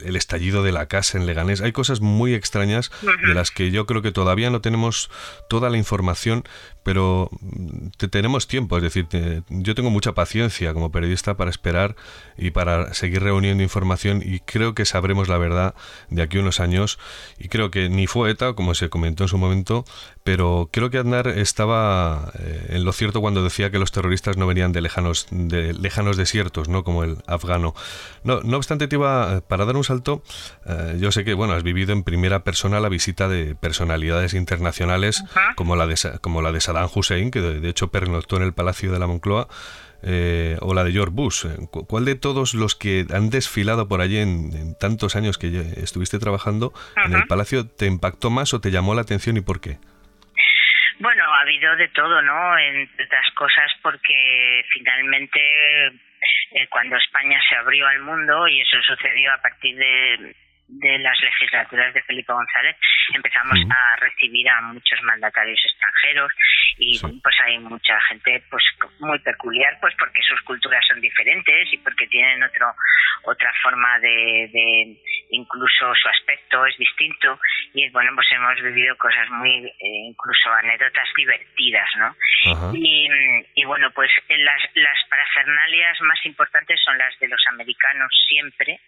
[0.03, 1.61] el estallido de la casa en Leganés.
[1.61, 5.11] Hay cosas muy extrañas de las que yo creo que todavía no tenemos
[5.47, 6.43] toda la información,
[6.83, 8.77] pero mm, te, tenemos tiempo.
[8.77, 9.07] Es decir,
[9.49, 11.95] yo tengo mucha paciencia como periodista para esperar
[12.37, 15.75] y para seguir reuniendo información y creo que sabremos la verdad
[16.09, 16.99] de aquí a unos años.
[17.37, 19.85] Y creo que ni fue ETA, como se comentó en su momento,
[20.23, 24.47] pero creo que Aznar estaba eh, en lo cierto cuando decía que los terroristas no
[24.47, 26.83] venían de lejanos, de lejanos desiertos, ¿no?
[26.83, 27.73] Como el afgano.
[28.23, 30.23] No, no obstante, te iba, para dar un salto,
[30.65, 35.23] eh, yo sé que, bueno, has vivido en primera persona la visita de personalidades internacionales
[35.55, 38.91] como la de, como la de Saddam Hussein, que de, hecho pernoctó en el Palacio
[38.91, 39.47] de la Moncloa,
[40.05, 41.45] eh, o la de George Bush.
[41.87, 45.47] ¿Cuál de todos los que han desfilado por allí en, tantos años que
[45.77, 46.73] estuviste trabajando
[47.05, 49.77] en el Palacio te impactó más o te llamó la atención y por qué?
[50.99, 52.57] Bueno, ha habido de todo, ¿no?
[52.59, 55.39] Entre otras cosas porque finalmente
[55.87, 60.35] eh, cuando España se abrió al mundo y eso sucedió a partir de
[60.67, 62.75] de las legislaturas de Felipe González
[63.13, 66.31] empezamos a recibir a muchos mandatarios extranjeros
[66.77, 68.63] y pues hay mucha gente pues
[68.99, 72.73] muy peculiar pues porque sus culturas son diferentes y porque tienen otro
[73.23, 74.97] otra forma de, de
[75.29, 77.39] incluso su aspecto es distinto.
[77.73, 82.15] Y bueno pues hemos vivido cosas muy eh, incluso anécdotas divertidas no
[82.73, 83.07] y,
[83.55, 88.79] y, bueno pues las las parafernalias más importantes son las de los americanos siempre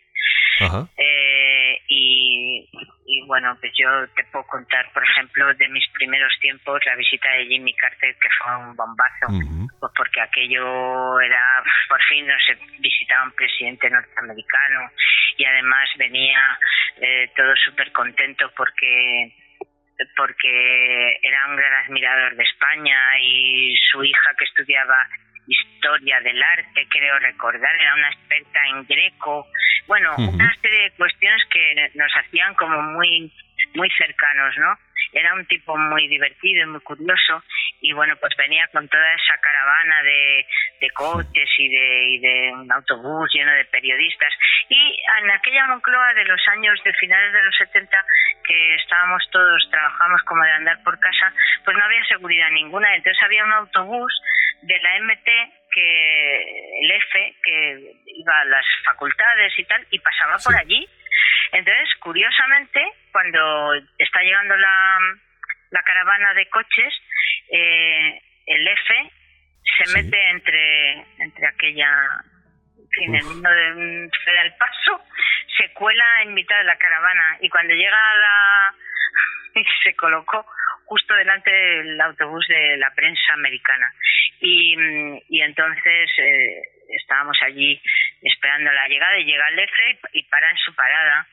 [0.97, 2.69] eh, y,
[3.05, 7.29] y, bueno, pues yo te puedo contar, por ejemplo, de mis primeros tiempos, la visita
[7.31, 9.27] de Jimmy Carter, que fue un bombazo,
[9.79, 14.91] pues porque aquello era, por fin no se visitaba un presidente norteamericano
[15.37, 16.59] y además venía
[17.01, 19.33] eh, todo súper contento porque
[20.17, 25.07] porque era un gran admirador de España y su hija que estudiaba
[25.47, 29.47] historia del arte, creo recordar, era una experta en greco,
[29.87, 33.31] bueno, una serie de cuestiones que nos hacían como muy
[33.73, 34.77] muy cercanos, ¿no?
[35.13, 37.43] Era un tipo muy divertido y muy curioso.
[37.79, 40.45] Y bueno, pues venía con toda esa caravana de,
[40.81, 44.33] de coches y de, y de un autobús lleno de periodistas.
[44.69, 47.97] Y en aquella Moncloa de los años de finales de los 70
[48.45, 51.33] que estábamos todos, trabajamos como de andar por casa,
[51.63, 54.21] pues no había seguridad ninguna, entonces había un autobús
[54.61, 55.29] de la MT
[55.71, 60.87] que el F que iba a las facultades y tal y pasaba por allí
[61.51, 62.81] entonces curiosamente
[63.11, 64.99] cuando está llegando la,
[65.71, 66.93] la caravana de coches
[67.51, 69.11] eh, el F
[69.77, 72.23] se mete entre entre aquella
[73.01, 74.09] en el mundo de
[74.57, 75.01] paso
[75.57, 78.75] se cuela en mitad de la caravana y cuando llega a la
[79.83, 80.45] se colocó
[80.85, 83.93] justo delante del autobús de la prensa americana.
[84.39, 84.75] Y,
[85.29, 87.81] y entonces eh, estábamos allí
[88.21, 91.27] esperando la llegada y llega el F y, para en su parada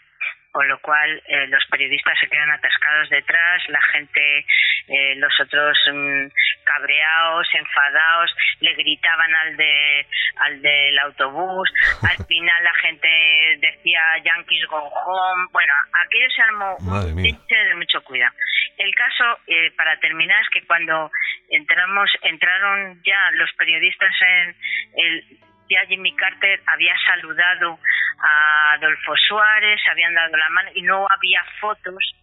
[0.53, 4.45] con lo cual eh, los periodistas se quedan atascados detrás, la gente,
[4.89, 6.27] eh, los otros mm,
[6.65, 8.31] cabreados, enfadados,
[8.61, 10.07] le gritaban al de
[10.37, 11.73] al del autobús,
[12.03, 13.09] al final la gente
[13.61, 15.73] decía Yankees go home, bueno,
[16.05, 18.35] aquello se armó un de mucho cuidado.
[18.79, 21.11] El caso, eh, para terminar, es que cuando
[21.49, 24.57] entramos, entraron ya los periodistas en
[24.97, 25.25] el
[25.73, 27.79] ya Jimmy Carter había saludado
[28.23, 32.15] a Adolfo Suárez, habían dado la mano y no había fotos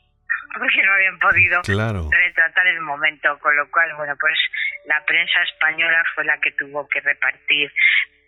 [0.58, 4.38] porque no habían podido retratar el momento, con lo cual, bueno, pues
[4.86, 7.72] la prensa española fue la que tuvo que repartir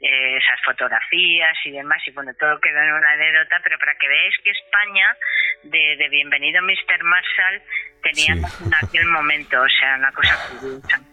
[0.01, 4.07] eh, esas fotografías y demás, y bueno, todo quedó en una anécdota, pero para que
[4.07, 5.15] veáis que España,
[5.63, 7.03] de, Bienvenido Mr.
[7.03, 7.61] Marshall,
[8.03, 11.10] tenía en aquel momento, o sea, una cosa curiosa.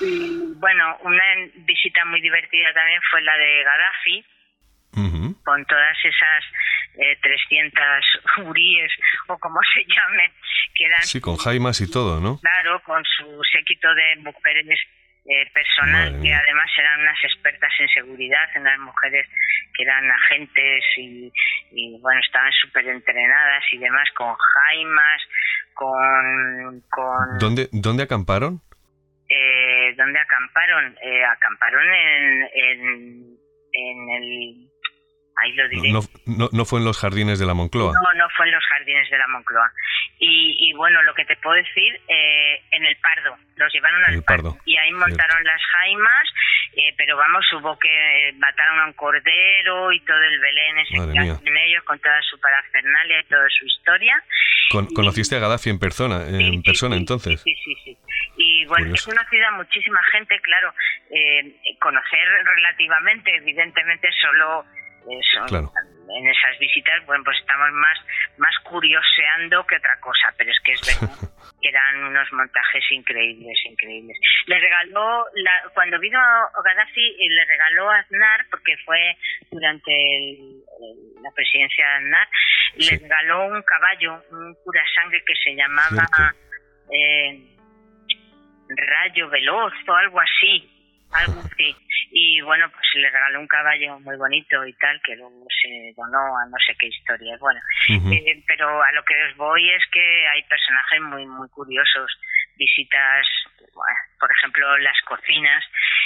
[0.00, 1.24] Y bueno, una
[1.66, 4.24] visita muy divertida también fue la de Gaddafi,
[5.44, 6.44] con todas esas
[6.98, 7.84] eh, 300
[8.46, 8.90] uríes
[9.28, 10.30] o como se llamen,
[10.74, 11.02] que eran...
[11.02, 12.38] Sí, con jaimas y todo, ¿no?
[12.40, 14.78] Claro, con su séquito de mujeres
[15.24, 19.28] eh, personal, que además eran unas expertas en seguridad, en las mujeres
[19.74, 25.22] que eran agentes y, bueno, estaban súper entrenadas y demás, con jaimas,
[25.74, 26.80] con...
[26.90, 27.38] con...
[27.38, 28.60] ¿Dónde, ¿Dónde acamparon?
[29.34, 30.94] Eh, ¿Dónde acamparon?
[31.00, 33.38] Eh, acamparon en, en,
[33.72, 34.71] en el
[35.36, 35.92] ahí lo diré.
[35.92, 37.92] No, no, no, fue en los jardines de la Moncloa.
[37.92, 39.72] No, no fue en los jardines de la Moncloa.
[40.18, 44.22] Y, y bueno, lo que te puedo decir, eh, en el Pardo, los llevaron al
[44.22, 44.56] Pardo.
[44.64, 46.28] Y ahí montaron las jaimas,
[46.74, 51.56] eh, pero vamos, hubo que mataron a un cordero y todo el Belén ese en
[51.56, 54.22] ellos con toda su parafernalia y toda su historia.
[54.94, 57.42] ¿Conociste a Gaddafi en persona, en persona entonces?
[57.42, 57.98] Sí, sí, sí.
[58.36, 60.72] Y bueno, es una ciudad, muchísima gente, claro,
[61.10, 64.64] eh, conocer relativamente, evidentemente solo
[65.10, 65.70] eso,
[66.14, 67.98] en esas visitas, bueno, pues estamos más,
[68.36, 71.16] más curioseando que otra cosa, pero es que es verdad
[71.62, 74.16] que eran unos montajes increíbles, increíbles.
[74.46, 79.16] Le regaló, la, cuando vino Gaddafi, eh, le regaló a Aznar, porque fue
[79.50, 79.92] durante
[81.22, 82.28] la presidencia de Aznar,
[82.76, 86.34] le regaló un caballo, un pura sangre que se llamaba
[86.92, 87.56] eh,
[88.68, 90.71] Rayo Veloz o algo así,
[91.12, 91.76] algo así
[92.14, 96.18] y bueno, pues le regaló un caballo muy bonito y tal, que luego se donó
[96.38, 97.38] a no sé qué historia.
[97.40, 97.58] Bueno,
[97.88, 102.12] eh, pero a lo que os voy es que hay personajes muy, muy curiosos,
[102.56, 103.26] visitas,
[104.18, 105.64] por ejemplo, las cocinas,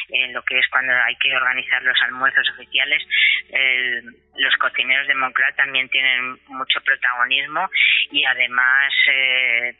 [0.09, 3.02] en lo que es cuando hay que organizar los almuerzos oficiales,
[4.36, 7.68] los cocineros de Moncloa también tienen mucho protagonismo
[8.10, 9.77] y además eh,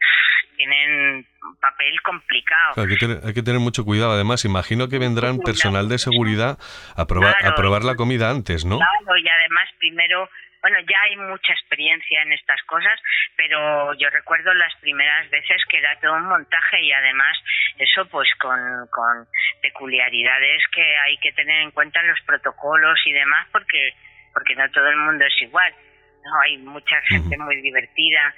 [0.56, 2.74] tienen un papel complicado.
[2.76, 4.12] Hay que, tener, mucho cuidado.
[4.12, 6.59] Además, imagino que vendrán personal de seguridad
[6.97, 8.78] a probar, a probar la comida antes, ¿no?
[8.78, 10.28] Claro, y además primero
[10.66, 12.98] bueno, ya hay mucha experiencia en estas cosas,
[13.36, 17.38] pero yo recuerdo las primeras veces que era todo un montaje y además
[17.78, 18.59] eso pues con,
[18.90, 19.28] con
[19.62, 23.93] peculiaridades que hay que tener en cuenta en los protocolos y demás porque
[24.34, 25.72] porque no todo el mundo es igual.
[25.72, 28.34] No, hay mucha gente muy divertida.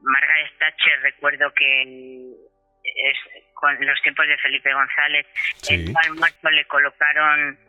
[0.00, 3.18] Margaret Thatcher recuerdo que es,
[3.52, 5.26] con los tiempos de Felipe González,
[5.68, 7.65] en el almuerzo le colocaron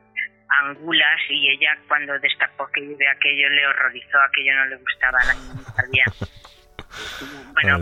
[0.49, 5.61] angulas y ella cuando destapó que de aquello le horrorizó, aquello no le gustaba, no
[5.76, 6.06] sabía.
[7.53, 7.80] Bueno,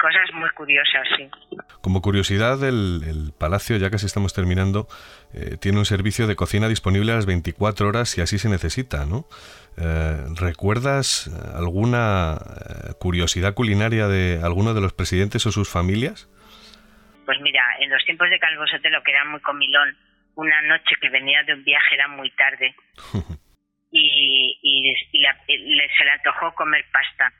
[0.00, 1.28] cosas muy curiosas, sí.
[1.80, 4.88] Como curiosidad, el, el palacio, ya casi estamos terminando,
[5.34, 9.04] eh, tiene un servicio de cocina disponible a las 24 horas si así se necesita,
[9.04, 9.26] ¿no?
[9.78, 16.28] Eh, ¿Recuerdas alguna eh, curiosidad culinaria de alguno de los presidentes o sus familias?
[17.24, 19.96] Pues mira, en los tiempos de Calvo Sotelo, que era muy comilón,
[20.36, 22.74] una noche que venía de un viaje, era muy tarde,
[23.90, 27.32] y, y, se le antojó comer pasta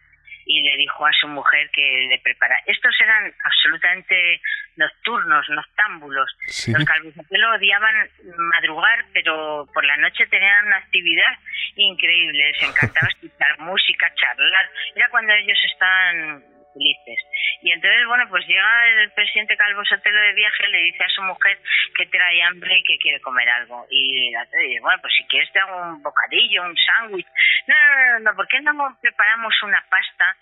[0.47, 2.57] y le dijo a su mujer que le prepara.
[2.67, 4.41] Estos eran absolutamente
[4.77, 6.31] nocturnos, noctámbulos.
[6.69, 8.09] Los calvosotelo odiaban
[8.55, 11.33] madrugar, pero por la noche tenían una actividad
[11.75, 12.53] increíble.
[12.53, 14.71] Les encantaba escuchar música, charlar.
[14.95, 16.45] Era cuando ellos estaban
[16.79, 21.23] Y entonces, bueno, pues llega el presidente Calvo Sotelo de viaje, le dice a su
[21.23, 21.59] mujer
[21.97, 23.87] que trae hambre y que quiere comer algo.
[23.91, 27.27] Y la dice, bueno, pues si quieres te hago un bocadillo, un sándwich.
[27.67, 30.37] No, no, no, no, ¿por qué no preparamos una pasta?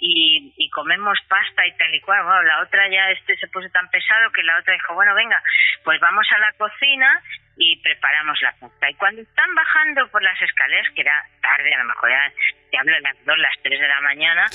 [0.00, 2.24] Y, y, comemos pasta y tal y cual.
[2.24, 5.40] Bueno, la otra ya este se puso tan pesado que la otra dijo, bueno, venga,
[5.82, 7.22] pues vamos a la cocina
[7.56, 8.90] y preparamos la pasta.
[8.90, 12.32] Y cuando están bajando por las escaleras, que era tarde, a lo mejor ya
[12.74, 14.46] te hablo de las dos, las tres de la mañana,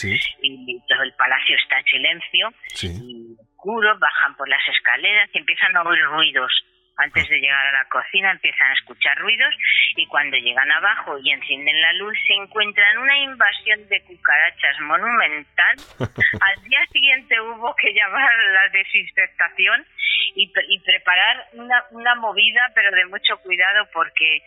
[0.42, 2.50] y todo el palacio está en silencio,
[2.84, 6.52] y oscuro, bajan por las escaleras y empiezan a oír ruidos.
[6.98, 9.56] Antes de llegar a la cocina empiezan a escuchar ruidos
[9.96, 15.78] y cuando llegan abajo y encienden la luz se encuentran una invasión de cucarachas monumental.
[16.42, 19.86] Al día siguiente hubo que llamar a la desinfectación
[20.36, 24.42] y, y preparar una, una movida, pero de mucho cuidado porque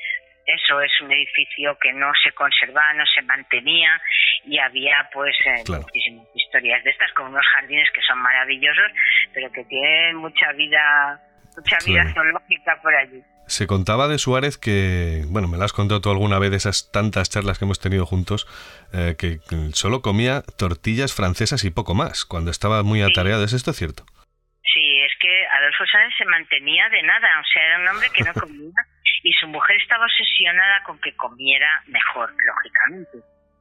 [0.47, 4.01] eso es un edificio que no se conservaba, no se mantenía
[4.45, 8.93] y había pues eh, muchísimas historias de estas con unos jardines que son maravillosos,
[9.33, 11.21] pero que tienen mucha vida,
[11.57, 13.23] mucha vida zoológica por allí.
[13.47, 16.91] Se contaba de Suárez que, bueno, me lo has contado tú alguna vez de esas
[16.93, 18.47] tantas charlas que hemos tenido juntos,
[18.95, 19.41] eh, que
[19.75, 23.45] solo comía tortillas francesas y poco más, cuando estaba muy atareado.
[23.45, 24.05] ¿Es esto cierto?
[24.73, 28.25] Sí, es que Adolfo Suárez se mantenía de nada, o sea, era un hombre que
[28.25, 28.73] no comía
[29.23, 33.19] y su mujer estaba obsesionada con que comiera mejor, lógicamente.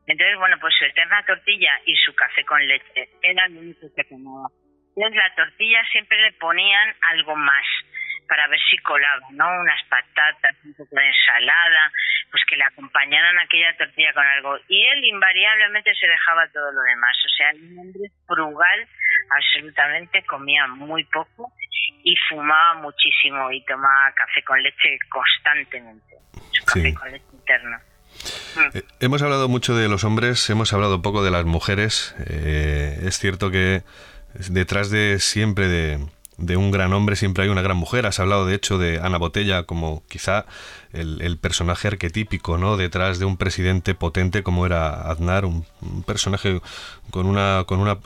[0.08, 4.04] Entonces, bueno, pues su eterna tortilla y su café con leche era lo único que
[4.06, 4.50] tomaba.
[4.96, 7.66] Entonces, la tortilla siempre le ponían algo más
[8.32, 9.44] para ver si colaba, ¿no?
[9.60, 11.92] Unas patatas, un poco de ensalada,
[12.32, 14.58] pues que le acompañaran aquella tortilla con algo.
[14.70, 17.14] Y él invariablemente se dejaba todo lo demás.
[17.26, 18.88] O sea, un hombre frugal,
[19.36, 21.52] absolutamente, comía muy poco
[22.06, 26.16] y fumaba muchísimo y tomaba café con leche constantemente.
[26.66, 27.82] café con leche interna.
[28.56, 28.78] Mm.
[28.78, 32.16] Eh, hemos hablado mucho de los hombres, hemos hablado poco de las mujeres.
[32.30, 33.84] Eh, es cierto que
[34.50, 36.00] detrás de siempre de,
[36.42, 38.06] de un gran hombre siempre hay una gran mujer.
[38.06, 40.46] Has hablado, de hecho, de Ana Botella como quizá
[40.92, 42.78] el, personaje arquetípico, ¿no?
[42.78, 45.66] Detrás de un presidente potente como era Aznar, un,
[46.06, 46.62] personaje
[47.12, 48.00] con una, con una,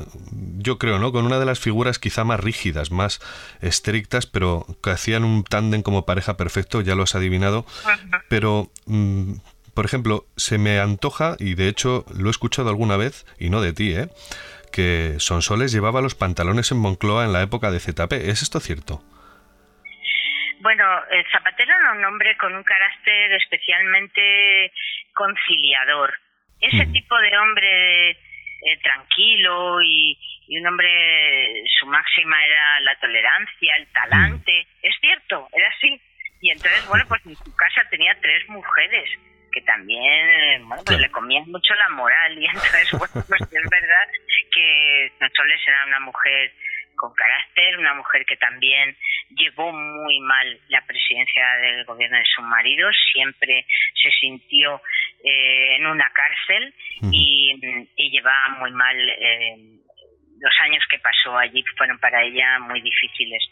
[0.58, 1.12] yo creo, ¿no?
[1.12, 3.20] Con una de las figuras quizá más rígidas, más
[3.62, 7.66] estrictas, pero que hacían un tándem como pareja perfecto, ya lo has adivinado.
[8.30, 9.34] Pero mm,
[9.74, 13.62] por ejemplo, se me antoja, y de hecho lo he escuchado alguna vez, y no
[13.62, 14.10] de ti, ¿eh?
[14.76, 18.12] Que Sonsoles llevaba los pantalones en Moncloa en la época de ZP.
[18.28, 19.00] ¿Es esto cierto?
[20.60, 20.84] Bueno,
[21.32, 24.74] Zapatero era un hombre con un carácter especialmente
[25.14, 26.14] conciliador.
[26.60, 30.18] Ese tipo de hombre eh, tranquilo y,
[30.60, 34.68] un hombre, su máxima era la tolerancia, el talante.
[34.82, 36.02] Es cierto, era así.
[36.42, 39.10] Y entonces, bueno, pues en su casa tenía tres mujeres
[39.56, 44.08] que también, bueno, pues le comían mucho la moral y entonces, bueno, pues es verdad
[44.54, 46.52] que Sonsoles era una mujer
[46.96, 48.96] con carácter, una mujer que también
[49.30, 53.66] llevó muy mal la presidencia del gobierno de su marido, siempre
[54.02, 54.82] se sintió
[55.24, 56.74] eh, en una cárcel
[57.12, 57.54] y,
[58.12, 59.58] llevaba muy mal eh,
[60.46, 63.44] los años que pasó allí fueron para ella muy difíciles.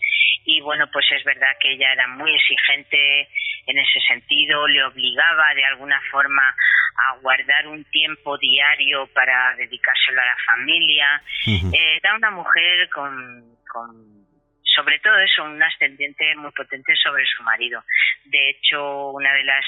[0.45, 3.27] Y bueno, pues es verdad que ella era muy exigente
[3.65, 6.55] en ese sentido, le obligaba de alguna forma
[6.95, 11.23] a guardar un tiempo diario para dedicárselo a la familia.
[11.47, 14.27] Eh, era una mujer con, con
[14.75, 17.83] sobre todo eso, un ascendiente muy potente sobre su marido.
[18.25, 19.65] De hecho, una de las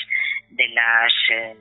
[0.50, 1.56] de las eh,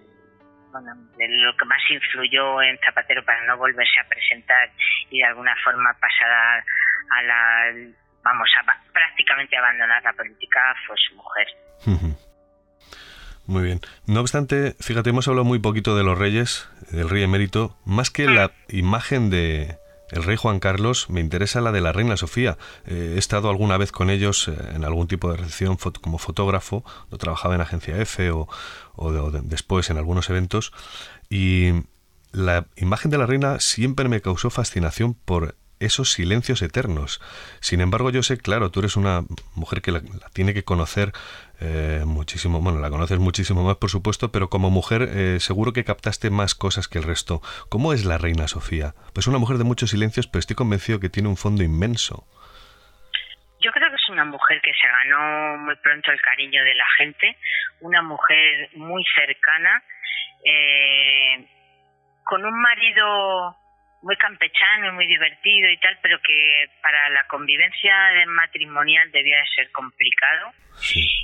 [0.75, 4.71] bueno, de lo que más influyó en Zapatero para no volverse a presentar
[5.09, 7.73] y de alguna forma pasar a, la,
[8.23, 11.47] vamos, a prácticamente abandonar la política fue su mujer.
[13.47, 13.81] Muy bien.
[14.07, 18.25] No obstante, fíjate, hemos hablado muy poquito de los reyes, del rey emérito, más que
[18.25, 19.77] la imagen de,
[20.15, 22.57] el rey Juan Carlos, me interesa la de la reina Sofía.
[22.87, 26.85] Eh, he estado alguna vez con ellos eh, en algún tipo de recepción como fotógrafo,
[27.11, 28.49] no trabajaba en agencia F o,
[29.43, 30.73] después en algunos eventos,
[31.29, 31.73] y
[32.31, 37.21] la imagen de la reina siempre me causó fascinación por esos silencios eternos.
[37.61, 39.23] Sin embargo, yo sé, claro, tú eres una
[39.55, 40.03] mujer que la,
[40.33, 41.13] tiene que conocer
[41.61, 45.85] eh, muchísimo, bueno, la conoces muchísimo más, por supuesto, pero como mujer eh, seguro que
[45.85, 47.41] captaste más cosas que el resto.
[47.69, 48.95] ¿Cómo es la reina Sofía?
[49.13, 52.25] Pues una mujer de muchos silencios, pero estoy convencido que tiene un fondo inmenso.
[53.61, 56.85] Yo creo que es una mujer que se ganó muy pronto el cariño de la
[56.99, 57.37] gente,
[57.81, 59.83] una mujer muy cercana,
[60.45, 61.49] eh,
[62.25, 63.57] con un marido
[64.05, 67.95] muy campechano y muy divertido y tal, pero que para la convivencia
[68.27, 70.53] matrimonial debía de ser complicado.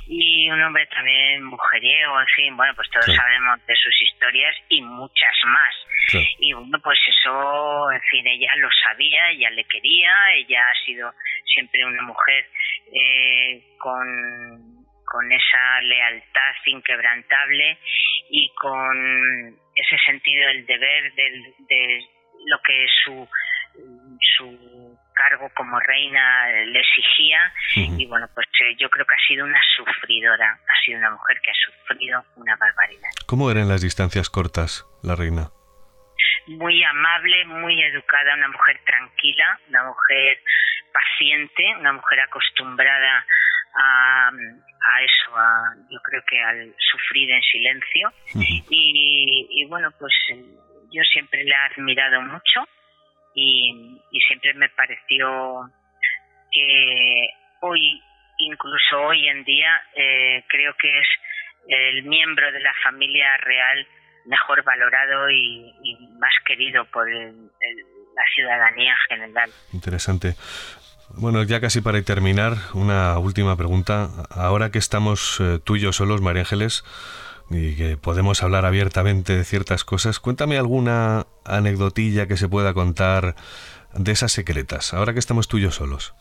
[0.07, 4.81] Y un hombre también mujeriego, en fin, bueno, pues todos sabemos de sus historias y
[4.81, 5.75] muchas más.
[6.39, 11.13] Y bueno, pues eso, en fin, ella lo sabía, ella le quería, ella ha sido
[11.45, 12.49] siempre una mujer
[12.93, 17.77] eh, con, con esa lealtad inquebrantable
[18.31, 22.05] y con ese sentido del deber, del, del
[22.45, 23.27] lo que su,
[24.37, 29.45] su cargo como reina le exigía y bueno, pues eh, yo creo que ha sido
[29.45, 33.09] una sufridora, ha sido una mujer que ha sufrido una barbaridad.
[33.27, 35.51] ¿Cómo eran las distancias cortas la reina?
[36.47, 40.39] Muy amable, muy educada, una mujer tranquila, una mujer
[40.91, 43.25] paciente, una mujer acostumbrada
[43.75, 48.13] a, a eso, a, yo creo que al sufrir en silencio.
[48.69, 50.13] y, y, bueno, pues
[50.91, 52.67] yo siempre le he admirado mucho
[53.33, 55.69] y, siempre me pareció
[56.51, 57.29] que
[57.61, 58.01] hoy,
[58.37, 61.07] incluso hoy en día, eh, creo que es
[61.67, 63.87] el miembro de la familia real
[64.25, 65.73] mejor valorado y,
[66.19, 69.49] más querido por la ciudadanía general.
[69.73, 70.35] Interesante.
[71.15, 74.09] Bueno, ya casi para terminar, una última pregunta.
[74.29, 76.83] Ahora que estamos eh, tú y yo solos, María Ángeles,
[77.51, 83.35] y que podemos hablar abiertamente de ciertas cosas, cuéntame alguna anecdotilla que se pueda contar
[83.93, 86.15] de esas secretas, ahora que estamos tú y yo solos.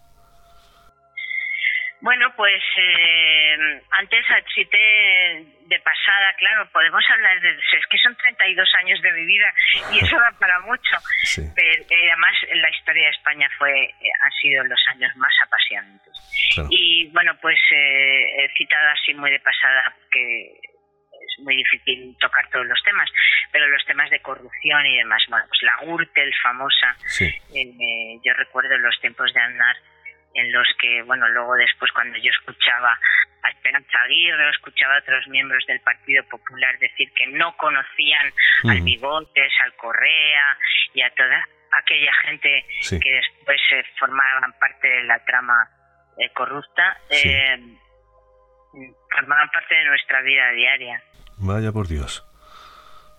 [2.03, 3.57] Bueno, pues eh,
[3.91, 4.25] antes
[4.55, 7.51] cité de pasada, claro, podemos hablar de...
[7.51, 9.53] Es que son 32 años de mi vida
[9.93, 10.97] y eso da para mucho.
[11.55, 16.67] Pero eh, además la historia de España fue eh, han sido los años más apasionantes.
[16.71, 20.59] Y bueno, pues he citado así muy de pasada que
[21.43, 23.11] muy difícil tocar todos los temas,
[23.53, 26.97] pero los temas de corrupción y demás, bueno, pues la Gürtel famosa,
[27.53, 29.77] yo recuerdo los tiempos de Andar
[30.35, 32.99] en los que, bueno, luego después cuando yo escuchaba
[33.43, 38.33] a Esperanza Aguirre o escuchaba a otros miembros del Partido Popular decir que no conocían
[38.69, 40.59] al Bigotes, al Correa
[40.95, 45.69] y a toda aquella gente que después se formaban parte de la trama
[46.19, 47.59] eh, corrupta, eh,
[49.11, 51.03] formaban parte de nuestra vida diaria.
[51.41, 52.25] Vaya por Dios.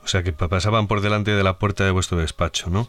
[0.03, 2.85] O sea que pasaban por delante de la puerta de vuestro despacho, ¿no?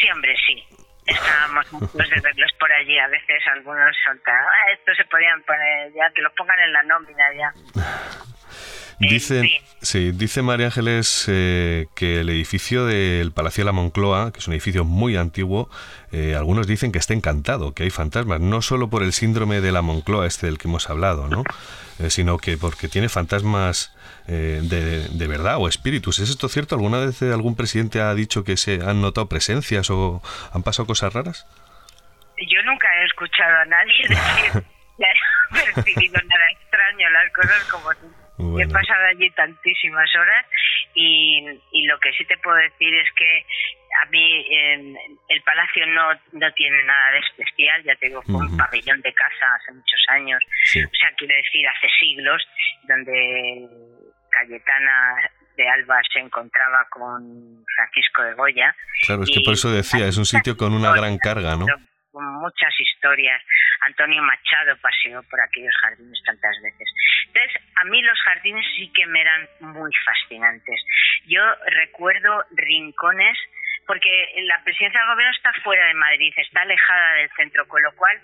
[0.00, 0.64] Sí, hombre, sí
[1.06, 5.92] estábamos muchos de verlos por allí, a veces algunos soltaban, ah, esto se podían poner
[5.92, 7.52] ya, que lo pongan en la nómina ya.
[9.08, 10.12] Dice, sí.
[10.12, 14.54] dice María Ángeles eh, que el edificio del Palacio de la Moncloa, que es un
[14.54, 15.70] edificio muy antiguo,
[16.12, 19.72] eh, algunos dicen que está encantado, que hay fantasmas, no solo por el síndrome de
[19.72, 21.44] la Moncloa, este del que hemos hablado, ¿no?
[22.00, 23.94] Eh, sino que porque tiene fantasmas
[24.26, 26.18] de, de, verdad o espíritus.
[26.18, 26.74] ¿Es esto cierto?
[26.74, 30.22] ¿Alguna vez algún presidente ha dicho que se han notado presencias o
[30.52, 31.46] han pasado cosas raras?
[32.38, 34.64] Yo nunca he escuchado a nadie decir
[35.54, 37.90] que percibido nada extraño, las cosas como
[38.38, 40.46] He pasado allí tantísimas horas
[40.94, 43.46] y, y, lo que sí te puedo decir es que
[44.02, 44.44] a mí
[45.28, 49.12] el palacio no, no tiene nada de especial, ya te digo, fue un pabellón de
[49.12, 52.42] casa hace muchos años, o sea, quiero decir, hace siglos,
[52.88, 53.68] donde
[54.30, 58.74] Cayetana de Alba se encontraba con Francisco de Goya.
[59.06, 61.66] Claro, es que por eso decía, es un sitio con una gran carga, ¿no?
[62.14, 63.42] Con muchas historias.
[63.80, 66.88] Antonio Machado paseó por aquellos jardines tantas veces.
[67.26, 70.80] Entonces, a mí los jardines sí que me eran muy fascinantes.
[71.26, 73.36] Yo recuerdo rincones
[73.86, 74.10] porque
[74.42, 78.20] la presidencia del gobierno está fuera de Madrid, está alejada del centro, con lo cual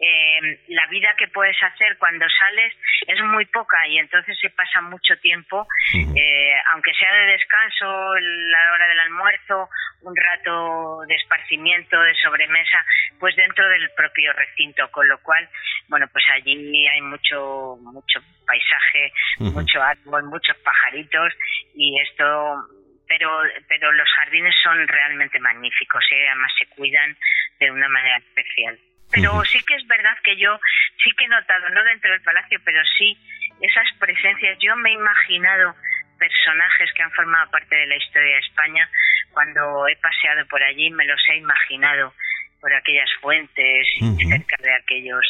[0.00, 2.72] eh, la vida que puedes hacer cuando sales
[3.06, 8.72] es muy poca y entonces se pasa mucho tiempo, eh, aunque sea de descanso, la
[8.72, 9.68] hora del almuerzo,
[10.02, 12.84] un rato de esparcimiento, de sobremesa,
[13.18, 15.48] pues dentro del propio recinto, con lo cual,
[15.88, 21.32] bueno, pues allí hay mucho, mucho paisaje, mucho árbol, muchos pajaritos
[21.74, 22.66] y esto
[23.12, 23.28] pero,
[23.68, 26.28] pero los jardines son realmente magníficos y ¿eh?
[26.28, 27.14] además se cuidan
[27.60, 28.78] de una manera especial.
[29.10, 30.58] Pero sí que es verdad que yo
[31.04, 33.18] sí que he notado, no dentro del palacio, pero sí
[33.60, 34.56] esas presencias.
[34.60, 35.76] Yo me he imaginado
[36.18, 38.88] personajes que han formado parte de la historia de España
[39.32, 42.14] cuando he paseado por allí, me los he imaginado
[42.62, 45.26] por aquellas fuentes y cerca de aquellos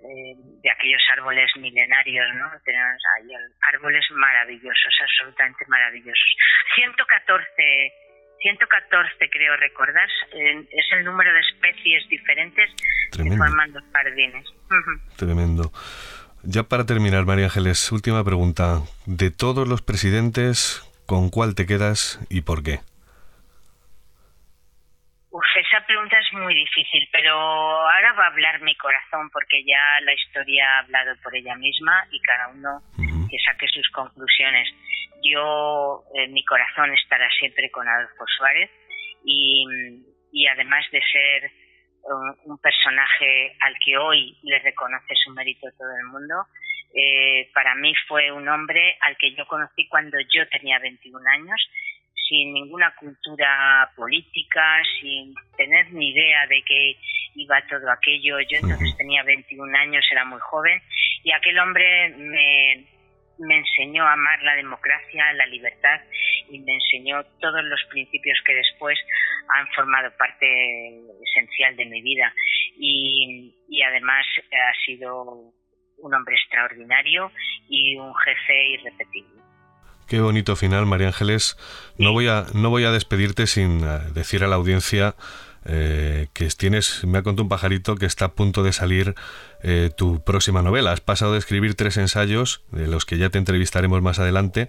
[0.00, 2.50] eh, de aquellos árboles milenarios, ¿no?
[2.64, 3.28] Tenemos ahí
[3.74, 6.36] árboles maravillosos, absolutamente maravillosos.
[6.74, 7.92] 114,
[8.40, 10.08] 114 creo recordar,
[10.70, 12.70] es el número de especies diferentes
[13.12, 14.46] que forman los jardines.
[15.16, 15.72] Tremendo.
[16.44, 18.82] Ya para terminar, María Ángeles, última pregunta.
[19.06, 22.80] De todos los presidentes, ¿con cuál te quedas y por qué?
[25.60, 30.14] esa pregunta es muy difícil, pero ahora va a hablar mi corazón porque ya la
[30.14, 34.68] historia ha hablado por ella misma y cada uno que saque sus conclusiones.
[35.22, 38.70] Yo, eh, mi corazón estará siempre con Adolfo Suárez
[39.24, 41.50] y, además de ser
[42.44, 46.46] un, personaje al que hoy le reconoce su mérito todo el mundo,
[46.94, 51.60] eh, para mí fue un hombre al que yo conocí cuando yo tenía 21 años
[52.28, 56.96] sin ninguna cultura política, sin tener ni idea de qué
[57.34, 58.40] iba todo aquello.
[58.40, 60.80] Yo entonces tenía 21 años, era muy joven,
[61.24, 62.86] y aquel hombre me,
[63.38, 66.00] me enseñó a amar la democracia, la libertad,
[66.50, 68.98] y me enseñó todos los principios que después
[69.48, 70.46] han formado parte
[71.22, 72.32] esencial de mi vida.
[72.76, 75.52] Y, y además ha sido
[76.00, 77.32] un hombre extraordinario
[77.68, 79.47] y un jefe irrepetible.
[80.08, 81.58] Qué bonito final, María Ángeles.
[81.98, 85.14] No voy a, no voy a despedirte sin eh, decir a la audiencia
[85.66, 89.14] eh, que tienes, me ha contado un pajarito que está a punto de salir
[89.62, 90.92] eh, tu próxima novela.
[90.92, 94.68] Has pasado de escribir tres ensayos, de los que ya te entrevistaremos más adelante,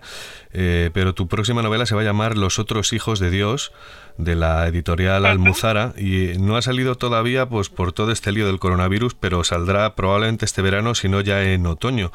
[0.51, 3.71] eh, pero tu próxima novela se va a llamar Los otros hijos de Dios,
[4.17, 8.59] de la editorial Almuzara, y no ha salido todavía pues por todo este lío del
[8.59, 12.11] coronavirus, pero saldrá probablemente este verano, si no ya en otoño.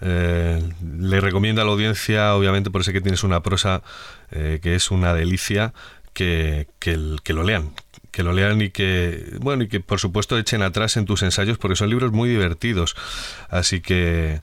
[0.00, 3.82] le recomiendo a la audiencia, obviamente por eso que tienes una prosa
[4.30, 5.72] que es una delicia,
[6.16, 7.72] que, que, lo lean,
[8.16, 11.58] que lo lean y que, bueno, y que por supuesto echen atrás en tus ensayos
[11.58, 12.96] porque son libros muy divertidos.
[13.50, 14.40] Así que,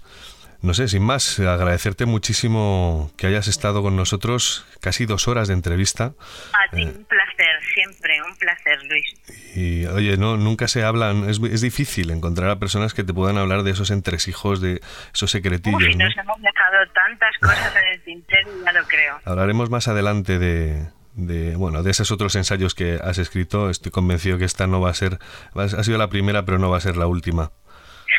[0.61, 5.55] no sé, sin más, agradecerte muchísimo que hayas estado con nosotros casi dos horas de
[5.55, 6.13] entrevista.
[6.53, 9.55] A ti, un placer, siempre, un placer, Luis.
[9.55, 13.39] Y oye, no, nunca se hablan, es, es difícil encontrar a personas que te puedan
[13.39, 14.81] hablar de esos entresijos, de
[15.15, 15.97] esos secretillos.
[15.97, 19.19] Nos hemos dejado tantas cosas en el tintero, ya lo creo.
[19.25, 24.38] Hablaremos más adelante de, de bueno de esos otros ensayos que has escrito estoy convencido
[24.38, 25.19] que esta no va a ser
[25.56, 27.52] ha sido la primera pero no va a ser la última.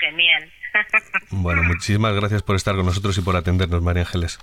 [0.01, 0.51] Genial.
[1.31, 4.39] Bueno muchísimas gracias por estar con nosotros y por atendernos María Ángeles.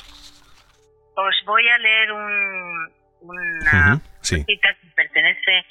[1.16, 2.92] Os voy a leer un,
[3.22, 5.66] una cita que pertenece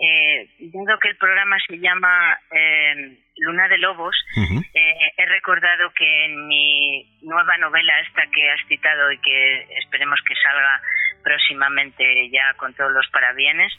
[0.00, 6.24] eh, dado que el programa se llama eh, Luna de Lobos, eh, he recordado que
[6.24, 10.80] en mi nueva novela, esta que has citado y que esperemos que salga
[11.22, 13.72] próximamente ya con todos los parabienes,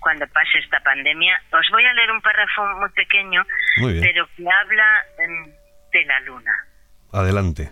[0.00, 3.44] cuando pase esta pandemia, os voy a leer un párrafo muy pequeño,
[4.00, 5.52] pero que habla em,
[5.92, 6.52] de la luna.
[7.12, 7.70] Adelante.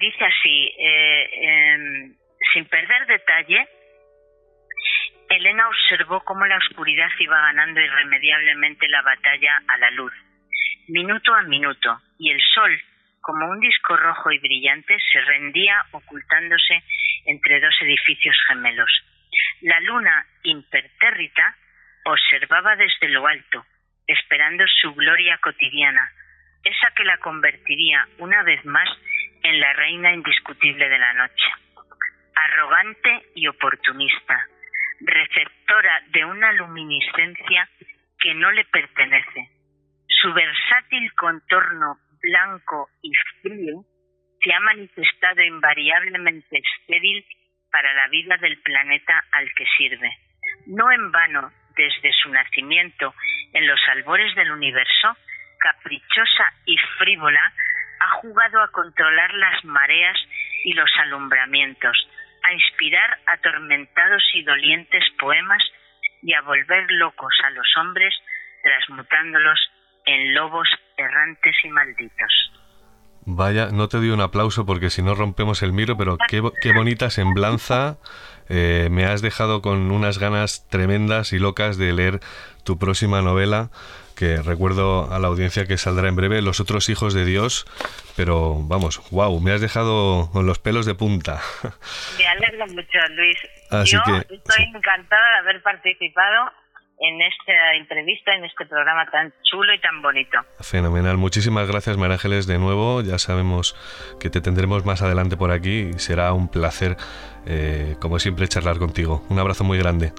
[0.00, 2.14] dice así, em,
[2.52, 3.68] sin perder detalle,
[5.28, 10.12] Elena observó cómo la oscuridad iba ganando irremediablemente la batalla a la luz,
[10.88, 12.80] minuto a minuto, y el sol,
[13.24, 16.84] como un disco rojo y brillante, se rendía ocultándose
[17.24, 18.90] entre dos edificios gemelos.
[19.62, 21.56] La luna impertérrita
[22.04, 23.64] observaba desde lo alto,
[24.06, 26.12] esperando su gloria cotidiana,
[26.64, 28.88] esa que la convertiría una vez más
[29.42, 31.46] en la reina indiscutible de la noche.
[32.34, 34.46] Arrogante y oportunista,
[35.00, 37.70] receptora de una luminiscencia
[38.20, 39.48] que no le pertenece.
[40.08, 43.84] Su versátil contorno blanco y frío
[44.42, 47.24] se ha manifestado invariablemente estéril
[47.70, 50.10] para la vida del planeta al que sirve.
[50.66, 53.14] No en vano, desde su nacimiento
[53.52, 55.16] en los albores del universo,
[55.58, 57.52] caprichosa y frívola,
[58.00, 60.16] ha jugado a controlar las mareas
[60.64, 61.96] y los alumbramientos,
[62.42, 65.62] a inspirar atormentados y dolientes poemas
[66.22, 68.14] y a volver locos a los hombres,
[68.62, 69.58] transmutándolos
[70.06, 72.52] en lobos errantes y malditos.
[73.26, 76.72] Vaya, no te doy un aplauso porque si no rompemos el miro, pero qué, qué
[76.72, 77.96] bonita semblanza.
[78.50, 82.20] Eh, me has dejado con unas ganas tremendas y locas de leer
[82.64, 83.70] tu próxima novela
[84.14, 87.66] que recuerdo a la audiencia que saldrá en breve, Los otros hijos de Dios,
[88.16, 91.40] pero vamos, wow, me has dejado con los pelos de punta.
[92.18, 93.38] Me alegro mucho, Luis.
[93.90, 93.98] Yo
[94.30, 96.52] estoy encantada de haber participado
[96.98, 100.38] en esta entrevista, en este programa tan chulo y tan bonito.
[100.60, 101.16] Fenomenal.
[101.16, 103.02] Muchísimas gracias, María Ángeles, de nuevo.
[103.02, 103.74] Ya sabemos
[104.20, 106.96] que te tendremos más adelante por aquí y será un placer,
[107.46, 109.22] eh, como siempre, charlar contigo.
[109.28, 110.12] Un abrazo muy grande.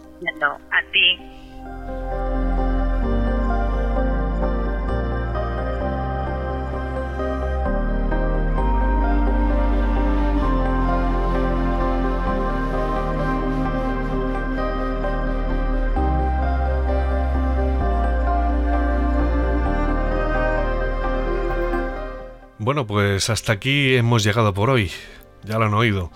[0.71, 2.44] a ti.
[22.65, 24.89] Bueno, pues hasta aquí hemos llegado por hoy.
[25.43, 26.11] Ya lo han oído.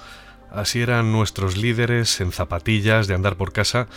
[0.50, 3.88] Así eran nuestros líderes en zapatillas de andar por casa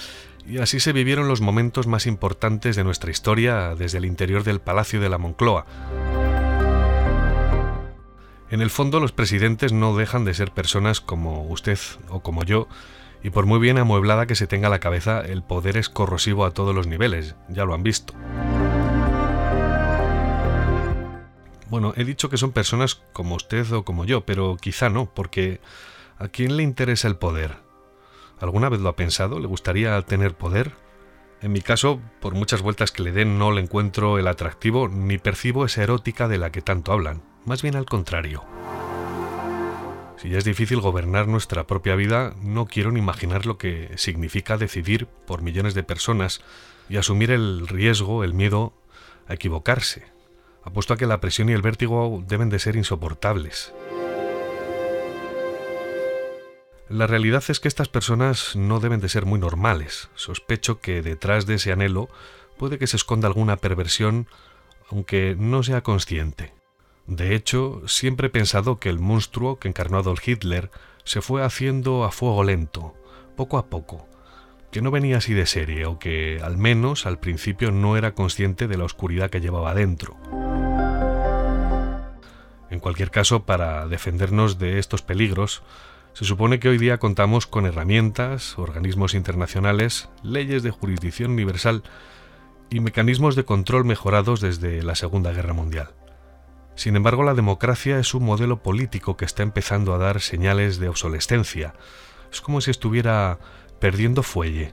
[0.46, 4.60] y así se vivieron los momentos más importantes de nuestra historia desde el interior del
[4.60, 5.64] Palacio de la Moncloa.
[8.50, 11.78] En el fondo los presidentes no dejan de ser personas como usted
[12.10, 12.68] o como yo,
[13.22, 16.50] y por muy bien amueblada que se tenga la cabeza, el poder es corrosivo a
[16.50, 18.12] todos los niveles, ya lo han visto.
[21.72, 25.58] Bueno, he dicho que son personas como usted o como yo, pero quizá no, porque
[26.18, 27.56] ¿a quién le interesa el poder?
[28.40, 29.40] ¿Alguna vez lo ha pensado?
[29.40, 30.72] ¿Le gustaría tener poder?
[31.40, 35.16] En mi caso, por muchas vueltas que le den, no le encuentro el atractivo ni
[35.16, 38.44] percibo esa erótica de la que tanto hablan, más bien al contrario.
[40.18, 44.58] Si ya es difícil gobernar nuestra propia vida, no quiero ni imaginar lo que significa
[44.58, 46.42] decidir por millones de personas
[46.90, 48.74] y asumir el riesgo, el miedo
[49.26, 50.12] a equivocarse,
[50.64, 53.72] Apuesto a que la presión y el vértigo deben de ser insoportables.
[56.88, 60.10] La realidad es que estas personas no deben de ser muy normales.
[60.14, 62.10] Sospecho que detrás de ese anhelo
[62.58, 64.26] puede que se esconda alguna perversión,
[64.90, 66.52] aunque no sea consciente.
[67.06, 70.70] De hecho, siempre he pensado que el monstruo que encarnó Adolf Hitler
[71.04, 72.94] se fue haciendo a fuego lento,
[73.36, 74.06] poco a poco,
[74.70, 78.68] que no venía así de serie o que al menos al principio no era consciente
[78.68, 80.16] de la oscuridad que llevaba dentro.
[82.72, 85.62] En cualquier caso, para defendernos de estos peligros,
[86.14, 91.82] se supone que hoy día contamos con herramientas, organismos internacionales, leyes de jurisdicción universal
[92.70, 95.90] y mecanismos de control mejorados desde la Segunda Guerra Mundial.
[96.74, 100.88] Sin embargo, la democracia es un modelo político que está empezando a dar señales de
[100.88, 101.74] obsolescencia.
[102.32, 103.38] Es como si estuviera
[103.80, 104.72] perdiendo fuelle.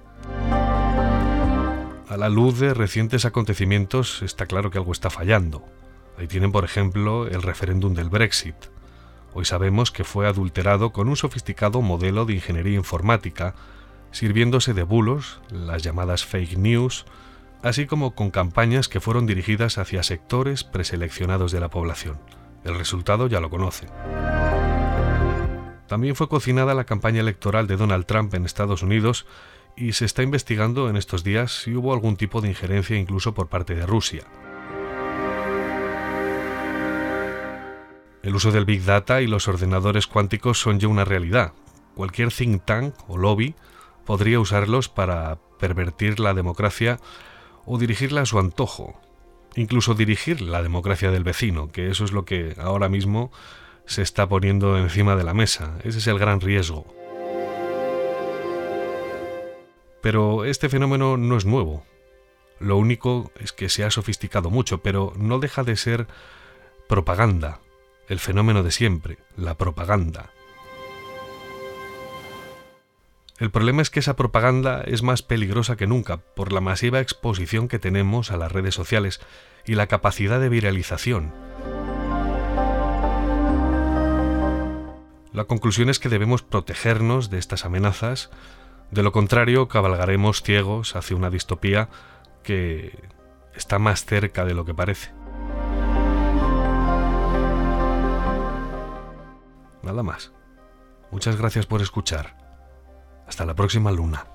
[2.08, 5.66] A la luz de recientes acontecimientos está claro que algo está fallando.
[6.20, 8.56] Ahí tienen, por ejemplo, el referéndum del Brexit.
[9.34, 13.56] Hoy sabemos que fue adulterado con un sofisticado modelo de ingeniería informática,
[14.12, 17.06] sirviéndose de bulos, las llamadas fake news,
[17.64, 22.20] así como con campañas que fueron dirigidas hacia sectores preseleccionados de la población.
[22.66, 23.88] El resultado ya lo conoce.
[25.88, 29.26] También fue cocinada la campaña electoral de Donald Trump en Estados Unidos
[29.78, 33.48] y se está investigando en estos días si hubo algún tipo de injerencia incluso por
[33.48, 34.24] parte de Rusia.
[38.22, 41.54] El uso del Big Data y los ordenadores cuánticos son ya una realidad.
[41.96, 43.56] Cualquier think tank o lobby
[44.06, 47.00] podría usarlos para pervertir la democracia
[47.66, 49.00] o dirigirla a su antojo,
[49.56, 53.32] incluso dirigir la democracia del vecino, que eso es lo que ahora mismo
[53.86, 55.78] se está poniendo encima de la mesa.
[55.84, 56.86] Ese es el gran riesgo.
[60.02, 61.86] Pero este fenómeno no es nuevo.
[62.60, 66.08] Lo único es que se ha sofisticado mucho, pero no deja de ser
[66.88, 67.60] propaganda,
[68.10, 70.31] el fenómeno de siempre, la propaganda.
[73.38, 77.69] El problema es que esa propaganda es más peligrosa que nunca por la masiva exposición
[77.69, 79.22] que tenemos a las redes sociales
[79.65, 81.31] y la capacidad de viralización.
[85.31, 88.30] La conclusión es que debemos protegernos de estas amenazas,
[88.91, 91.88] de lo contrario cabalgaremos ciegos hacia una distopía
[92.44, 92.98] que
[93.56, 95.11] está más cerca de lo que parece.
[99.84, 100.32] Nada más.
[101.12, 102.38] Muchas gracias por escuchar.
[103.28, 104.26] Hasta la próxima luna.